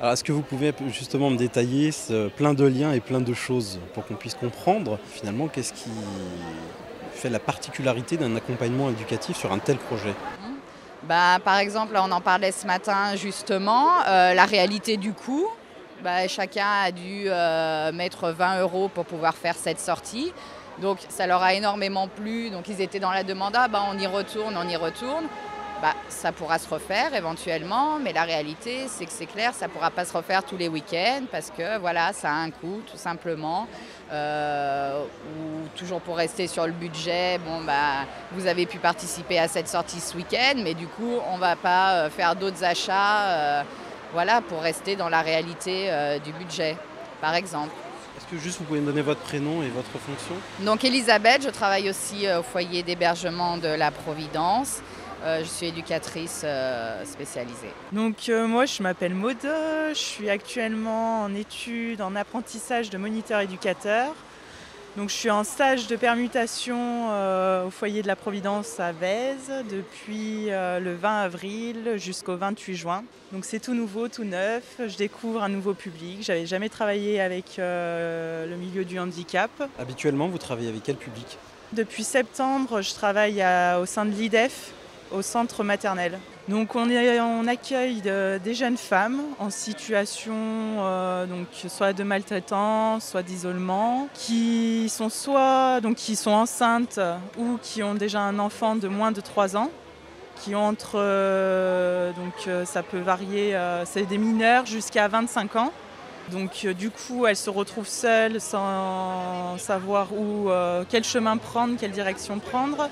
Alors 0.00 0.12
est-ce 0.12 0.24
que 0.24 0.32
vous 0.32 0.42
pouvez 0.42 0.72
justement 0.88 1.30
me 1.30 1.36
détailler 1.36 1.90
plein 2.36 2.52
de 2.52 2.64
liens 2.64 2.92
et 2.92 3.00
plein 3.00 3.20
de 3.20 3.32
choses 3.32 3.78
pour 3.94 4.04
qu'on 4.04 4.14
puisse 4.14 4.34
comprendre 4.34 4.98
finalement 5.12 5.46
qu'est-ce 5.46 5.72
qui 5.72 5.90
fait 7.12 7.30
la 7.30 7.38
particularité 7.38 8.16
d'un 8.16 8.34
accompagnement 8.34 8.90
éducatif 8.90 9.36
sur 9.36 9.52
un 9.52 9.58
tel 9.58 9.76
projet? 9.76 10.14
Bah, 11.04 11.38
par 11.44 11.58
exemple, 11.58 11.94
on 11.96 12.10
en 12.10 12.20
parlait 12.20 12.50
ce 12.50 12.66
matin 12.66 13.14
justement, 13.14 13.88
euh, 14.08 14.34
la 14.34 14.44
réalité 14.46 14.96
du 14.96 15.12
coût. 15.12 15.46
Bah, 16.02 16.26
chacun 16.28 16.66
a 16.84 16.90
dû 16.90 17.24
euh, 17.26 17.92
mettre 17.92 18.30
20 18.30 18.60
euros 18.62 18.88
pour 18.88 19.04
pouvoir 19.04 19.34
faire 19.34 19.54
cette 19.54 19.78
sortie. 19.78 20.32
Donc 20.80 20.98
ça 21.08 21.26
leur 21.26 21.42
a 21.42 21.54
énormément 21.54 22.08
plu. 22.08 22.50
Donc 22.50 22.68
ils 22.68 22.80
étaient 22.80 23.00
dans 23.00 23.12
la 23.12 23.22
demande, 23.22 23.54
ah, 23.56 23.68
bah, 23.68 23.82
on 23.88 23.98
y 23.98 24.06
retourne, 24.06 24.56
on 24.56 24.68
y 24.68 24.76
retourne. 24.76 25.24
Bah, 25.82 25.94
ça 26.08 26.32
pourra 26.32 26.58
se 26.58 26.68
refaire 26.68 27.14
éventuellement, 27.14 27.98
mais 27.98 28.12
la 28.12 28.22
réalité, 28.22 28.86
c'est 28.88 29.04
que 29.04 29.12
c'est 29.12 29.26
clair, 29.26 29.52
ça 29.54 29.66
ne 29.66 29.72
pourra 29.72 29.90
pas 29.90 30.04
se 30.04 30.16
refaire 30.16 30.42
tous 30.44 30.56
les 30.56 30.68
week-ends 30.68 31.24
parce 31.30 31.50
que 31.50 31.78
voilà, 31.78 32.12
ça 32.12 32.30
a 32.30 32.34
un 32.34 32.50
coût 32.50 32.80
tout 32.90 32.96
simplement. 32.96 33.66
Euh, 34.12 35.02
ou 35.02 35.68
toujours 35.76 36.00
pour 36.00 36.16
rester 36.16 36.46
sur 36.46 36.66
le 36.66 36.72
budget, 36.72 37.38
bon, 37.38 37.64
bah, 37.64 38.06
vous 38.32 38.46
avez 38.46 38.66
pu 38.66 38.78
participer 38.78 39.38
à 39.38 39.48
cette 39.48 39.68
sortie 39.68 39.98
ce 40.00 40.16
week-end, 40.16 40.54
mais 40.62 40.74
du 40.74 40.86
coup, 40.86 41.18
on 41.30 41.36
ne 41.36 41.40
va 41.40 41.56
pas 41.56 41.94
euh, 41.94 42.10
faire 42.10 42.36
d'autres 42.36 42.62
achats 42.62 43.22
euh, 43.22 43.62
voilà, 44.12 44.40
pour 44.42 44.60
rester 44.60 44.94
dans 44.94 45.08
la 45.08 45.22
réalité 45.22 45.86
euh, 45.88 46.18
du 46.18 46.32
budget, 46.32 46.76
par 47.20 47.34
exemple. 47.34 47.72
Est-ce 48.16 48.26
que 48.26 48.38
juste 48.40 48.58
vous 48.58 48.64
pouvez 48.64 48.80
me 48.80 48.86
donner 48.86 49.02
votre 49.02 49.20
prénom 49.22 49.62
et 49.62 49.68
votre 49.68 49.90
fonction? 49.98 50.34
Donc 50.60 50.84
Elisabeth, 50.84 51.42
je 51.42 51.50
travaille 51.50 51.90
aussi 51.90 52.26
au 52.38 52.42
foyer 52.42 52.82
d'hébergement 52.82 53.56
de 53.56 53.68
la 53.68 53.90
Providence. 53.90 54.80
Euh, 55.24 55.40
je 55.42 55.48
suis 55.48 55.66
éducatrice 55.66 56.42
euh, 56.44 57.02
spécialisée. 57.06 57.72
Donc 57.92 58.28
euh, 58.28 58.46
moi 58.46 58.66
je 58.66 58.82
m'appelle 58.82 59.14
Maude, 59.14 59.36
je 59.42 59.94
suis 59.94 60.28
actuellement 60.28 61.22
en 61.22 61.34
études 61.34 62.02
en 62.02 62.14
apprentissage 62.14 62.90
de 62.90 62.98
moniteur 62.98 63.40
éducateur. 63.40 64.14
Donc 64.98 65.08
je 65.08 65.14
suis 65.14 65.30
en 65.30 65.42
stage 65.42 65.86
de 65.88 65.96
permutation 65.96 67.08
euh, 67.10 67.66
au 67.66 67.70
foyer 67.70 68.02
de 68.02 68.06
la 68.06 68.14
Providence 68.16 68.78
à 68.78 68.92
Vèze 68.92 69.50
depuis 69.68 70.50
euh, 70.52 70.78
le 70.78 70.94
20 70.94 71.22
avril 71.22 71.92
jusqu'au 71.96 72.36
28 72.36 72.74
juin. 72.76 73.02
Donc 73.32 73.44
c'est 73.44 73.58
tout 73.58 73.74
nouveau, 73.74 74.06
tout 74.08 74.22
neuf, 74.24 74.62
je 74.86 74.96
découvre 74.96 75.42
un 75.42 75.48
nouveau 75.48 75.74
public. 75.74 76.18
J'avais 76.20 76.46
jamais 76.46 76.68
travaillé 76.68 77.20
avec 77.20 77.58
euh, 77.58 78.46
le 78.46 78.56
milieu 78.56 78.84
du 78.84 79.00
handicap. 79.00 79.50
Habituellement, 79.80 80.28
vous 80.28 80.38
travaillez 80.38 80.68
avec 80.68 80.82
quel 80.84 80.96
public? 80.96 81.38
Depuis 81.72 82.04
septembre, 82.04 82.82
je 82.82 82.94
travaille 82.94 83.42
à- 83.42 83.80
au 83.80 83.86
sein 83.86 84.04
de 84.04 84.12
l'IDEF, 84.12 84.70
au 85.14 85.22
centre 85.22 85.64
maternel. 85.64 86.18
Donc 86.48 86.74
on, 86.74 87.46
accueille 87.48 88.02
de- 88.02 88.38
des 88.42 88.52
jeunes 88.52 88.76
femmes 88.76 89.20
en 89.38 89.48
situation 89.48 90.34
euh, 90.34 91.24
donc 91.24 91.46
soit 91.68 91.94
de 91.94 92.02
maltraitance, 92.02 93.08
soit 93.08 93.22
d'isolement, 93.22 94.08
qui 94.12 94.88
sont 94.90 95.08
soit 95.08 95.80
donc 95.80 95.96
qui 95.96 96.16
sont 96.16 96.32
enceintes 96.32 97.00
ou 97.38 97.58
qui 97.62 97.82
ont 97.82 97.94
déjà 97.94 98.20
un 98.20 98.38
enfant 98.38 98.76
de 98.76 98.88
moins 98.88 99.12
de 99.12 99.20
3 99.22 99.56
ans 99.56 99.70
qui 100.42 100.54
ont 100.54 100.66
entre 100.66 100.96
euh, 100.96 102.12
donc 102.12 102.34
euh, 102.46 102.64
ça 102.66 102.82
peut 102.82 102.98
varier 102.98 103.56
c'est 103.84 104.04
des 104.04 104.18
mineurs 104.18 104.66
jusqu'à 104.66 105.08
25 105.08 105.56
ans. 105.56 105.72
Donc 106.30 106.66
du 106.66 106.90
coup, 106.90 107.26
elles 107.26 107.36
se 107.36 107.50
retrouvent 107.50 107.86
seules 107.88 108.40
sans 108.40 109.58
savoir 109.58 110.08
où, 110.14 110.48
quel 110.88 111.04
chemin 111.04 111.36
prendre, 111.36 111.76
quelle 111.78 111.90
direction 111.90 112.38
prendre. 112.38 112.88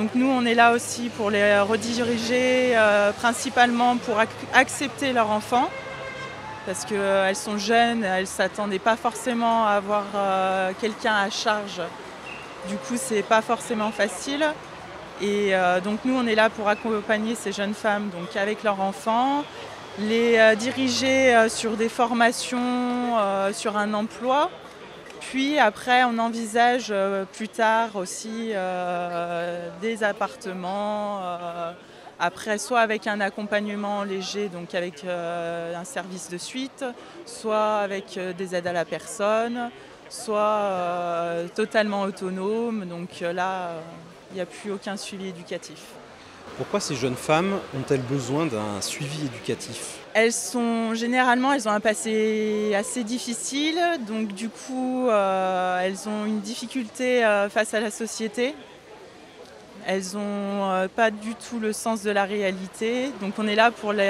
Donc 0.00 0.14
nous, 0.14 0.30
on 0.30 0.46
est 0.46 0.54
là 0.54 0.72
aussi 0.72 1.10
pour 1.10 1.28
les 1.28 1.60
rediriger, 1.60 2.72
euh, 2.74 3.12
principalement 3.12 3.98
pour 3.98 4.16
ac- 4.16 4.28
accepter 4.54 5.12
leur 5.12 5.28
enfant, 5.30 5.68
parce 6.64 6.86
qu'elles 6.86 7.36
sont 7.36 7.58
jeunes, 7.58 8.02
elles 8.02 8.22
ne 8.22 8.26
s'attendaient 8.26 8.78
pas 8.78 8.96
forcément 8.96 9.66
à 9.66 9.72
avoir 9.72 10.04
euh, 10.14 10.72
quelqu'un 10.80 11.12
à 11.14 11.28
charge. 11.28 11.82
Du 12.66 12.76
coup, 12.76 12.94
c'est 12.96 13.20
pas 13.20 13.42
forcément 13.42 13.90
facile. 13.90 14.46
Et 15.20 15.54
euh, 15.54 15.82
donc 15.82 15.98
nous, 16.06 16.16
on 16.16 16.26
est 16.26 16.34
là 16.34 16.48
pour 16.48 16.70
accompagner 16.70 17.34
ces 17.34 17.52
jeunes 17.52 17.74
femmes 17.74 18.10
avec 18.36 18.62
leurs 18.62 18.80
enfants, 18.80 19.44
les 19.98 20.38
euh, 20.38 20.54
diriger 20.54 21.36
euh, 21.36 21.50
sur 21.50 21.72
des 21.72 21.90
formations, 21.90 23.18
euh, 23.18 23.52
sur 23.52 23.76
un 23.76 23.92
emploi. 23.92 24.48
Puis 25.20 25.58
après, 25.58 26.04
on 26.04 26.18
envisage 26.18 26.88
euh, 26.90 27.24
plus 27.24 27.48
tard 27.48 27.96
aussi 27.96 28.50
euh, 28.52 29.68
des 29.80 30.02
appartements 30.02 31.20
euh, 31.22 31.72
Après, 32.18 32.58
soit 32.58 32.80
avec 32.80 33.06
un 33.06 33.20
accompagnement 33.20 34.02
léger, 34.02 34.48
donc 34.48 34.74
avec 34.74 35.04
un 35.04 35.84
service 35.84 36.28
de 36.28 36.36
suite, 36.36 36.84
soit 37.24 37.78
avec 37.78 38.18
des 38.36 38.54
aides 38.54 38.66
à 38.66 38.74
la 38.74 38.84
personne, 38.84 39.70
soit 40.10 41.46
totalement 41.54 42.02
autonome. 42.02 42.84
Donc 42.84 43.20
là, 43.20 43.70
il 44.30 44.34
n'y 44.34 44.42
a 44.42 44.46
plus 44.46 44.70
aucun 44.70 44.98
suivi 44.98 45.28
éducatif. 45.28 45.80
Pourquoi 46.58 46.78
ces 46.78 46.94
jeunes 46.94 47.16
femmes 47.16 47.58
ont-elles 47.74 48.02
besoin 48.02 48.44
d'un 48.44 48.82
suivi 48.82 49.24
éducatif? 49.24 49.99
Elles 50.12 50.32
sont 50.32 50.94
généralement, 50.94 51.52
elles 51.52 51.68
ont 51.68 51.72
un 51.72 51.80
passé 51.80 52.74
assez 52.74 53.04
difficile, 53.04 53.78
donc 54.08 54.28
du 54.28 54.48
coup, 54.48 55.08
euh, 55.08 55.80
elles 55.80 56.08
ont 56.08 56.26
une 56.26 56.40
difficulté 56.40 57.24
euh, 57.24 57.48
face 57.48 57.74
à 57.74 57.80
la 57.80 57.92
société. 57.92 58.54
Elles 59.86 60.02
n'ont 60.14 60.70
euh, 60.70 60.88
pas 60.88 61.12
du 61.12 61.34
tout 61.36 61.60
le 61.60 61.72
sens 61.72 62.02
de 62.02 62.10
la 62.10 62.24
réalité, 62.24 63.12
donc 63.20 63.34
on 63.38 63.46
est 63.46 63.54
là 63.54 63.70
pour 63.70 63.92
les, 63.92 64.08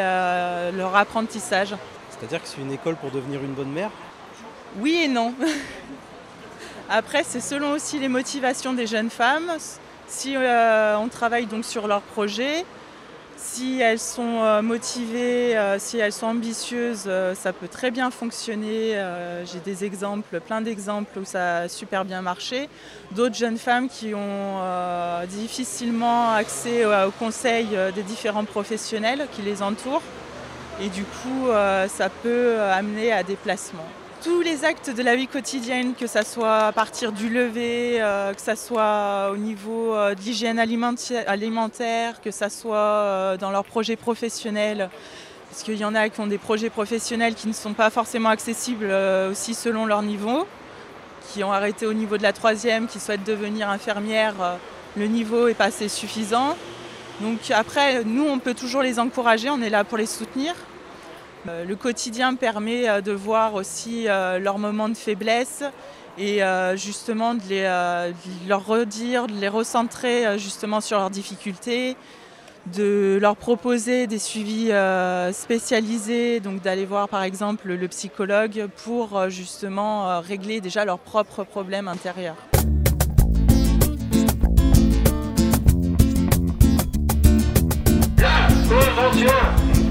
leur 0.74 0.96
apprentissage. 0.96 1.74
C'est-à-dire 2.10 2.42
que 2.42 2.48
c'est 2.48 2.60
une 2.62 2.72
école 2.72 2.96
pour 2.96 3.10
devenir 3.10 3.42
une 3.44 3.52
bonne 3.52 3.70
mère? 3.70 3.90
Oui 4.78 5.02
et 5.04 5.08
non. 5.08 5.34
Après, 6.88 7.24
c'est 7.24 7.40
selon 7.40 7.72
aussi 7.72 7.98
les 7.98 8.08
motivations 8.08 8.72
des 8.72 8.86
jeunes 8.86 9.10
femmes. 9.10 9.52
Si 10.06 10.34
on 10.36 11.08
travaille 11.08 11.46
donc 11.46 11.64
sur 11.64 11.86
leur 11.86 12.00
projet, 12.00 12.64
si 13.40 13.80
elles 13.80 13.98
sont 13.98 14.42
euh, 14.42 14.62
motivées, 14.62 15.56
euh, 15.56 15.78
si 15.78 15.98
elles 15.98 16.12
sont 16.12 16.26
ambitieuses, 16.26 17.04
euh, 17.06 17.34
ça 17.34 17.52
peut 17.52 17.68
très 17.68 17.90
bien 17.90 18.10
fonctionner. 18.10 18.94
J'ai 19.50 19.60
des 19.60 19.84
exemples, 19.84 20.40
plein 20.40 20.60
d'exemples 20.60 21.18
où 21.18 21.24
ça 21.24 21.58
a 21.58 21.68
super 21.68 22.04
bien 22.04 22.22
marché. 22.22 22.68
D'autres 23.12 23.34
jeunes 23.34 23.58
femmes 23.58 23.88
qui 23.88 24.14
ont 24.14 24.60
difficilement 25.28 26.32
accès 26.32 26.84
euh, 26.84 27.08
au 27.08 27.10
conseil 27.10 27.68
euh, 27.74 27.90
des 27.90 28.02
différents 28.02 28.44
professionnels 28.44 29.26
qui 29.32 29.42
les 29.42 29.62
entourent. 29.62 30.02
Et 30.80 30.88
du 30.88 31.04
coup, 31.04 31.48
ça 31.88 32.08
peut 32.22 32.58
amener 32.58 33.12
à 33.12 33.22
des 33.22 33.36
placements 33.36 33.84
tous 34.22 34.42
les 34.42 34.64
actes 34.64 34.90
de 34.90 35.02
la 35.02 35.16
vie 35.16 35.28
quotidienne, 35.28 35.94
que 35.94 36.06
ce 36.06 36.22
soit 36.24 36.66
à 36.66 36.72
partir 36.72 37.12
du 37.12 37.30
lever, 37.30 38.02
euh, 38.02 38.34
que 38.34 38.40
ce 38.40 38.54
soit 38.54 39.30
au 39.32 39.36
niveau 39.36 39.94
euh, 39.94 40.14
de 40.14 40.20
l'hygiène 40.20 40.58
alimentaire, 40.58 42.20
que 42.20 42.30
ce 42.30 42.48
soit 42.50 42.76
euh, 42.76 43.36
dans 43.38 43.50
leurs 43.50 43.64
projets 43.64 43.96
professionnels. 43.96 44.90
Parce 45.48 45.62
qu'il 45.62 45.76
y 45.76 45.84
en 45.84 45.94
a 45.94 46.08
qui 46.10 46.20
ont 46.20 46.26
des 46.26 46.38
projets 46.38 46.68
professionnels 46.68 47.34
qui 47.34 47.48
ne 47.48 47.54
sont 47.54 47.72
pas 47.72 47.88
forcément 47.88 48.28
accessibles 48.28 48.86
euh, 48.88 49.30
aussi 49.30 49.54
selon 49.54 49.86
leur 49.86 50.02
niveau, 50.02 50.46
qui 51.32 51.42
ont 51.42 51.52
arrêté 51.52 51.86
au 51.86 51.94
niveau 51.94 52.18
de 52.18 52.22
la 52.22 52.34
troisième, 52.34 52.88
qui 52.88 53.00
souhaitent 53.00 53.24
devenir 53.24 53.70
infirmière, 53.70 54.34
le 54.96 55.06
niveau 55.06 55.48
n'est 55.48 55.54
pas 55.54 55.66
assez 55.66 55.88
suffisant. 55.88 56.56
Donc 57.20 57.50
après, 57.50 58.04
nous, 58.04 58.26
on 58.26 58.38
peut 58.38 58.54
toujours 58.54 58.82
les 58.82 58.98
encourager, 58.98 59.48
on 59.50 59.62
est 59.62 59.70
là 59.70 59.84
pour 59.84 59.98
les 59.98 60.06
soutenir. 60.06 60.54
Euh, 61.48 61.64
Le 61.64 61.76
quotidien 61.76 62.34
permet 62.34 62.88
euh, 62.88 63.00
de 63.00 63.12
voir 63.12 63.54
aussi 63.54 64.08
euh, 64.08 64.38
leurs 64.38 64.58
moments 64.58 64.88
de 64.88 64.96
faiblesse 64.96 65.62
et 66.18 66.40
justement 66.74 67.34
de, 67.34 67.40
les, 67.48 68.12
leur 68.46 68.66
redire, 68.66 69.26
de 69.26 69.32
les 69.32 69.48
recentrer 69.48 70.38
justement 70.38 70.82
sur 70.82 70.98
leurs 70.98 71.08
difficultés, 71.08 71.96
de 72.74 73.16
leur 73.18 73.36
proposer 73.36 74.06
des 74.06 74.18
suivis 74.18 74.70
spécialisés, 75.32 76.40
donc 76.40 76.60
d'aller 76.60 76.84
voir 76.84 77.08
par 77.08 77.22
exemple 77.22 77.68
le 77.68 77.88
psychologue 77.88 78.66
pour 78.84 79.30
justement 79.30 80.20
régler 80.20 80.60
déjà 80.60 80.84
leurs 80.84 80.98
propres 80.98 81.44
problèmes 81.44 81.88
intérieurs. 81.88 82.36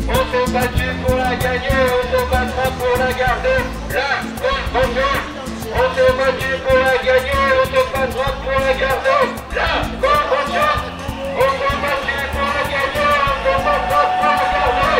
On 0.09 0.21
s'est 0.31 0.51
battu 0.51 0.87
pour 1.05 1.15
la 1.15 1.35
gagner, 1.35 1.81
on 1.97 2.03
se 2.11 2.19
battra 2.31 2.65
pour 2.77 2.95
la 2.97 3.11
garder. 3.13 3.59
La 3.93 4.11
convention, 4.41 5.11
on 5.73 5.87
s'est 5.95 6.13
battu 6.19 6.49
pour 6.65 6.77
la 6.77 6.95
gagner, 7.07 7.43
on 7.59 7.65
se 7.65 7.81
battra 7.93 8.27
pour 8.43 8.59
la 8.59 8.73
garder. 8.73 9.21
La 9.55 9.71
convention, 10.01 10.71
on 11.35 11.49
s'est 11.59 11.77
battu 11.83 12.17
pour 12.33 12.47
la 12.55 12.63
gagner, 12.73 13.11
on 13.23 13.35
se 13.43 13.53
battra 13.65 14.01
pour 14.17 14.25
la 14.25 14.47
garder. 14.55 14.99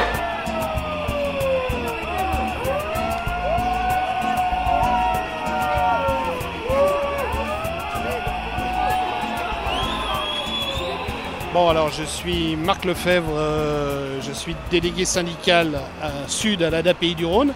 Bon, 11.51 11.68
alors 11.68 11.89
je 11.89 12.03
suis 12.03 12.55
Marc 12.55 12.86
Lefebvre, 12.86 13.34
euh, 13.36 14.09
je 14.22 14.32
suis 14.32 14.56
délégué 14.72 15.06
syndical 15.06 15.80
à 16.02 16.28
Sud 16.28 16.64
à 16.64 16.70
l'ADAPI 16.70 17.16
du 17.16 17.26
Rhône 17.26 17.54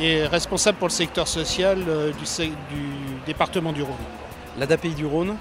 et 0.00 0.26
responsable 0.26 0.78
pour 0.78 0.88
le 0.88 0.92
secteur 0.92 1.28
social 1.28 1.78
euh, 1.88 2.12
du, 2.12 2.82
département 3.26 3.72
du 3.72 3.82
Rhône. 3.82 3.94
L'ADAPI 4.58 4.90
du 4.90 5.06
Rhône 5.06 5.36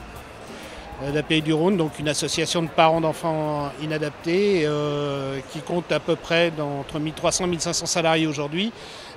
L'ADAPI 1.03 1.41
du 1.41 1.51
Rhône, 1.51 1.75
donc 1.75 1.99
une 1.99 2.07
association 2.07 2.63
de 2.63 2.69
parents 2.69 3.01
d'enfants 3.01 3.69
inadaptés 3.81 4.61
euh, 4.63 5.41
qui 5.51 5.59
compte 5.59 5.91
à 5.91 5.99
peu 5.99 6.15
près 6.15 6.53
entre 6.57 6.99
1300 6.99 7.43
et 7.43 7.47
1500 7.47 7.85
salariés 7.85 8.27
aujourd'hui, 8.27 8.71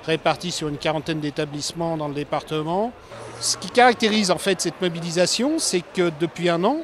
répartis 0.05 0.51
sur 0.51 0.67
une 0.67 0.77
quarantaine 0.77 1.21
d'établissements 1.21 1.95
dans 1.95 2.09
le 2.09 2.13
département. 2.13 2.91
Ce 3.39 3.55
qui 3.55 3.69
caractérise 3.69 4.29
en 4.29 4.37
fait 4.37 4.59
cette 4.59 4.81
mobilisation, 4.81 5.57
c'est 5.57 5.83
que 5.93 6.11
depuis 6.19 6.49
un 6.49 6.65
an, 6.65 6.79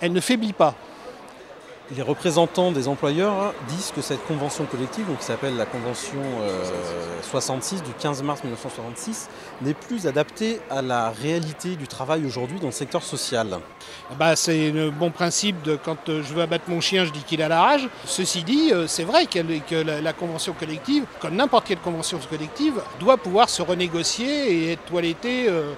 elle 0.00 0.12
ne 0.12 0.20
faiblit 0.20 0.54
pas. 0.54 0.74
Les 1.96 2.02
représentants 2.02 2.70
des 2.70 2.86
employeurs 2.86 3.54
disent 3.68 3.92
que 3.94 4.02
cette 4.02 4.22
convention 4.26 4.66
collective, 4.66 5.06
donc 5.06 5.18
qui 5.18 5.24
s'appelle 5.24 5.56
la 5.56 5.64
convention 5.64 6.20
euh, 6.42 6.62
66 7.22 7.82
du 7.82 7.92
15 7.98 8.22
mars 8.22 8.42
1966, 8.44 9.28
n'est 9.62 9.72
plus 9.72 10.06
adaptée 10.06 10.60
à 10.70 10.82
la 10.82 11.10
réalité 11.10 11.76
du 11.76 11.88
travail 11.88 12.26
aujourd'hui 12.26 12.60
dans 12.60 12.66
le 12.66 12.72
secteur 12.72 13.02
social. 13.02 13.58
Bah, 14.18 14.36
c'est 14.36 14.70
le 14.70 14.90
bon 14.90 15.10
principe 15.10 15.62
de 15.62 15.76
quand 15.76 16.08
euh, 16.08 16.22
je 16.22 16.34
veux 16.34 16.42
abattre 16.42 16.64
mon 16.68 16.80
chien, 16.80 17.04
je 17.04 17.10
dis 17.10 17.22
qu'il 17.22 17.42
a 17.42 17.48
la 17.48 17.62
rage. 17.62 17.88
Ceci 18.04 18.42
dit, 18.42 18.70
euh, 18.72 18.86
c'est 18.86 19.04
vrai 19.04 19.26
que 19.26 19.74
la, 19.76 20.12
convention 20.12 20.52
collective, 20.52 21.04
comme 21.20 21.36
n'importe 21.36 21.66
quelle 21.66 21.78
convention 21.78 22.18
collective, 22.28 22.80
doit 23.00 23.16
pouvoir 23.16 23.48
se 23.48 23.62
renégocier 23.62 24.52
et 24.52 24.72
être 24.72 24.84
toilettée 24.84 25.46
euh, 25.48 25.72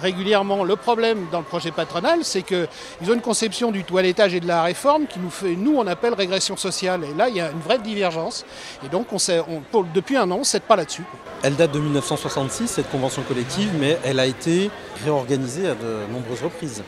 régulièrement. 0.00 0.64
Le 0.64 0.76
problème 0.76 1.26
dans 1.32 1.38
le 1.38 1.44
projet 1.44 1.70
patronal, 1.70 2.20
c'est 2.22 2.42
qu'ils 2.42 2.66
ont 3.08 3.14
une 3.14 3.20
conception 3.20 3.70
du 3.70 3.84
toilettage 3.84 4.34
et 4.34 4.40
de 4.40 4.46
la 4.46 4.62
réforme 4.62 5.06
qui 5.06 5.18
nous 5.18 5.30
fait, 5.30 5.56
nous, 5.56 5.76
on 5.76 5.86
appelle 5.86 6.14
régression 6.14 6.56
sociale. 6.56 7.04
Et 7.04 7.14
là, 7.14 7.28
il 7.28 7.36
y 7.36 7.40
a 7.40 7.50
une 7.50 7.60
vraie 7.60 7.78
divergence. 7.78 8.44
Et 8.84 8.88
donc, 8.88 9.12
on 9.12 9.18
sait, 9.18 9.40
on- 9.48 9.60
pour- 9.60 9.84
depuis 9.84 10.16
un 10.16 10.30
an, 10.30 10.36
on 10.36 10.38
ne 10.40 10.44
s'aide 10.44 10.62
pas 10.62 10.76
là-dessus. 10.76 11.02
Elle 11.42 11.56
date 11.56 11.72
de 11.72 11.78
1966, 11.80 12.68
cette 12.68 12.90
convention 12.90 13.22
collective, 13.22 13.70
mais 13.78 13.98
elle 14.04 14.20
a 14.20 14.26
été 14.26 14.70
réorganisée 15.04 15.68
à 15.68 15.74
de 15.74 16.06
nombreuses 16.12 16.42
reprises. 16.42 16.82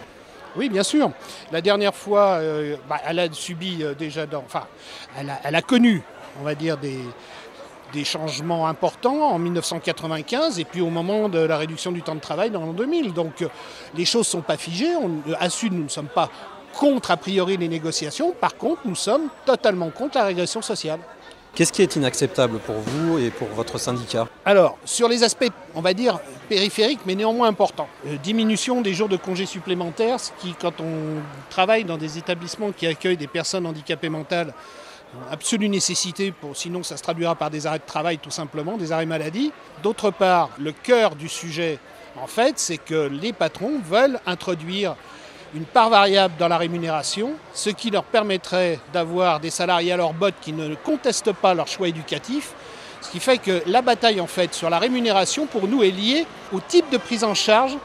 Oui, 0.57 0.69
bien 0.69 0.83
sûr. 0.83 1.11
La 1.53 1.61
dernière 1.61 1.95
fois, 1.95 2.39
euh, 2.41 2.77
bah, 2.89 2.97
elle 3.07 3.19
a 3.21 3.29
subi 3.33 3.79
euh, 3.83 3.95
déjà, 3.95 4.27
dans, 4.27 4.43
enfin, 4.45 4.65
elle 5.19 5.31
a, 5.31 5.39
elle 5.45 5.55
a 5.55 5.63
connu, 5.63 6.03
on 6.41 6.45
va 6.45 6.55
dire, 6.55 6.77
des, 6.79 6.99
des 7.93 8.05
changements 8.05 8.69
importants 8.69 9.31
en 9.31 9.39
1995 9.39 10.59
et 10.59 10.65
puis 10.65 10.81
au 10.81 10.91
moment 10.91 11.29
de 11.29 11.39
la 11.39 11.57
réduction 11.57 11.93
du 11.93 12.03
temps 12.03 12.15
de 12.15 12.21
travail 12.21 12.51
dans 12.51 12.61
l'an 12.61 12.73
2000. 12.73 13.13
Donc 13.13 13.43
euh, 13.43 13.49
les 13.95 14.05
choses 14.05 14.27
ne 14.27 14.33
sont 14.33 14.41
pas 14.43 14.57
figées. 14.57 14.95
On, 14.97 15.31
euh, 15.31 15.35
à 15.39 15.51
Sud, 15.51 15.73
nous 15.73 15.85
ne 15.85 15.89
sommes 15.89 16.09
pas 16.09 16.31
contre 16.79 17.11
a 17.11 17.17
priori 17.17 17.57
les 17.57 17.69
négociations. 17.69 18.33
Par 18.33 18.57
contre, 18.57 18.83
nous 18.85 18.95
sommes 18.95 19.29
totalement 19.45 19.91
contre 19.91 20.19
la 20.19 20.25
régression 20.25 20.63
sociale. 20.63 21.01
Qu'est-ce 21.55 21.73
qui 21.73 21.83
est 21.83 21.97
inacceptable 21.97 22.59
pour 22.61 22.77
vous 22.77 23.19
et 23.19 23.31
pour 23.31 23.49
votre 23.49 23.79
syndicat? 23.79 24.29
Alors, 24.45 24.79
sur 24.85 25.09
les 25.09 25.25
aspects, 25.25 25.51
on 25.75 25.81
va 25.81 25.93
dire, 25.93 26.21
périphériques, 26.49 27.01
mais 27.05 27.17
néanmoins 27.17 27.49
importants. 27.49 27.89
Euh, 28.07 28.17
diminution 28.23 28.81
des 28.81 28.95
jours 28.95 29.09
de 29.09 29.17
congés 29.17 29.47
supplémentaires, 29.47 30.21
ce 30.21 30.31
qui, 30.39 30.55
quand 30.55 30.81
on 30.81 31.21
travaille 31.51 31.85
dans 31.85 31.97
des 31.97 32.17
établissements 32.17 32.71
qui 32.71 32.87
accueillent 32.87 33.17
des 33.17 33.27
personnes 33.27 33.67
handicapées 33.67 34.09
mentales, 34.09 34.55
absolue 35.31 35.69
nécessité, 35.69 36.33
sinon 36.55 36.83
ça 36.83 36.97
se 36.97 37.03
traduira 37.03 37.35
par 37.35 37.51
des 37.51 37.67
arrêts 37.67 37.79
de 37.79 37.87
travail 37.87 38.19
tout 38.19 38.31
simplement, 38.31 38.77
des 38.77 38.93
arrêts 38.93 39.07
maladie. 39.07 39.53
D'autre 39.83 40.11
part, 40.11 40.51
le 40.59 40.73
cœur 40.73 41.17
du 41.17 41.29
sujet, 41.29 41.79
en 42.21 42.27
fait, 42.27 42.59
c'est 42.59 42.79
que 42.79 43.09
les 43.09 43.33
patrons 43.33 43.81
veulent 43.85 44.21
introduire 44.27 44.97
une 45.55 45.65
part 45.65 45.89
variable 45.89 46.35
dans 46.39 46.49
la 46.49 46.59
rémunération, 46.59 47.33
ce 47.55 47.71
qui 47.71 47.91
leur 47.91 48.05
permettrait 48.05 48.79
d'avoir 48.93 49.41
des 49.41 49.51
salariés 49.51 49.93
à 49.93 49.97
leur 49.97 50.13
botte 50.13 50.35
qui 50.41 50.53
ne 50.53 50.75
contestent 50.75 51.33
pas 51.33 51.55
leur 51.55 51.69
choix 51.69 51.89
éducatif, 51.89 52.53
ce 53.01 53.11
qui 53.11 53.21
fait 53.21 53.39
que 53.39 53.63
la 53.67 53.81
bataille 53.81 54.21
en 54.21 54.27
fait 54.27 54.53
sur 54.53 54.69
la 54.69 54.79
rémunération 54.79 55.47
pour 55.47 55.69
nous 55.69 55.83
est 55.83 55.91
liée 55.91 56.27
au 56.53 56.61
type 56.61 56.91
de 56.91 56.99
prise 56.99 57.25
en 57.25 57.35
charge 57.35 57.77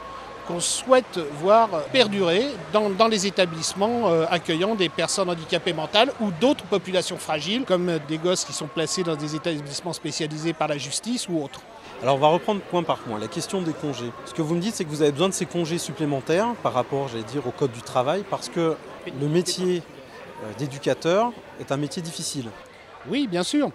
qu'on 0.46 0.60
souhaite 0.60 1.18
voir 1.40 1.68
perdurer 1.92 2.46
dans, 2.72 3.08
les 3.08 3.26
établissements 3.26 4.08
euh, 4.08 4.26
accueillant 4.30 4.74
des 4.74 4.88
personnes 4.88 5.30
handicapées 5.30 5.72
mentales 5.72 6.12
ou 6.20 6.30
d'autres 6.40 6.64
populations 6.64 7.16
fragiles, 7.16 7.64
comme 7.64 7.98
des 8.08 8.18
gosses 8.18 8.44
qui 8.44 8.52
sont 8.52 8.66
placés 8.66 9.02
dans 9.02 9.16
des 9.16 9.34
établissements 9.36 9.92
spécialisés 9.92 10.52
par 10.52 10.68
la 10.68 10.78
justice 10.78 11.28
ou 11.28 11.42
autres. 11.42 11.60
Alors 12.02 12.16
on 12.16 12.18
va 12.18 12.28
reprendre 12.28 12.60
point 12.60 12.82
par 12.82 12.98
point. 12.98 13.18
La 13.18 13.28
question 13.28 13.62
des 13.62 13.72
congés. 13.72 14.10
Ce 14.26 14.34
que 14.34 14.42
vous 14.42 14.54
me 14.54 14.60
dites, 14.60 14.74
c'est 14.74 14.84
que 14.84 14.90
vous 14.90 15.02
avez 15.02 15.12
besoin 15.12 15.28
de 15.28 15.34
ces 15.34 15.46
congés 15.46 15.78
supplémentaires 15.78 16.48
par 16.62 16.74
rapport, 16.74 17.08
j'allais 17.08 17.24
dire, 17.24 17.46
au 17.46 17.50
code 17.50 17.72
du 17.72 17.82
travail, 17.82 18.24
parce 18.28 18.48
que 18.48 18.76
le 19.06 19.28
métier 19.28 19.82
euh, 20.42 20.52
d'éducateur 20.58 21.32
est 21.60 21.72
un 21.72 21.76
métier 21.76 22.02
difficile. 22.02 22.50
Oui, 23.10 23.26
bien 23.26 23.42
sûr. 23.42 23.70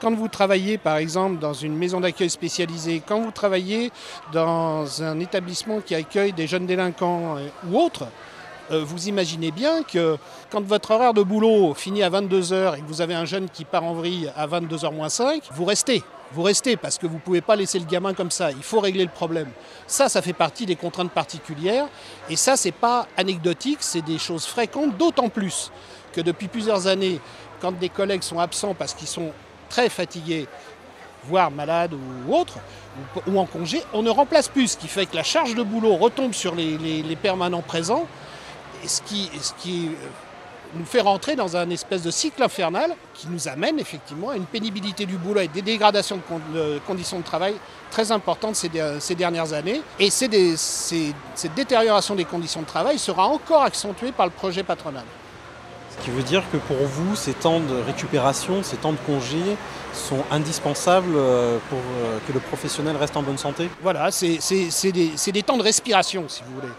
Quand 0.00 0.14
vous 0.14 0.28
travaillez, 0.28 0.78
par 0.78 0.98
exemple, 0.98 1.38
dans 1.38 1.52
une 1.52 1.76
maison 1.76 2.00
d'accueil 2.00 2.30
spécialisée, 2.30 3.02
quand 3.06 3.20
vous 3.20 3.32
travaillez 3.32 3.90
dans 4.32 5.02
un 5.02 5.18
établissement 5.18 5.80
qui 5.80 5.94
accueille 5.94 6.32
des 6.32 6.46
jeunes 6.46 6.66
délinquants 6.66 7.36
euh, 7.36 7.48
ou 7.68 7.78
autres, 7.78 8.06
euh, 8.70 8.84
vous 8.84 9.08
imaginez 9.08 9.50
bien 9.50 9.82
que 9.82 10.16
quand 10.50 10.64
votre 10.64 10.92
horaire 10.92 11.14
de 11.14 11.22
boulot 11.22 11.74
finit 11.74 12.02
à 12.02 12.10
22h 12.10 12.76
et 12.76 12.80
que 12.80 12.86
vous 12.86 13.00
avez 13.00 13.14
un 13.14 13.24
jeune 13.24 13.48
qui 13.48 13.64
part 13.64 13.84
en 13.84 13.94
vrille 13.94 14.30
à 14.36 14.46
22h 14.46 14.94
moins 14.94 15.08
5, 15.08 15.42
vous 15.52 15.64
restez. 15.64 16.02
Vous 16.32 16.42
restez 16.42 16.76
parce 16.76 16.98
que 16.98 17.06
vous 17.06 17.14
ne 17.14 17.20
pouvez 17.20 17.40
pas 17.40 17.54
laisser 17.54 17.78
le 17.78 17.84
gamin 17.84 18.12
comme 18.12 18.32
ça. 18.32 18.50
Il 18.50 18.62
faut 18.62 18.80
régler 18.80 19.04
le 19.04 19.10
problème. 19.10 19.48
Ça, 19.86 20.08
ça 20.08 20.22
fait 20.22 20.32
partie 20.32 20.66
des 20.66 20.74
contraintes 20.74 21.12
particulières. 21.12 21.86
Et 22.28 22.34
ça, 22.34 22.56
c'est 22.56 22.72
pas 22.72 23.06
anecdotique, 23.16 23.78
c'est 23.80 24.02
des 24.02 24.18
choses 24.18 24.44
fréquentes, 24.44 24.96
d'autant 24.96 25.28
plus 25.28 25.70
que 26.12 26.20
depuis 26.22 26.48
plusieurs 26.48 26.86
années, 26.86 27.20
quand 27.66 27.78
des 27.78 27.88
collègues 27.88 28.22
sont 28.22 28.38
absents 28.38 28.74
parce 28.74 28.94
qu'ils 28.94 29.08
sont 29.08 29.32
très 29.68 29.88
fatigués, 29.88 30.46
voire 31.24 31.50
malades 31.50 31.94
ou 31.94 32.34
autres, 32.34 32.54
ou, 33.26 33.38
en 33.38 33.44
congé, 33.46 33.82
on 33.92 34.02
ne 34.02 34.10
remplace 34.10 34.48
plus, 34.48 34.68
ce 34.68 34.76
qui 34.76 34.86
fait 34.88 35.06
que 35.06 35.16
la 35.16 35.24
charge 35.24 35.54
de 35.54 35.62
boulot 35.62 35.96
retombe 35.96 36.32
sur 36.32 36.54
les, 36.54 37.16
permanents 37.20 37.62
présents, 37.62 38.06
ce 38.86 39.00
qui, 39.02 39.28
euh, 39.66 39.90
nous 40.74 40.84
fait 40.84 41.00
rentrer 41.00 41.36
dans 41.36 41.56
un 41.56 41.68
espèce 41.70 42.02
de 42.02 42.10
cycle 42.10 42.42
infernal 42.42 42.90
qui 43.14 43.28
nous 43.28 43.48
amène 43.48 43.78
effectivement 43.80 44.30
à 44.30 44.36
une 44.36 44.44
pénibilité 44.46 45.06
du 45.06 45.16
boulot 45.16 45.40
et 45.40 45.48
des 45.48 45.62
dégradations 45.62 46.16
de, 46.16 46.22
con- 46.22 46.40
de 46.54 46.80
conditions 46.86 47.18
de 47.18 47.24
travail 47.24 47.54
très 47.90 48.10
importantes 48.12 48.56
ces, 48.56 48.68
der- 48.68 49.00
ces 49.00 49.14
dernières 49.14 49.52
années. 49.52 49.80
Et 49.98 50.10
cette 50.10 51.54
détérioration 51.54 52.14
des 52.14 52.24
conditions 52.24 52.62
de 52.62 52.66
travail 52.66 52.98
sera 52.98 53.26
encore 53.26 53.62
accentuée 53.62 54.12
par 54.12 54.26
le 54.26 54.32
projet 54.32 54.62
patronal. 54.62 55.04
Ce 55.98 56.04
qui 56.04 56.10
veut 56.10 56.22
dire 56.22 56.42
que 56.52 56.56
pour 56.56 56.76
vous, 56.76 57.16
ces 57.16 57.32
temps 57.32 57.58
de 57.60 57.74
récupération, 57.84 58.62
ces 58.62 58.76
temps 58.76 58.92
de 58.92 58.98
congé 59.06 59.38
sont 59.92 60.22
indispensables 60.30 61.14
euh, 61.16 61.58
pour 61.68 61.78
euh, 61.78 62.18
que 62.28 62.32
le 62.32 62.40
professionnel 62.40 62.96
reste 62.96 63.16
en 63.16 63.22
bonne 63.22 63.38
santé? 63.38 63.68
Voilà, 63.82 64.10
c'est 64.10 64.38
des, 64.92 65.32
des 65.32 65.42
temps 65.42 65.56
de 65.56 65.62
respiration, 65.62 66.24
si 66.28 66.42
vous 66.46 66.54
voulez. 66.60 66.72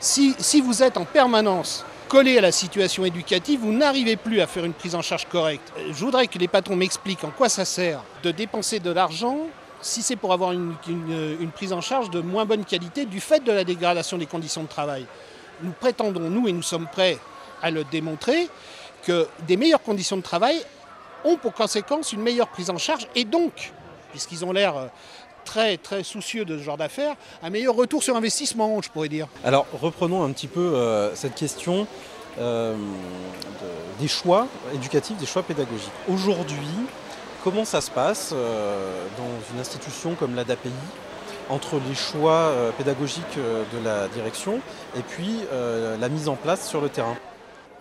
Si, 0.00 0.34
si 0.38 0.60
vous 0.60 0.82
êtes 0.82 0.96
en 0.98 1.04
permanence 1.04 1.84
collé 2.08 2.36
à 2.36 2.42
la 2.42 2.52
situation 2.52 3.04
éducative, 3.06 3.60
vous 3.60 3.72
n'arrivez 3.72 4.16
plus 4.16 4.40
à 4.40 4.46
faire 4.46 4.64
une 4.66 4.74
prise 4.74 4.94
en 4.94 5.00
charge 5.02 5.26
correcte. 5.30 5.72
Euh, 5.78 5.88
Je 5.88 6.04
voudrais 6.04 6.26
que 6.26 6.38
les 6.38 6.48
patrons 6.48 6.76
m'expliquent 6.76 7.24
en 7.24 7.30
quoi 7.30 7.48
ça 7.48 7.64
sert 7.64 8.02
de 8.22 8.32
dépenser 8.32 8.80
de 8.80 8.90
l'argent 8.90 9.38
si 9.80 10.02
c'est 10.02 10.16
pour 10.16 10.32
avoir 10.32 10.52
une- 10.52 10.74
une 10.88 11.50
prise 11.50 11.72
en 11.72 11.80
charge 11.80 12.10
de 12.10 12.20
moins 12.20 12.44
bonne 12.46 12.64
qualité 12.64 13.04
du 13.06 13.20
fait 13.20 13.42
de 13.44 13.52
la 13.52 13.64
dégradation 13.64 14.16
des 14.18 14.26
conditions 14.26 14.62
de 14.62 14.68
travail. 14.68 15.06
Nous 15.62 15.72
prétendons, 15.72 16.28
nous, 16.30 16.48
et 16.48 16.52
nous 16.52 16.62
sommes 16.62 16.86
prêts 16.90 17.18
à 17.64 17.70
le 17.70 17.82
démontrer, 17.84 18.48
que 19.04 19.26
des 19.48 19.56
meilleures 19.56 19.82
conditions 19.82 20.16
de 20.18 20.22
travail 20.22 20.56
ont 21.24 21.36
pour 21.36 21.54
conséquence 21.54 22.12
une 22.12 22.20
meilleure 22.20 22.48
prise 22.48 22.68
en 22.68 22.76
charge 22.76 23.08
et 23.14 23.24
donc, 23.24 23.72
puisqu'ils 24.10 24.44
ont 24.44 24.52
l'air 24.52 24.76
euh, 24.76 24.86
très 25.46 25.78
très 25.78 26.02
soucieux 26.02 26.44
de 26.44 26.58
ce 26.58 26.62
genre 26.62 26.76
d'affaires, 26.76 27.14
un 27.42 27.48
meilleur 27.50 27.74
retour 27.74 28.02
sur 28.02 28.14
investissement, 28.16 28.80
je 28.82 28.90
pourrais 28.90 29.08
dire. 29.08 29.26
Alors 29.44 29.66
reprenons 29.80 30.22
un 30.22 30.30
petit 30.32 30.46
peu 30.46 30.60
euh, 30.60 31.14
cette 31.14 31.34
question 31.34 31.86
euh, 32.38 32.74
de- 32.74 34.00
des 34.02 34.08
choix 34.08 34.46
éducatifs, 34.74 35.16
des 35.16 35.26
choix 35.26 35.42
pédagogiques. 35.42 35.90
Aujourd'hui, 36.08 36.56
comment 37.42 37.64
ça 37.64 37.80
se 37.80 37.90
passe 37.90 38.32
dans 38.32 39.54
une 39.54 39.60
institution 39.60 40.14
comme 40.16 40.34
l'ADAPI 40.34 40.70
entre 41.48 41.76
les 41.88 41.94
choix 41.94 42.52
pédagogiques 42.78 43.36
de 43.36 43.84
la 43.84 44.08
direction 44.08 44.60
et 44.96 45.02
puis 45.02 45.40
la 46.00 46.08
mise 46.08 46.28
en 46.28 46.36
place 46.36 46.66
sur 46.68 46.80
le 46.80 46.88
terrain? 46.88 47.16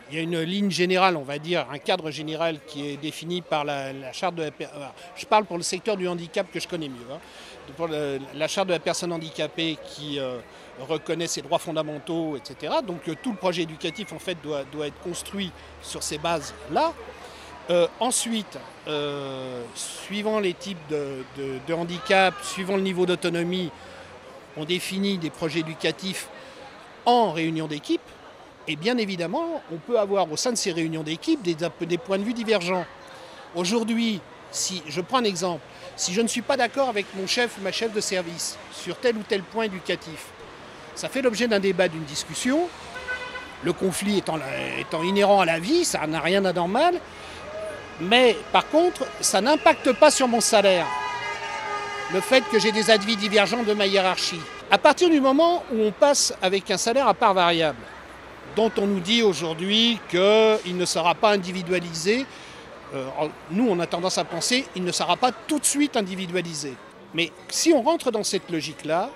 Il 0.09 0.17
y 0.17 0.19
a 0.19 0.21
une 0.21 0.39
ligne 0.41 0.69
générale, 0.69 1.15
on 1.17 1.23
va 1.23 1.39
dire, 1.39 1.65
un 1.71 1.77
cadre 1.79 2.11
général 2.11 2.59
qui 2.67 2.87
est 2.89 2.97
défini 2.97 3.41
par 3.41 3.63
la, 3.63 4.11
charte 4.11 4.35
de 4.35 4.43
la 4.43 4.49
euh, 4.49 4.87
Je 5.15 5.25
parle 5.25 5.45
pour 5.45 5.57
le 5.57 5.63
secteur 5.63 5.95
du 5.97 6.07
handicap 6.07 6.45
que 6.51 6.59
je 6.59 6.67
connais 6.67 6.89
mieux. 6.89 7.07
hein. 7.11 7.87
La 8.35 8.47
charte 8.47 8.67
de 8.67 8.73
la 8.73 8.79
personne 8.79 9.13
handicapée 9.13 9.77
qui 9.85 10.19
euh, 10.19 10.39
reconnaît 10.87 11.27
ses 11.27 11.41
droits 11.41 11.57
fondamentaux, 11.57 12.35
etc. 12.35 12.73
Donc 12.85 13.07
euh, 13.07 13.15
tout 13.23 13.31
le 13.31 13.37
projet 13.37 13.61
éducatif, 13.63 14.11
en 14.11 14.19
fait, 14.19 14.37
doit, 14.43 14.63
être 14.85 14.99
construit 15.01 15.51
sur 15.81 16.03
ces 16.03 16.17
bases-là. 16.17 16.93
Ensuite, 18.01 18.59
suivant 19.73 20.41
les 20.41 20.53
types 20.53 20.85
de- 20.89 21.23
de 21.65 21.73
handicap, 21.73 22.33
suivant 22.43 22.75
le 22.75 22.81
niveau 22.81 23.05
d'autonomie, 23.05 23.71
on 24.57 24.65
définit 24.65 25.17
des 25.17 25.29
projets 25.29 25.61
éducatifs 25.61 26.27
en 27.05 27.31
réunion 27.31 27.67
d'équipe. 27.67 28.01
Et 28.67 28.75
bien 28.75 28.97
évidemment, 28.97 29.61
on 29.71 29.77
peut 29.77 29.99
avoir 29.99 30.31
au 30.31 30.37
sein 30.37 30.51
de 30.51 30.57
ces 30.57 30.71
réunions 30.71 31.03
d'équipe 31.03 31.41
des, 31.41 31.97
points 31.97 32.17
de 32.17 32.23
vue 32.23 32.33
divergents. 32.33 32.85
Aujourd'hui, 33.55 34.21
si 34.51 34.81
je 34.87 35.01
prends 35.01 35.17
un 35.17 35.25
exemple, 35.25 35.61
si 35.97 36.13
je 36.13 36.21
ne 36.21 36.27
suis 36.27 36.41
pas 36.41 36.55
d'accord 36.55 36.87
avec 36.89 37.05
mon 37.15 37.27
chef 37.27 37.57
ou 37.57 37.61
ma 37.61 37.71
chef 37.71 37.93
de 37.93 37.99
service 37.99 38.57
sur 38.71 38.95
tel 38.97 39.17
ou 39.17 39.23
tel 39.27 39.43
point 39.43 39.65
éducatif, 39.65 40.27
ça 40.95 41.09
fait 41.09 41.21
l'objet 41.21 41.47
d'un 41.47 41.59
débat, 41.59 41.87
d'une 41.87 42.03
discussion. 42.03 42.69
Le 43.63 43.73
conflit 43.73 44.19
étant, 44.19 44.37
étant 44.79 45.03
inhérent 45.03 45.41
à 45.41 45.45
la 45.45 45.59
vie, 45.59 45.83
ça 45.83 46.05
n'a 46.07 46.19
rien 46.19 46.41
d'anormal. 46.41 46.95
Mais 47.99 48.37
par 48.51 48.67
contre, 48.69 49.05
ça 49.19 49.41
n'impacte 49.41 49.91
pas 49.93 50.11
sur 50.11 50.27
mon 50.27 50.41
salaire. 50.41 50.85
Le 52.13 52.21
fait 52.21 52.43
que 52.51 52.59
j'ai 52.59 52.71
des 52.71 52.91
avis 52.91 53.17
divergents 53.17 53.63
de 53.63 53.73
ma 53.73 53.87
hiérarchie. 53.87 54.39
À 54.71 54.77
partir 54.77 55.09
du 55.09 55.19
moment 55.19 55.63
où 55.73 55.81
on 55.81 55.91
passe 55.91 56.33
avec 56.41 56.69
un 56.71 56.77
salaire 56.77 57.07
à 57.07 57.13
part 57.13 57.33
variable, 57.33 57.77
dont 58.55 58.71
on 58.77 58.87
nous 58.87 58.99
dit 58.99 59.23
aujourd'hui 59.23 59.99
qu'il 60.09 60.77
ne 60.77 60.85
sera 60.85 61.15
pas 61.15 61.31
individualisé, 61.31 62.25
euh, 62.93 63.05
nous 63.51 63.67
on 63.67 63.79
a 63.79 63.87
tendance 63.87 64.17
à 64.17 64.23
penser 64.23 64.65
qu'il 64.73 64.83
ne 64.83 64.91
sera 64.91 65.17
pas 65.17 65.31
tout 65.31 65.59
de 65.59 65.65
suite 65.65 65.97
individualisé. 65.97 66.73
Mais 67.13 67.31
si 67.49 67.73
on 67.73 67.81
rentre 67.81 68.11
dans 68.11 68.23
cette 68.23 68.49
logique-là, 68.49 69.09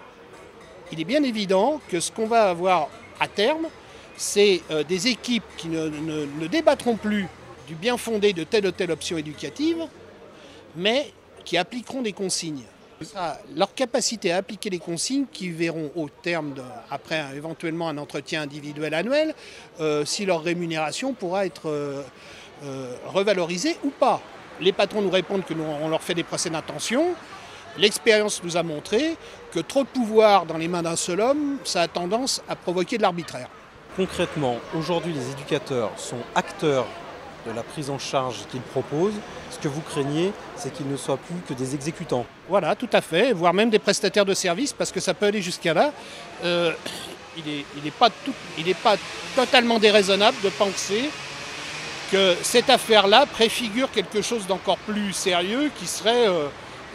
il 0.92 1.02
est 1.02 1.06
bien 1.06 1.24
évident 1.24 1.82
que 1.90 2.00
ce 2.00 2.12
qu'on 2.12 2.28
va 2.28 2.50
avoir 2.50 2.90
à 3.20 3.28
terme, 3.28 3.68
c'est 4.16 4.62
euh, 4.72 4.84
des 4.84 5.08
équipes 5.08 5.44
qui 5.58 5.68
ne, 5.68 6.48
débattront 6.48 6.96
plus 6.96 7.28
du 7.68 7.76
bien 7.76 7.98
fondé 7.98 8.34
de 8.34 8.44
telle 8.44 8.66
ou 8.66 8.72
telle 8.72 8.92
option 8.92 9.18
éducative, 9.18 9.86
mais 10.76 11.12
qui 11.44 11.58
appliqueront 11.58 12.02
des 12.02 12.14
consignes. 12.14 12.64
Leur 13.56 13.74
capacité 13.76 14.32
à 14.32 14.38
appliquer 14.38 14.70
les 14.70 14.80
consignes 14.80 15.26
qui 15.32 15.50
verront 15.50 15.92
au 15.96 16.10
terme, 16.10 16.54
de, 16.54 16.64
après 16.90 17.24
éventuellement 17.36 17.90
un 17.90 17.98
entretien 17.98 18.42
individuel 18.42 18.94
annuel, 18.94 19.36
euh, 19.80 20.04
si 20.04 20.26
leur 20.26 20.42
rémunération 20.42 21.14
pourra 21.14 21.46
être 21.46 21.70
euh, 21.70 22.02
euh, 22.64 22.96
revalorisée 23.06 23.78
ou 23.84 23.92
pas. 23.92 24.22
Les 24.60 24.72
patrons 24.72 25.02
nous 25.02 25.12
répondent 25.12 25.46
que 25.46 25.54
nous, 25.54 25.64
on 25.64 25.90
leur 25.90 26.02
fait 26.02 26.16
des 26.16 26.24
procès 26.24 26.50
d'intention. 26.50 27.14
L'expérience 27.78 28.44
nous 28.44 28.58
a 28.58 28.64
montré 28.64 29.16
que 29.52 29.60
trop 29.60 29.84
de 29.84 29.90
pouvoir 29.90 30.48
dans 30.48 30.58
les 30.58 30.68
mains 30.68 30.82
d'un 30.82 30.96
seul 30.96 31.22
homme, 31.22 31.58
ça 31.64 31.82
a 31.84 31.88
tendance 31.88 32.42
à 32.50 32.56
provoquer 32.56 32.98
de 32.98 33.04
l'arbitraire. 33.04 33.50
Concrètement, 33.96 34.58
aujourd'hui, 34.76 35.14
les 35.14 35.32
éducateurs 35.32 35.92
sont 35.98 36.18
acteurs 36.34 36.88
de 37.48 37.56
la 37.56 37.64
prise 37.64 37.90
en 37.90 37.98
charge 38.00 38.38
qu'ils 38.52 38.62
proposent. 38.62 39.14
Ce 39.52 39.58
que 39.60 39.68
vous 39.68 39.82
craignez, 39.82 40.32
c'est 40.56 40.72
qu'ils 40.74 40.88
ne 40.90 40.98
soient 40.98 41.18
plus 41.18 41.36
que 41.48 41.54
des 41.54 41.74
exécutants. 41.74 42.26
Voilà, 42.50 42.76
tout 42.76 42.90
à 42.94 43.02
fait, 43.02 43.34
voire 43.34 43.54
même 43.54 43.70
des 43.70 43.80
prestataires 43.80 44.26
de 44.26 44.34
services, 44.34 44.74
parce 44.74 44.92
que 44.92 45.00
ça 45.00 45.14
peut 45.14 45.26
aller 45.28 45.42
jusqu'à 45.42 45.74
là. 45.74 45.92
Euh, 46.44 46.72
il 47.38 47.44
n'est 47.46 47.66
il 47.78 47.88
est 47.88 47.92
pas, 47.92 48.10
tout- 48.10 48.34
il 48.58 48.68
est 48.68 48.78
pas 48.78 48.96
totalement 49.36 49.80
déraisonnable 49.80 50.38
de 50.44 50.50
penser 50.50 51.10
que 52.12 52.36
cette 52.42 52.70
affaire-là 52.70 53.26
préfigure 53.26 53.92
quelque 53.92 54.22
chose 54.22 54.48
d'encore 54.48 54.78
plus 54.80 55.14
sérieux 55.14 55.70
qui 55.78 55.86
serait, 55.88 56.28
euh, 56.28 56.48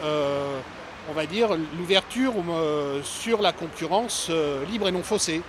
euh, 0.05 0.59
on 1.11 1.13
va 1.13 1.27
dire, 1.27 1.49
l'ouverture 1.79 2.33
sur 3.05 3.43
la 3.43 3.53
concurrence 3.53 4.31
libre 4.71 4.89
et 4.89 4.93
non 4.93 5.03
faussée. 5.03 5.43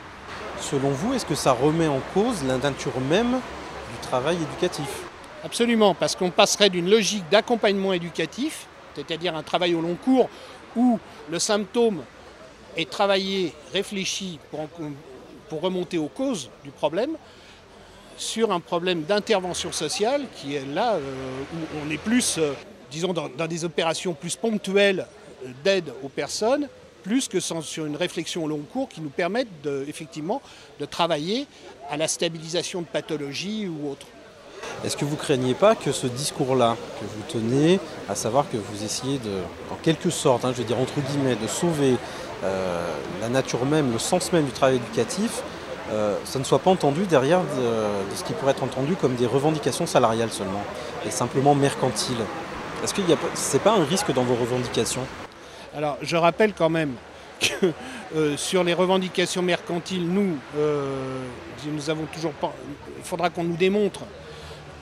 Selon 0.60 0.89
vous, 0.89 1.14
est-ce 1.14 1.26
que 1.26 1.36
ça 1.36 1.51
remet 1.54 1.88
en 1.88 2.01
cause 2.14 2.43
la 2.47 2.58
nature 2.58 2.99
même 3.10 3.39
Absolument, 5.43 5.93
parce 5.93 6.16
qu'on 6.16 6.30
passerait 6.30 6.70
d'une 6.70 6.89
logique 6.89 7.28
d'accompagnement 7.30 7.93
éducatif, 7.93 8.68
c'est-à-dire 8.95 9.36
un 9.36 9.43
travail 9.43 9.76
au 9.76 9.82
long 9.82 9.95
cours 9.95 10.30
où 10.76 10.99
le 11.30 11.39
symptôme 11.39 12.03
est 12.78 12.89
travaillé, 12.89 13.53
réfléchi 13.74 14.39
pour, 14.49 15.61
remonter 15.61 15.99
aux 15.99 16.07
causes 16.07 16.49
du 16.64 16.72
problème, 16.72 17.16
sur 18.18 18.51
un 18.51 18.59
problème 18.59 19.03
d'intervention 19.03 19.72
sociale 19.72 20.24
qui 20.36 20.55
est 20.55 20.66
là 20.66 20.93
euh, 20.93 20.99
où 21.53 21.57
on 21.86 21.91
est 21.91 21.97
plus, 21.97 22.38
euh, 22.39 22.53
disons, 22.89 23.14
dans, 23.14 23.30
dans 23.30 23.47
des 23.47 23.66
opérations 23.66 24.14
plus 24.14 24.36
ponctuelles 24.36 25.05
euh, 25.43 25.49
d'aide 25.64 25.91
aux 26.03 26.09
personnes, 26.09 26.68
plus 27.04 27.28
que 27.28 27.39
sur 27.39 27.86
une 27.86 27.95
réflexion 27.95 28.45
au 28.45 28.47
long 28.47 28.62
cours 28.72 28.89
qui 28.89 29.01
nous 29.01 29.10
permette 29.10 29.47
de, 29.64 29.86
effectivement 29.88 30.41
de 30.80 30.86
travailler 30.86 31.45
à 31.89 31.97
la 31.97 32.08
stabilisation 32.08 32.82
de 32.82 32.88
pathologies 32.88 33.68
ou 33.68 33.89
autres. 33.89 34.08
Est-ce 34.84 34.97
que 34.97 35.06
vous 35.06 35.18
craignez 35.18 35.54
pas 35.54 35.76
que 35.76 35.91
ce 35.91 36.08
discours-là 36.08 36.78
que 36.99 37.06
vous 37.06 37.24
tenez, 37.28 37.80
à 38.10 38.16
savoir 38.16 38.49
que 38.49 38.58
vous 38.58 38.84
essayez 38.84 39.18
de, 39.20 39.41
en 39.72 39.76
quelque 39.84 40.10
sorte, 40.10 40.45
hein, 40.45 40.51
je 40.54 40.60
veux 40.62 40.68
dire 40.68 40.80
entre 40.80 40.99
guillemets, 41.01 41.36
de 41.36 41.47
sauver 41.47 41.95
euh, 42.43 42.95
la 43.22 43.30
nature 43.30 43.66
même, 43.66 43.91
le 43.91 43.99
sens 43.99 44.32
même 44.32 44.45
du 44.45 44.51
travail 44.51 44.78
éducatif, 44.78 45.43
euh, 45.91 46.18
ça 46.24 46.39
ne 46.39 46.43
soit 46.45 46.60
pas 46.60 46.72
entendu 46.72 47.06
derrière 47.06 47.41
de, 47.41 48.12
de 48.12 48.16
ce 48.16 48.24
qui 48.24 48.34
pourrait 48.34 48.51
être 48.51 48.64
entendu 48.64 48.95
comme 48.95 49.16
des 49.16 49.28
revendications 49.28 49.86
salariales 49.86 50.32
seulement, 50.32 50.64
et 51.06 51.12
simplement 51.12 51.56
mercantiles? 51.56 52.24
Est-ce 52.84 52.93
que 52.93 53.01
ce 53.36 53.54
n'est 53.54 53.64
pas 53.64 53.74
un 53.74 53.84
risque 53.84 54.14
dans 54.14 54.24
vos 54.24 54.36
revendications? 54.36 55.06
Alors, 55.76 55.98
je 56.04 56.16
rappelle 56.16 56.54
quand 56.54 56.70
même 56.70 56.94
que 57.40 57.72
euh, 58.16 58.38
sur 58.38 58.64
les 58.64 58.76
revendications 58.76 59.42
mercantiles, 59.42 60.08
nous, 60.08 60.38
euh, 60.56 61.24
nous 61.66 61.90
avons 61.90 62.06
toujours 62.14 62.34
pas. 62.34 62.54
Il 62.98 63.04
faudra 63.04 63.32
qu'on 63.32 63.44
nous 63.44 63.56
démontre 63.56 64.02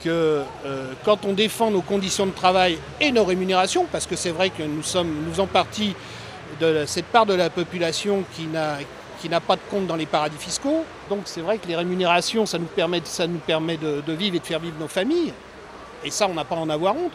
que 0.04 0.42
euh, 0.66 0.92
quand 1.02 1.24
on 1.24 1.32
défend 1.32 1.70
nos 1.70 1.80
conditions 1.80 2.26
de 2.26 2.32
travail 2.32 2.78
et 3.00 3.10
nos 3.10 3.24
rémunérations, 3.24 3.86
parce 3.90 4.06
que 4.06 4.16
c'est 4.16 4.32
vrai 4.32 4.50
que 4.50 4.62
nous 4.62 4.82
sommes, 4.82 5.24
nous 5.24 5.30
faisons 5.30 5.46
partie 5.46 5.94
de 6.60 6.84
cette 6.86 7.06
part 7.06 7.24
de 7.24 7.34
la 7.34 7.48
population 7.48 8.24
qui 8.36 8.46
n'a 8.46 8.76
qui 9.20 9.28
n'a 9.28 9.40
pas 9.40 9.54
de 9.54 9.60
compte 9.70 9.86
dans 9.86 9.94
les 9.94 10.06
paradis 10.06 10.36
fiscaux. 10.36 10.84
Donc 11.08 11.22
c'est 11.26 11.42
vrai 11.42 11.56
que 11.56 11.68
les 11.68 11.76
rémunérations, 11.76 12.44
ça 12.44 12.58
nous 12.58 12.66
permet, 12.66 13.00
ça 13.04 13.26
nous 13.28 13.38
permet 13.38 13.76
de, 13.76 14.02
de 14.04 14.12
vivre 14.12 14.34
et 14.34 14.40
de 14.40 14.44
faire 14.44 14.58
vivre 14.58 14.74
nos 14.80 14.88
familles. 14.88 15.32
Et 16.04 16.10
ça, 16.10 16.26
on 16.28 16.34
n'a 16.34 16.44
pas 16.44 16.56
à 16.56 16.58
en 16.58 16.68
avoir 16.68 16.96
honte. 16.96 17.12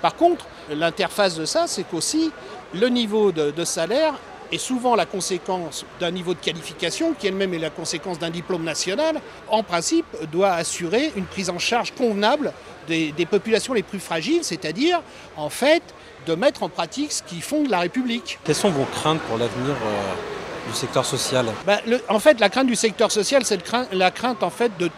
Par 0.00 0.14
contre, 0.14 0.46
l'interface 0.70 1.36
de 1.36 1.44
ça, 1.44 1.66
c'est 1.66 1.82
qu'aussi 1.82 2.30
le 2.74 2.88
niveau 2.88 3.32
de, 3.32 3.50
de 3.50 3.64
salaire 3.64 4.14
est 4.50 4.58
souvent 4.58 4.94
la 4.96 5.04
conséquence 5.04 5.84
d'un 6.00 6.10
niveau 6.10 6.32
de 6.32 6.38
qualification 6.38 7.12
qui 7.12 7.26
elle-même 7.26 7.52
est 7.52 7.58
la 7.58 7.68
conséquence 7.70 8.18
d'un 8.18 8.30
diplôme 8.30 8.64
national, 8.64 9.20
en 9.48 9.62
principe 9.62 10.06
doit 10.32 10.52
assurer 10.52 11.12
une 11.16 11.26
prise 11.26 11.50
en 11.50 11.58
charge 11.58 11.92
convenable 11.92 12.52
des, 12.86 13.12
des 13.12 13.26
populations 13.26 13.74
les 13.74 13.82
plus 13.82 14.00
fragiles, 14.00 14.42
c'est-à-dire 14.44 15.02
en 15.36 15.50
fait 15.50 15.82
de 16.26 16.34
mettre 16.34 16.62
en 16.62 16.70
pratique 16.70 17.12
ce 17.12 17.22
qui 17.22 17.40
fonde 17.42 17.68
la 17.68 17.80
République. 17.80 18.38
Quelles 18.44 18.54
sont 18.54 18.70
vos 18.70 18.84
craintes 18.86 19.20
pour 19.28 19.36
l'avenir 19.36 19.74
euh, 19.74 20.70
du 20.70 20.74
secteur 20.74 21.04
social? 21.04 21.46
Ben, 21.66 21.80
le- 21.86 22.00
En 22.08 22.18
fait, 22.18 22.40
la 22.40 22.48
crainte 22.48 22.66
du 22.68 22.76
secteur 22.76 23.12
social, 23.12 23.44
c'est 23.44 23.60
la 23.92 24.10
crainte 24.10 24.42
en 24.42 24.50
fait 24.50 24.72
de 24.78 24.90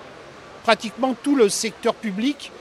pratiquement 0.63 1.15
tout 1.23 1.35
le 1.35 1.49
secteur 1.49 1.95
public 1.95 2.53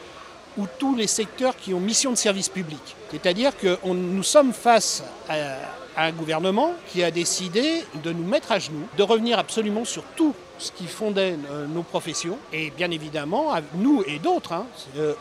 ou 0.59 0.67
tous 0.77 0.95
les 0.95 1.07
secteurs 1.07 1.55
qui 1.55 1.73
ont 1.73 1.79
mission 1.79 2.11
de 2.11 2.17
service 2.17 2.49
public. 2.49 2.95
C'est-à-dire 3.11 3.57
que 3.57 3.77
nous 3.85 4.23
sommes 4.23 4.53
face 4.53 5.03
à, 5.29 5.55
un 5.97 6.11
gouvernement 6.11 6.73
qui 6.87 7.03
a 7.03 7.11
décidé 7.11 7.83
de 8.03 8.11
nous 8.13 8.23
mettre 8.23 8.51
à 8.51 8.59
genoux, 8.59 8.87
de 8.97 9.03
revenir 9.03 9.37
absolument 9.39 9.83
sur 9.83 10.03
tout 10.15 10.33
ce 10.57 10.71
qui 10.71 10.87
fondait 10.87 11.35
euh, 11.51 11.65
nos 11.67 11.83
professions. 11.83 12.37
Et 12.53 12.69
bien 12.71 12.91
évidemment, 12.91 13.53
nous 13.75 14.03
et 14.07 14.19
d'autres, 14.19 14.53
hein, 14.53 14.65
euh, 14.97 15.13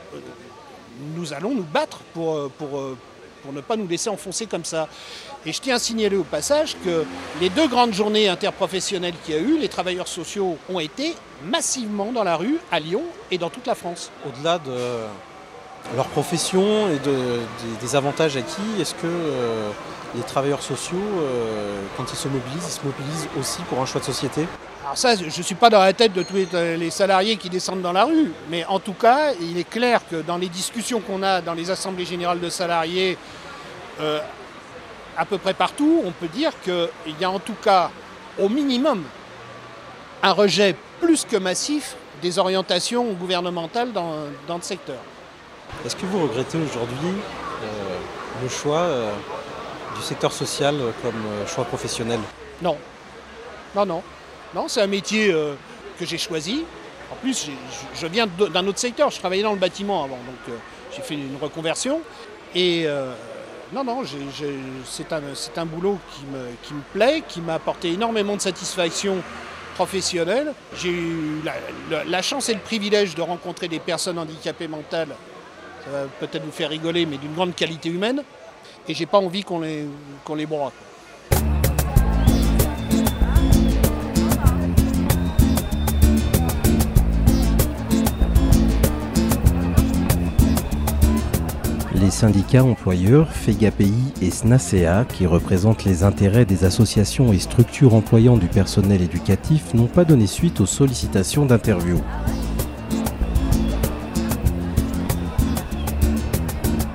nous 1.16 1.32
allons 1.32 1.55
nous 1.55 1.64
battre 1.64 1.99
pour, 2.12 2.36
euh, 2.36 2.53
pour, 2.59 2.68
pour 3.43 3.53
ne 3.53 3.61
pas 3.61 3.76
nous 3.76 3.89
laisser 3.89 4.09
enfoncer 4.09 4.47
comme 4.47 4.64
ça. 4.64 4.89
Et 5.47 5.53
je 5.53 5.61
tiens 5.61 5.76
à 5.76 5.78
signaler 5.78 6.16
au 6.16 6.24
passage 6.24 6.76
que 6.84 7.05
les 7.41 7.49
deux 7.49 7.68
grandes 7.68 7.95
journées 7.95 8.28
interprofessionnelles 8.28 9.14
qu'il 9.24 9.34
y 9.34 9.39
a 9.39 9.41
eu, 9.41 9.57
les 9.59 9.68
travailleurs 9.68 10.09
sociaux 10.09 10.59
ont 10.68 10.80
été 10.80 11.14
massivement 11.45 12.11
dans 12.12 12.24
la 12.24 12.36
rue 12.36 12.59
à 12.72 12.80
Lyon 12.80 13.03
et 13.30 13.39
dans 13.39 13.49
toute 13.49 13.66
la 13.66 13.74
France. 13.74 14.11
Au-delà 14.26 14.59
de 14.59 14.72
leur 15.97 16.07
profession 16.07 16.89
et 16.89 16.99
de- 16.99 17.12
des, 17.12 17.86
des 17.86 17.97
avantages 17.97 18.36
acquis, 18.36 18.80
est-ce 18.80 18.95
que 18.95 19.07
euh, 19.07 19.70
les 20.16 20.22
travailleurs 20.22 20.61
sociaux, 20.62 20.99
euh, 20.99 21.80
quand 21.97 22.05
ils 22.12 22.16
se 22.16 22.28
mobilisent, 22.28 22.66
ils 22.66 22.80
se 22.80 22.84
mobilisent 22.84 23.28
aussi 23.39 23.62
pour 23.68 23.78
un 23.80 23.86
choix 23.86 24.01
de 24.01 24.07
société? 24.07 24.47
Alors 24.84 24.99
ça, 24.99 25.14
je 25.14 25.24
ne 25.24 25.30
suis 25.30 25.55
pas 25.55 25.70
dans 25.70 25.80
la 25.80 25.93
tête 25.93 26.12
de 26.14 26.22
tous 26.24 26.34
les, 26.34 26.76
les 26.76 26.91
salariés 26.91 27.36
qui 27.36 27.49
descendent 27.49 27.82
dans 27.82 27.93
la 27.93 28.05
rue, 28.05 28.32
mais 28.51 28.64
en 28.64 28.80
tout 28.80 28.93
cas, 28.95 29.32
il 29.41 29.57
est 29.57 29.68
clair 29.68 30.01
que 30.11 30.16
dans 30.16 30.36
les 30.36 30.49
discussions 30.49 31.01
qu'on 31.01 31.22
a 31.22 31.41
dans 31.41 31.55
les 31.55 31.70
assemblées 31.70 32.07
générales 32.07 32.41
de 32.41 32.51
salariés, 32.51 33.16
euh, 34.01 34.18
à 35.19 35.25
peu 35.25 35.37
près 35.37 35.53
partout, 35.53 36.03
on 36.05 36.12
peut 36.12 36.29
dire 36.29 36.53
qu'il 36.62 37.21
y 37.21 37.25
a 37.25 37.31
en 37.31 37.41
tout 37.41 37.57
cas, 37.62 37.91
au 38.39 38.49
minimum, 38.49 39.03
un 40.23 40.33
rejet 40.33 40.77
plus 41.01 41.25
que 41.25 41.37
massif 41.37 41.97
des 42.23 42.39
orientations 42.39 43.05
gouvernementales 43.12 43.93
dans, 43.93 44.14
dans 44.47 44.57
le 44.57 44.62
secteur. 44.62 44.99
Est-ce 45.85 45.97
que 45.97 46.07
vous 46.07 46.23
regrettez 46.23 46.59
aujourd'hui 46.59 47.09
euh, 47.62 47.99
le 48.43 48.49
choix 48.49 48.81
euh, 48.81 49.12
du 49.97 50.03
secteur 50.03 50.33
social 50.33 50.77
comme 51.03 51.14
euh, 51.14 51.47
choix 51.47 51.64
professionnel? 51.64 52.21
Non. 52.62 52.77
Non, 53.75 53.85
non. 53.85 54.03
Non, 54.55 54.66
c'est 54.69 54.81
un 54.81 54.87
métier 54.87 55.29
que 55.99 56.07
j'ai 56.07 56.16
choisi. 56.16 56.64
En 57.12 57.16
plus, 57.16 57.51
je 57.95 58.07
viens 58.07 58.27
d'un 58.27 58.66
autre 58.66 58.79
secteur. 58.79 59.11
Je 59.11 59.19
travaillais 59.19 59.43
dans 59.43 59.53
le 59.53 59.59
bâtiment 59.59 60.05
avant, 60.05 60.16
donc 60.16 60.57
j'ai 60.97 61.03
fait 61.03 61.14
une 61.14 61.37
reconversion. 61.39 62.01
Et 62.55 62.87
non, 63.73 63.85
non, 63.85 64.03
c'est 64.85 65.59
un, 65.59 65.66
boulot 65.66 65.99
qui 66.12 66.25
me, 66.75 66.81
plaît, 66.93 67.23
qui 67.29 67.41
m'a 67.41 67.55
apporté 67.55 67.93
énormément 67.93 68.37
de 68.37 68.41
satisfaction 68.41 69.16
professionnelle. 69.75 70.55
J'ai 70.77 70.91
eu 70.91 71.43
la 72.07 72.23
chance 72.23 72.49
et 72.49 72.55
le 72.55 72.61
privilège 72.61 73.14
de 73.14 73.23
rencontrer 73.23 73.69
des 73.69 73.79
personnes 73.79 74.19
handicapées 74.19 74.69
mentales. 74.69 75.14
Ça 75.85 75.91
va 75.91 76.07
peut-être 76.21 76.45
vous 76.45 76.53
faire 76.53 76.71
rigoler, 76.71 77.07
mais 77.07 77.19
d'une 77.19 77.35
grande 77.35 77.55
qualité 77.55 77.89
humaine. 77.89 78.23
Et 78.89 78.95
j'ai 78.95 79.07
pas 79.07 79.19
envie 79.19 79.45
qu'on 79.45 79.61
les, 79.61 79.85
qu'on 80.25 80.35
les 80.35 80.47
broie. 80.47 80.73
Les 92.01 92.11
syndicats 92.13 92.63
employeurs, 92.63 93.33
FEGAPI 93.33 93.93
et 94.23 94.31
SNACEA, 94.31 95.05
qui 95.05 95.27
représentent 95.27 95.85
les 95.85 96.05
intérêts 96.05 96.45
des 96.45 96.65
associations 96.65 97.33
et 97.33 97.41
structures 97.41 97.95
employant 97.95 98.37
du 98.37 98.47
personnel 98.47 99.03
éducatif, 99.03 99.75
n'ont 99.75 99.89
pas 99.89 100.05
donné 100.05 100.29
suite 100.29 100.61
aux 100.61 100.67
sollicitations 100.67 101.45
d'interview. 101.45 102.01